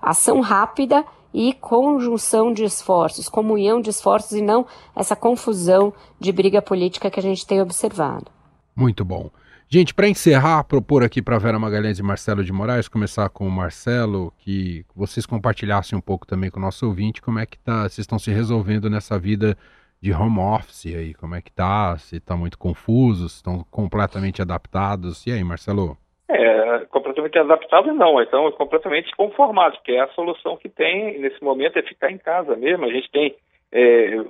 ação 0.00 0.40
rápida 0.40 1.04
e 1.32 1.52
conjunção 1.52 2.52
de 2.52 2.64
esforços, 2.64 3.28
comunhão 3.28 3.80
de 3.80 3.90
esforços 3.90 4.32
e 4.32 4.42
não 4.42 4.66
essa 4.96 5.14
confusão 5.14 5.92
de 6.18 6.32
briga 6.32 6.62
política 6.62 7.10
que 7.10 7.20
a 7.20 7.22
gente 7.22 7.46
tem 7.46 7.60
observado. 7.60 8.26
Muito 8.74 9.04
bom. 9.04 9.30
Gente, 9.70 9.92
para 9.92 10.08
encerrar, 10.08 10.64
propor 10.64 11.02
aqui 11.02 11.20
para 11.20 11.38
Vera 11.38 11.58
Magalhães 11.58 11.98
e 11.98 12.02
Marcelo 12.02 12.42
de 12.42 12.50
Moraes, 12.50 12.88
começar 12.88 13.28
com 13.28 13.46
o 13.46 13.50
Marcelo, 13.50 14.32
que 14.38 14.86
vocês 14.96 15.26
compartilhassem 15.26 15.98
um 15.98 16.00
pouco 16.00 16.26
também 16.26 16.50
com 16.50 16.58
o 16.58 16.62
nosso 16.62 16.86
ouvinte 16.86 17.20
como 17.20 17.38
é 17.38 17.44
que 17.44 17.58
tá, 17.58 17.82
vocês 17.82 17.98
estão 17.98 18.18
se 18.18 18.30
resolvendo 18.30 18.88
nessa 18.88 19.18
vida 19.18 19.58
de 20.00 20.10
home 20.10 20.38
office 20.38 20.86
aí, 20.86 21.12
como 21.12 21.34
é 21.34 21.42
que 21.42 21.52
tá, 21.52 21.98
se 21.98 22.16
está 22.16 22.34
muito 22.34 22.56
confusos, 22.56 23.36
estão 23.36 23.62
completamente 23.70 24.40
adaptados. 24.40 25.26
E 25.26 25.32
aí, 25.32 25.44
Marcelo? 25.44 25.98
É, 26.30 26.84
completamente 26.90 27.38
adaptados 27.38 27.94
não, 27.96 28.20
então 28.20 28.52
completamente 28.52 29.10
conformados, 29.16 29.78
porque 29.78 29.92
é 29.92 30.00
a 30.00 30.08
solução 30.08 30.58
que 30.58 30.68
tem 30.68 31.18
nesse 31.18 31.42
momento 31.42 31.78
é 31.78 31.82
ficar 31.82 32.10
em 32.10 32.18
casa 32.18 32.54
mesmo. 32.54 32.84
A 32.84 32.92
gente 32.92 33.10
tem 33.10 33.34
é, 33.72 34.22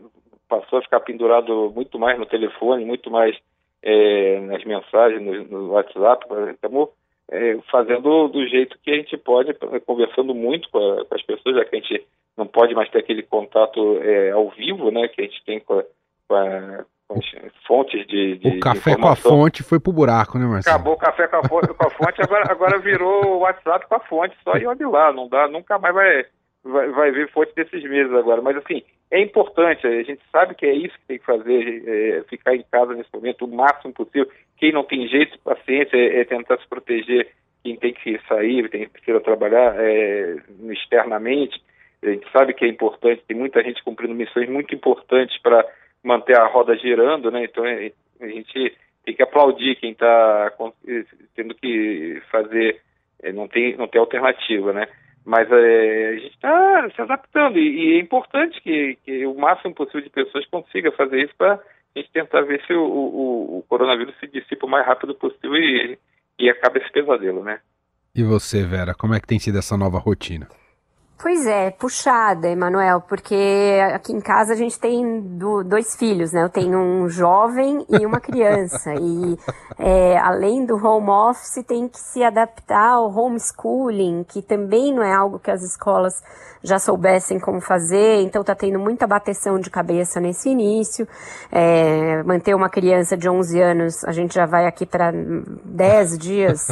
passou 0.48 0.78
a 0.78 0.82
ficar 0.82 1.00
pendurado 1.00 1.70
muito 1.74 1.98
mais 1.98 2.18
no 2.18 2.26
telefone, 2.26 2.84
muito 2.84 3.10
mais 3.10 3.36
é, 3.82 4.40
nas 4.40 4.64
mensagens, 4.64 5.22
no, 5.22 5.44
no 5.44 5.72
WhatsApp, 5.72 6.26
estamos 6.50 6.88
é, 7.30 7.58
fazendo 7.70 8.28
do 8.28 8.46
jeito 8.48 8.78
que 8.82 8.90
a 8.90 8.96
gente 8.96 9.16
pode, 9.18 9.54
conversando 9.84 10.34
muito 10.34 10.68
com, 10.70 10.78
a, 10.78 11.04
com, 11.04 11.14
as 11.14 11.22
pessoas, 11.22 11.56
já 11.56 11.64
que 11.64 11.76
a 11.76 11.80
gente 11.80 12.06
não 12.36 12.46
pode 12.46 12.74
mais 12.74 12.90
ter 12.90 12.98
aquele 12.98 13.22
contato 13.22 13.98
é, 14.02 14.30
ao 14.30 14.48
vivo, 14.50 14.90
né, 14.90 15.08
que 15.08 15.20
a 15.20 15.24
gente 15.24 15.44
tem 15.44 15.60
com, 15.60 15.78
a, 15.78 15.84
com, 16.26 16.34
a, 16.34 16.84
fontes 17.66 18.06
de, 18.06 18.36
de 18.38 18.48
O 18.48 18.60
café 18.60 18.94
de 18.94 19.00
com 19.00 19.08
a 19.08 19.16
fonte 19.16 19.62
foi 19.62 19.80
pro 19.80 19.92
buraco, 19.92 20.38
né, 20.38 20.46
Marcelo? 20.46 20.76
Acabou 20.76 20.94
o 20.94 20.98
café 20.98 21.26
com 21.26 21.36
a 21.36 21.48
fonte, 21.48 21.74
com 21.74 21.86
a 21.86 21.90
fonte 21.90 22.22
agora, 22.22 22.44
agora 22.50 22.78
virou 22.78 23.26
o 23.26 23.38
WhatsApp 23.38 23.86
com 23.86 23.94
a 23.94 24.00
fonte, 24.00 24.36
só 24.44 24.56
e 24.56 24.66
olha 24.66 24.88
lá, 24.88 25.12
não 25.12 25.28
dá, 25.28 25.48
nunca 25.48 25.78
mais 25.78 25.94
vai, 25.94 26.26
vai, 26.64 26.88
vai 26.90 27.10
ver 27.10 27.30
fonte 27.30 27.54
desses 27.54 27.82
meses 27.84 28.12
agora, 28.12 28.42
mas 28.42 28.56
assim, 28.58 28.82
é 29.10 29.20
importante, 29.22 29.86
a 29.86 30.02
gente 30.02 30.20
sabe 30.30 30.54
que 30.54 30.66
é 30.66 30.74
isso 30.74 30.94
que 30.98 31.06
tem 31.06 31.18
que 31.18 31.24
fazer, 31.24 31.82
é, 31.86 32.22
ficar 32.28 32.54
em 32.54 32.64
casa 32.70 32.92
nesse 32.94 33.08
momento 33.12 33.46
o 33.46 33.48
máximo 33.48 33.92
possível. 33.94 34.30
Quem 34.58 34.72
não 34.72 34.84
tem 34.84 35.08
jeito, 35.08 35.38
paciência, 35.38 35.96
é, 35.96 36.20
é 36.20 36.24
tentar 36.24 36.58
se 36.58 36.68
proteger. 36.68 37.28
Quem 37.64 37.76
tem 37.76 37.94
que 37.94 38.20
sair, 38.28 38.68
tem 38.68 38.82
que 38.82 38.90
precisa 38.90 39.20
trabalhar 39.20 39.74
é, 39.78 40.36
externamente. 40.70 41.60
A 42.02 42.10
gente 42.10 42.30
sabe 42.30 42.52
que 42.52 42.64
é 42.64 42.68
importante, 42.68 43.24
tem 43.26 43.36
muita 43.36 43.62
gente 43.62 43.82
cumprindo 43.82 44.14
missões 44.14 44.48
muito 44.48 44.74
importantes 44.74 45.40
para 45.42 45.64
manter 46.02 46.38
a 46.38 46.46
roda 46.46 46.76
girando, 46.76 47.30
né? 47.30 47.44
Então 47.44 47.64
a 47.64 48.26
gente 48.26 48.76
tem 49.04 49.14
que 49.14 49.22
aplaudir 49.22 49.76
quem 49.76 49.92
está 49.92 50.52
tendo 51.34 51.54
que 51.54 52.20
fazer, 52.30 52.80
é, 53.22 53.32
não 53.32 53.48
tem, 53.48 53.76
não 53.76 53.88
tem 53.88 54.00
alternativa, 54.00 54.72
né? 54.72 54.86
Mas 55.24 55.50
é, 55.50 56.08
a 56.08 56.14
gente 56.14 56.34
está 56.34 56.90
se 56.94 57.02
adaptando 57.02 57.58
e, 57.58 57.92
e, 57.92 57.94
é 57.94 58.00
importante 58.00 58.60
que, 58.62 58.96
que 59.04 59.26
o 59.26 59.34
máximo 59.34 59.74
possível 59.74 60.02
de 60.02 60.10
pessoas 60.10 60.46
consiga 60.46 60.90
fazer 60.92 61.22
isso 61.22 61.34
para 61.36 61.54
a 61.54 61.98
gente 61.98 62.10
tentar 62.12 62.42
ver 62.42 62.62
se 62.66 62.72
o, 62.72 62.82
o, 62.82 63.58
o, 63.58 63.62
coronavírus 63.68 64.14
se 64.18 64.26
dissipa 64.26 64.66
o 64.66 64.70
mais 64.70 64.86
rápido 64.86 65.14
possível 65.14 65.56
e, 65.56 65.98
e 66.38 66.48
acaba 66.48 66.78
esse 66.78 66.90
pesadelo, 66.90 67.42
né? 67.42 67.60
E 68.14 68.22
você, 68.22 68.64
Vera, 68.64 68.94
como 68.94 69.14
é 69.14 69.20
que 69.20 69.26
tem 69.26 69.38
sido 69.38 69.58
essa 69.58 69.76
nova 69.76 69.98
rotina? 69.98 70.48
Pois 71.20 71.46
é, 71.46 71.72
puxada, 71.72 72.48
Emanuel, 72.48 73.00
porque 73.00 73.80
aqui 73.92 74.12
em 74.12 74.20
casa 74.20 74.52
a 74.52 74.56
gente 74.56 74.78
tem 74.78 75.20
do, 75.20 75.64
dois 75.64 75.96
filhos, 75.96 76.32
né? 76.32 76.44
Eu 76.44 76.48
tenho 76.48 76.78
um 76.78 77.08
jovem 77.08 77.84
e 77.88 78.06
uma 78.06 78.20
criança. 78.20 78.94
e 78.94 79.36
é, 79.76 80.16
além 80.16 80.64
do 80.64 80.76
home 80.76 81.10
office, 81.10 81.64
tem 81.66 81.88
que 81.88 81.98
se 81.98 82.22
adaptar 82.22 82.90
ao 82.90 83.12
homeschooling, 83.12 84.24
que 84.28 84.40
também 84.40 84.94
não 84.94 85.02
é 85.02 85.12
algo 85.12 85.40
que 85.40 85.50
as 85.50 85.60
escolas 85.64 86.22
já 86.62 86.78
soubessem 86.78 87.40
como 87.40 87.60
fazer. 87.60 88.22
Então 88.22 88.44
tá 88.44 88.54
tendo 88.54 88.78
muita 88.78 89.04
bateção 89.04 89.58
de 89.58 89.70
cabeça 89.70 90.20
nesse 90.20 90.48
início. 90.48 91.06
É, 91.50 92.22
manter 92.22 92.54
uma 92.54 92.68
criança 92.68 93.16
de 93.16 93.28
11 93.28 93.60
anos, 93.60 94.04
a 94.04 94.12
gente 94.12 94.36
já 94.36 94.46
vai 94.46 94.66
aqui 94.66 94.86
para 94.86 95.10
10 95.12 96.16
dias 96.16 96.68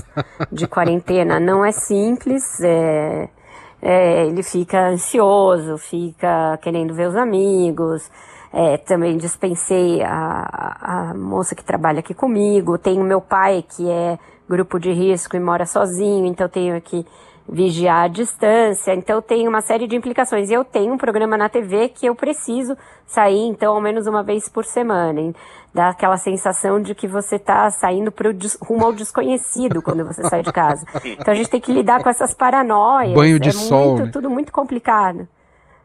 de 0.53 0.69
quarentena, 0.69 1.41
não 1.41 1.65
é 1.65 1.73
simples. 1.73 2.61
É, 2.61 3.29
é, 3.81 4.27
ele 4.27 4.43
fica 4.43 4.89
ansioso, 4.89 5.79
fica 5.79 6.59
querendo 6.63 6.95
ver 6.95 7.09
os 7.09 7.17
amigos. 7.17 8.11
É, 8.53 8.79
também 8.79 9.17
dispensei 9.17 10.03
a, 10.03 11.11
a 11.11 11.15
moça 11.15 11.55
que 11.55 11.65
trabalha 11.65 12.01
aqui 12.01 12.15
comigo. 12.15 12.79
Tenho 12.79 13.05
meu 13.05 13.21
pai, 13.21 13.65
que 13.69 13.89
é 13.89 14.19
grupo 14.49 14.79
de 14.79 14.93
risco 14.93 15.37
e 15.37 15.41
mora 15.41 15.67
sozinho, 15.67 16.27
então 16.27 16.49
tenho 16.49 16.81
que 16.81 17.05
vigiar 17.49 18.05
a 18.05 18.09
distância. 18.09 18.95
Então 18.95 19.21
tem 19.23 19.47
uma 19.47 19.61
série 19.61 19.87
de 19.87 19.97
implicações. 19.97 20.51
E 20.51 20.55
eu 20.55 20.65
tenho 20.65 20.93
um 20.93 20.99
programa 20.99 21.37
na 21.37 21.49
TV 21.49 21.89
que 21.89 22.07
eu 22.07 22.15
preciso 22.15 22.77
sair, 23.07 23.47
então, 23.47 23.75
ao 23.75 23.81
menos 23.81 24.07
uma 24.07 24.23
vez 24.23 24.49
por 24.49 24.65
semana. 24.65 25.33
Dá 25.77 25.91
aquela 25.91 26.17
sensação 26.17 26.81
de 26.81 26.95
que 26.95 27.07
você 27.07 27.37
está 27.37 27.71
saindo 27.71 28.11
pro, 28.11 28.35
rumo 28.63 28.87
ao 28.87 28.95
desconhecido 28.95 29.83
quando 29.83 30.07
você 30.07 30.27
sai 30.27 30.41
de 30.43 30.51
casa. 30.51 30.87
Então 31.05 31.35
a 31.35 31.37
gente 31.37 31.51
tem 31.51 31.61
que 31.61 31.71
lidar 31.71 32.03
com 32.03 32.09
essas 32.09 32.33
paranoias. 32.33 33.13
Banho 33.13 33.39
de 33.39 33.51
é 33.51 33.53
sol. 33.53 33.89
Muito, 33.89 34.07
né? 34.07 34.11
Tudo 34.11 34.31
muito 34.31 34.51
complicado. 34.51 35.29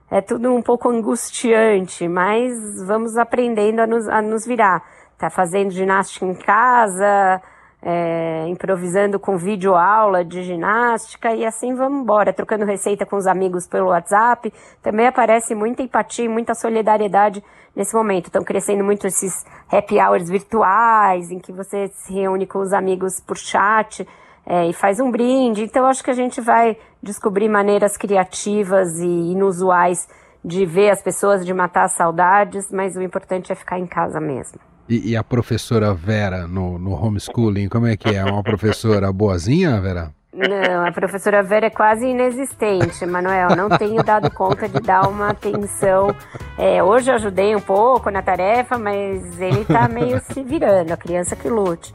É 0.10 0.22
tudo 0.22 0.50
um 0.50 0.62
pouco 0.62 0.88
angustiante, 0.88 2.08
mas 2.08 2.54
vamos 2.88 3.18
aprendendo 3.18 3.82
a 3.82 3.88
nos, 3.88 4.08
a 4.08 4.22
nos 4.22 4.46
virar. 4.46 4.82
Tá 5.18 5.30
fazendo 5.30 5.72
ginástica 5.72 6.26
em 6.26 6.36
casa, 6.36 7.42
é, 7.82 8.46
improvisando 8.48 9.20
com 9.20 9.38
vídeo 9.38 9.76
aula 9.76 10.24
de 10.24 10.44
ginástica 10.44 11.34
e 11.34 11.46
assim 11.46 11.74
vamos 11.74 12.02
embora, 12.02 12.32
trocando 12.32 12.64
receita 12.64 13.06
com 13.06 13.16
os 13.16 13.26
amigos 13.26 13.68
pelo 13.68 13.88
WhatsApp. 13.88 14.54
Também 14.82 15.08
aparece 15.08 15.56
muita 15.56 15.82
empatia 15.82 16.26
e 16.26 16.30
muita 16.30 16.54
solidariedade 16.54 17.44
nesse 17.76 17.96
momento. 17.96 18.28
Estão 18.28 18.44
crescendo 18.44 18.84
muito 18.84 19.08
esses 19.08 19.46
happy 19.72 20.00
hours 20.00 20.30
virtuais, 20.30 21.32
em 21.32 21.40
que 21.40 21.52
você 21.52 21.88
se 21.88 22.14
reúne 22.14 22.46
com 22.46 22.60
os 22.60 22.72
amigos 22.72 23.20
por 23.20 23.38
chat 23.38 24.08
é, 24.46 24.68
e 24.68 24.74
faz 24.74 25.00
um 25.00 25.10
brinde. 25.10 25.64
Então 25.64 25.86
acho 25.88 26.04
que 26.04 26.12
a 26.12 26.16
gente 26.16 26.40
vai 26.40 26.78
descobrir 27.02 27.50
maneiras 27.50 27.98
criativas 27.98 29.00
e 29.00 29.32
inusuais 29.32 30.08
de 30.44 30.66
ver 30.66 30.90
as 30.90 31.02
pessoas, 31.02 31.46
de 31.46 31.54
matar 31.54 31.86
as 31.86 31.94
saudades, 31.94 32.72
mas 32.72 32.96
o 32.96 33.02
importante 33.02 33.52
é 33.52 33.56
ficar 33.56 33.80
em 33.80 33.86
casa 33.88 34.20
mesmo. 34.20 34.60
E, 34.92 35.12
e, 35.12 35.16
a 35.16 35.24
professora 35.24 35.94
Vera 35.94 36.46
no, 36.46 36.78
no 36.78 36.92
homeschooling, 36.92 37.70
como 37.70 37.88
é 37.88 37.96
que 37.96 38.14
é? 38.14 38.22
Uma 38.26 38.44
professora 38.44 39.10
boazinha, 39.10 39.80
Vera? 39.80 40.12
Não, 40.34 40.86
a 40.86 40.92
professora 40.92 41.42
Vera 41.42 41.68
é 41.68 41.70
quase 41.70 42.06
inexistente, 42.06 43.06
Manuel. 43.06 43.56
Não 43.56 43.70
tenho 43.70 44.04
dado 44.04 44.30
conta 44.30 44.68
de 44.68 44.82
dar 44.82 45.08
uma 45.08 45.30
atenção. 45.30 46.14
É, 46.58 46.84
hoje 46.84 47.10
eu 47.10 47.16
ajudei 47.16 47.56
um 47.56 47.62
pouco 47.62 48.10
na 48.10 48.22
tarefa, 48.22 48.78
mas 48.78 49.40
ele 49.40 49.62
está 49.62 49.88
meio 49.88 50.20
se 50.30 50.44
virando, 50.44 50.92
a 50.92 50.98
criança 50.98 51.38
que 51.38 51.48
lute. 51.48 51.94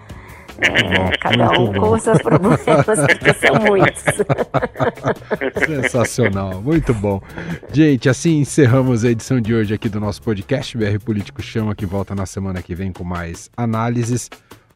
É, 0.60 1.16
cada 1.18 1.58
um 1.60 1.72
com 1.72 1.90
os 1.90 2.02
seus 2.02 2.22
problemas, 2.22 2.60
porque 2.64 3.32
são 3.34 3.56
muitos. 3.66 4.04
Sensacional, 5.66 6.62
muito 6.62 6.94
bom. 6.94 7.20
Gente, 7.72 8.08
assim 8.08 8.38
encerramos 8.38 9.04
a 9.04 9.10
edição 9.10 9.40
de 9.40 9.54
hoje 9.54 9.74
aqui 9.74 9.88
do 9.88 10.00
nosso 10.00 10.22
podcast 10.22 10.76
BR 10.76 10.98
Político 11.04 11.42
Chama, 11.42 11.74
que 11.74 11.84
volta 11.84 12.14
na 12.14 12.26
semana 12.26 12.62
que 12.62 12.74
vem 12.74 12.92
com 12.92 13.04
mais 13.04 13.50
análises. 13.56 14.30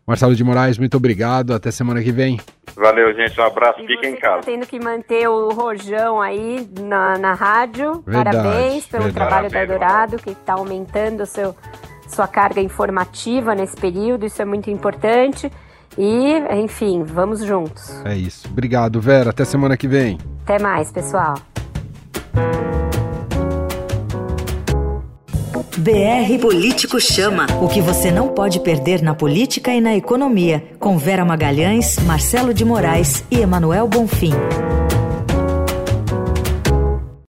Marcelo 0.07 0.35
de 0.35 0.43
Moraes, 0.43 0.77
muito 0.77 0.97
obrigado. 0.97 1.55
Até 1.55 1.71
semana 1.71 2.03
que 2.03 2.11
vem. 2.11 2.41
Valeu, 2.75 3.15
gente. 3.15 3.41
Um 3.41 3.45
abraço. 3.45 3.81
E 3.81 3.87
Fiquem 3.87 4.15
em 4.15 4.17
casa. 4.17 4.39
Tá 4.39 4.43
tendo 4.43 4.67
que 4.67 4.81
manter 4.81 5.29
o 5.29 5.51
rojão 5.51 6.21
aí 6.21 6.69
na, 6.81 7.17
na 7.17 7.33
rádio. 7.33 8.03
Verdade, 8.05 8.37
Parabéns 8.37 8.87
pelo 8.87 9.05
verdade. 9.05 9.15
trabalho 9.15 9.51
Parabéns, 9.51 9.69
da 9.69 9.87
Dourado, 9.87 10.17
que 10.17 10.31
está 10.31 10.55
aumentando 10.55 11.25
seu, 11.27 11.55
sua 12.09 12.27
carga 12.27 12.61
informativa 12.61 13.55
nesse 13.55 13.77
período. 13.77 14.27
Isso 14.27 14.43
é 14.43 14.45
muito 14.45 14.69
importante. 14.69 15.51
E, 16.03 16.63
enfim, 16.63 17.03
vamos 17.05 17.45
juntos. 17.45 17.91
É 18.07 18.17
isso. 18.17 18.49
Obrigado, 18.51 18.99
Vera. 19.03 19.29
Até 19.29 19.45
semana 19.45 19.77
que 19.77 19.87
vem. 19.87 20.17
Até 20.45 20.59
mais, 20.59 20.91
pessoal. 20.91 21.35
BR 25.77 26.39
Político 26.41 26.99
Chama. 26.99 27.47
O 27.61 27.69
que 27.69 27.83
você 27.83 28.11
não 28.11 28.29
pode 28.29 28.61
perder 28.61 29.03
na 29.03 29.15
política 29.15 29.75
e 29.75 29.81
na 29.81 29.95
economia. 29.95 30.65
Com 30.79 30.97
Vera 30.97 31.23
Magalhães, 31.23 31.99
Marcelo 31.99 32.55
de 32.55 32.65
Moraes 32.65 33.23
e 33.31 33.39
Emanuel 33.39 33.87
Bonfim. 33.87 34.33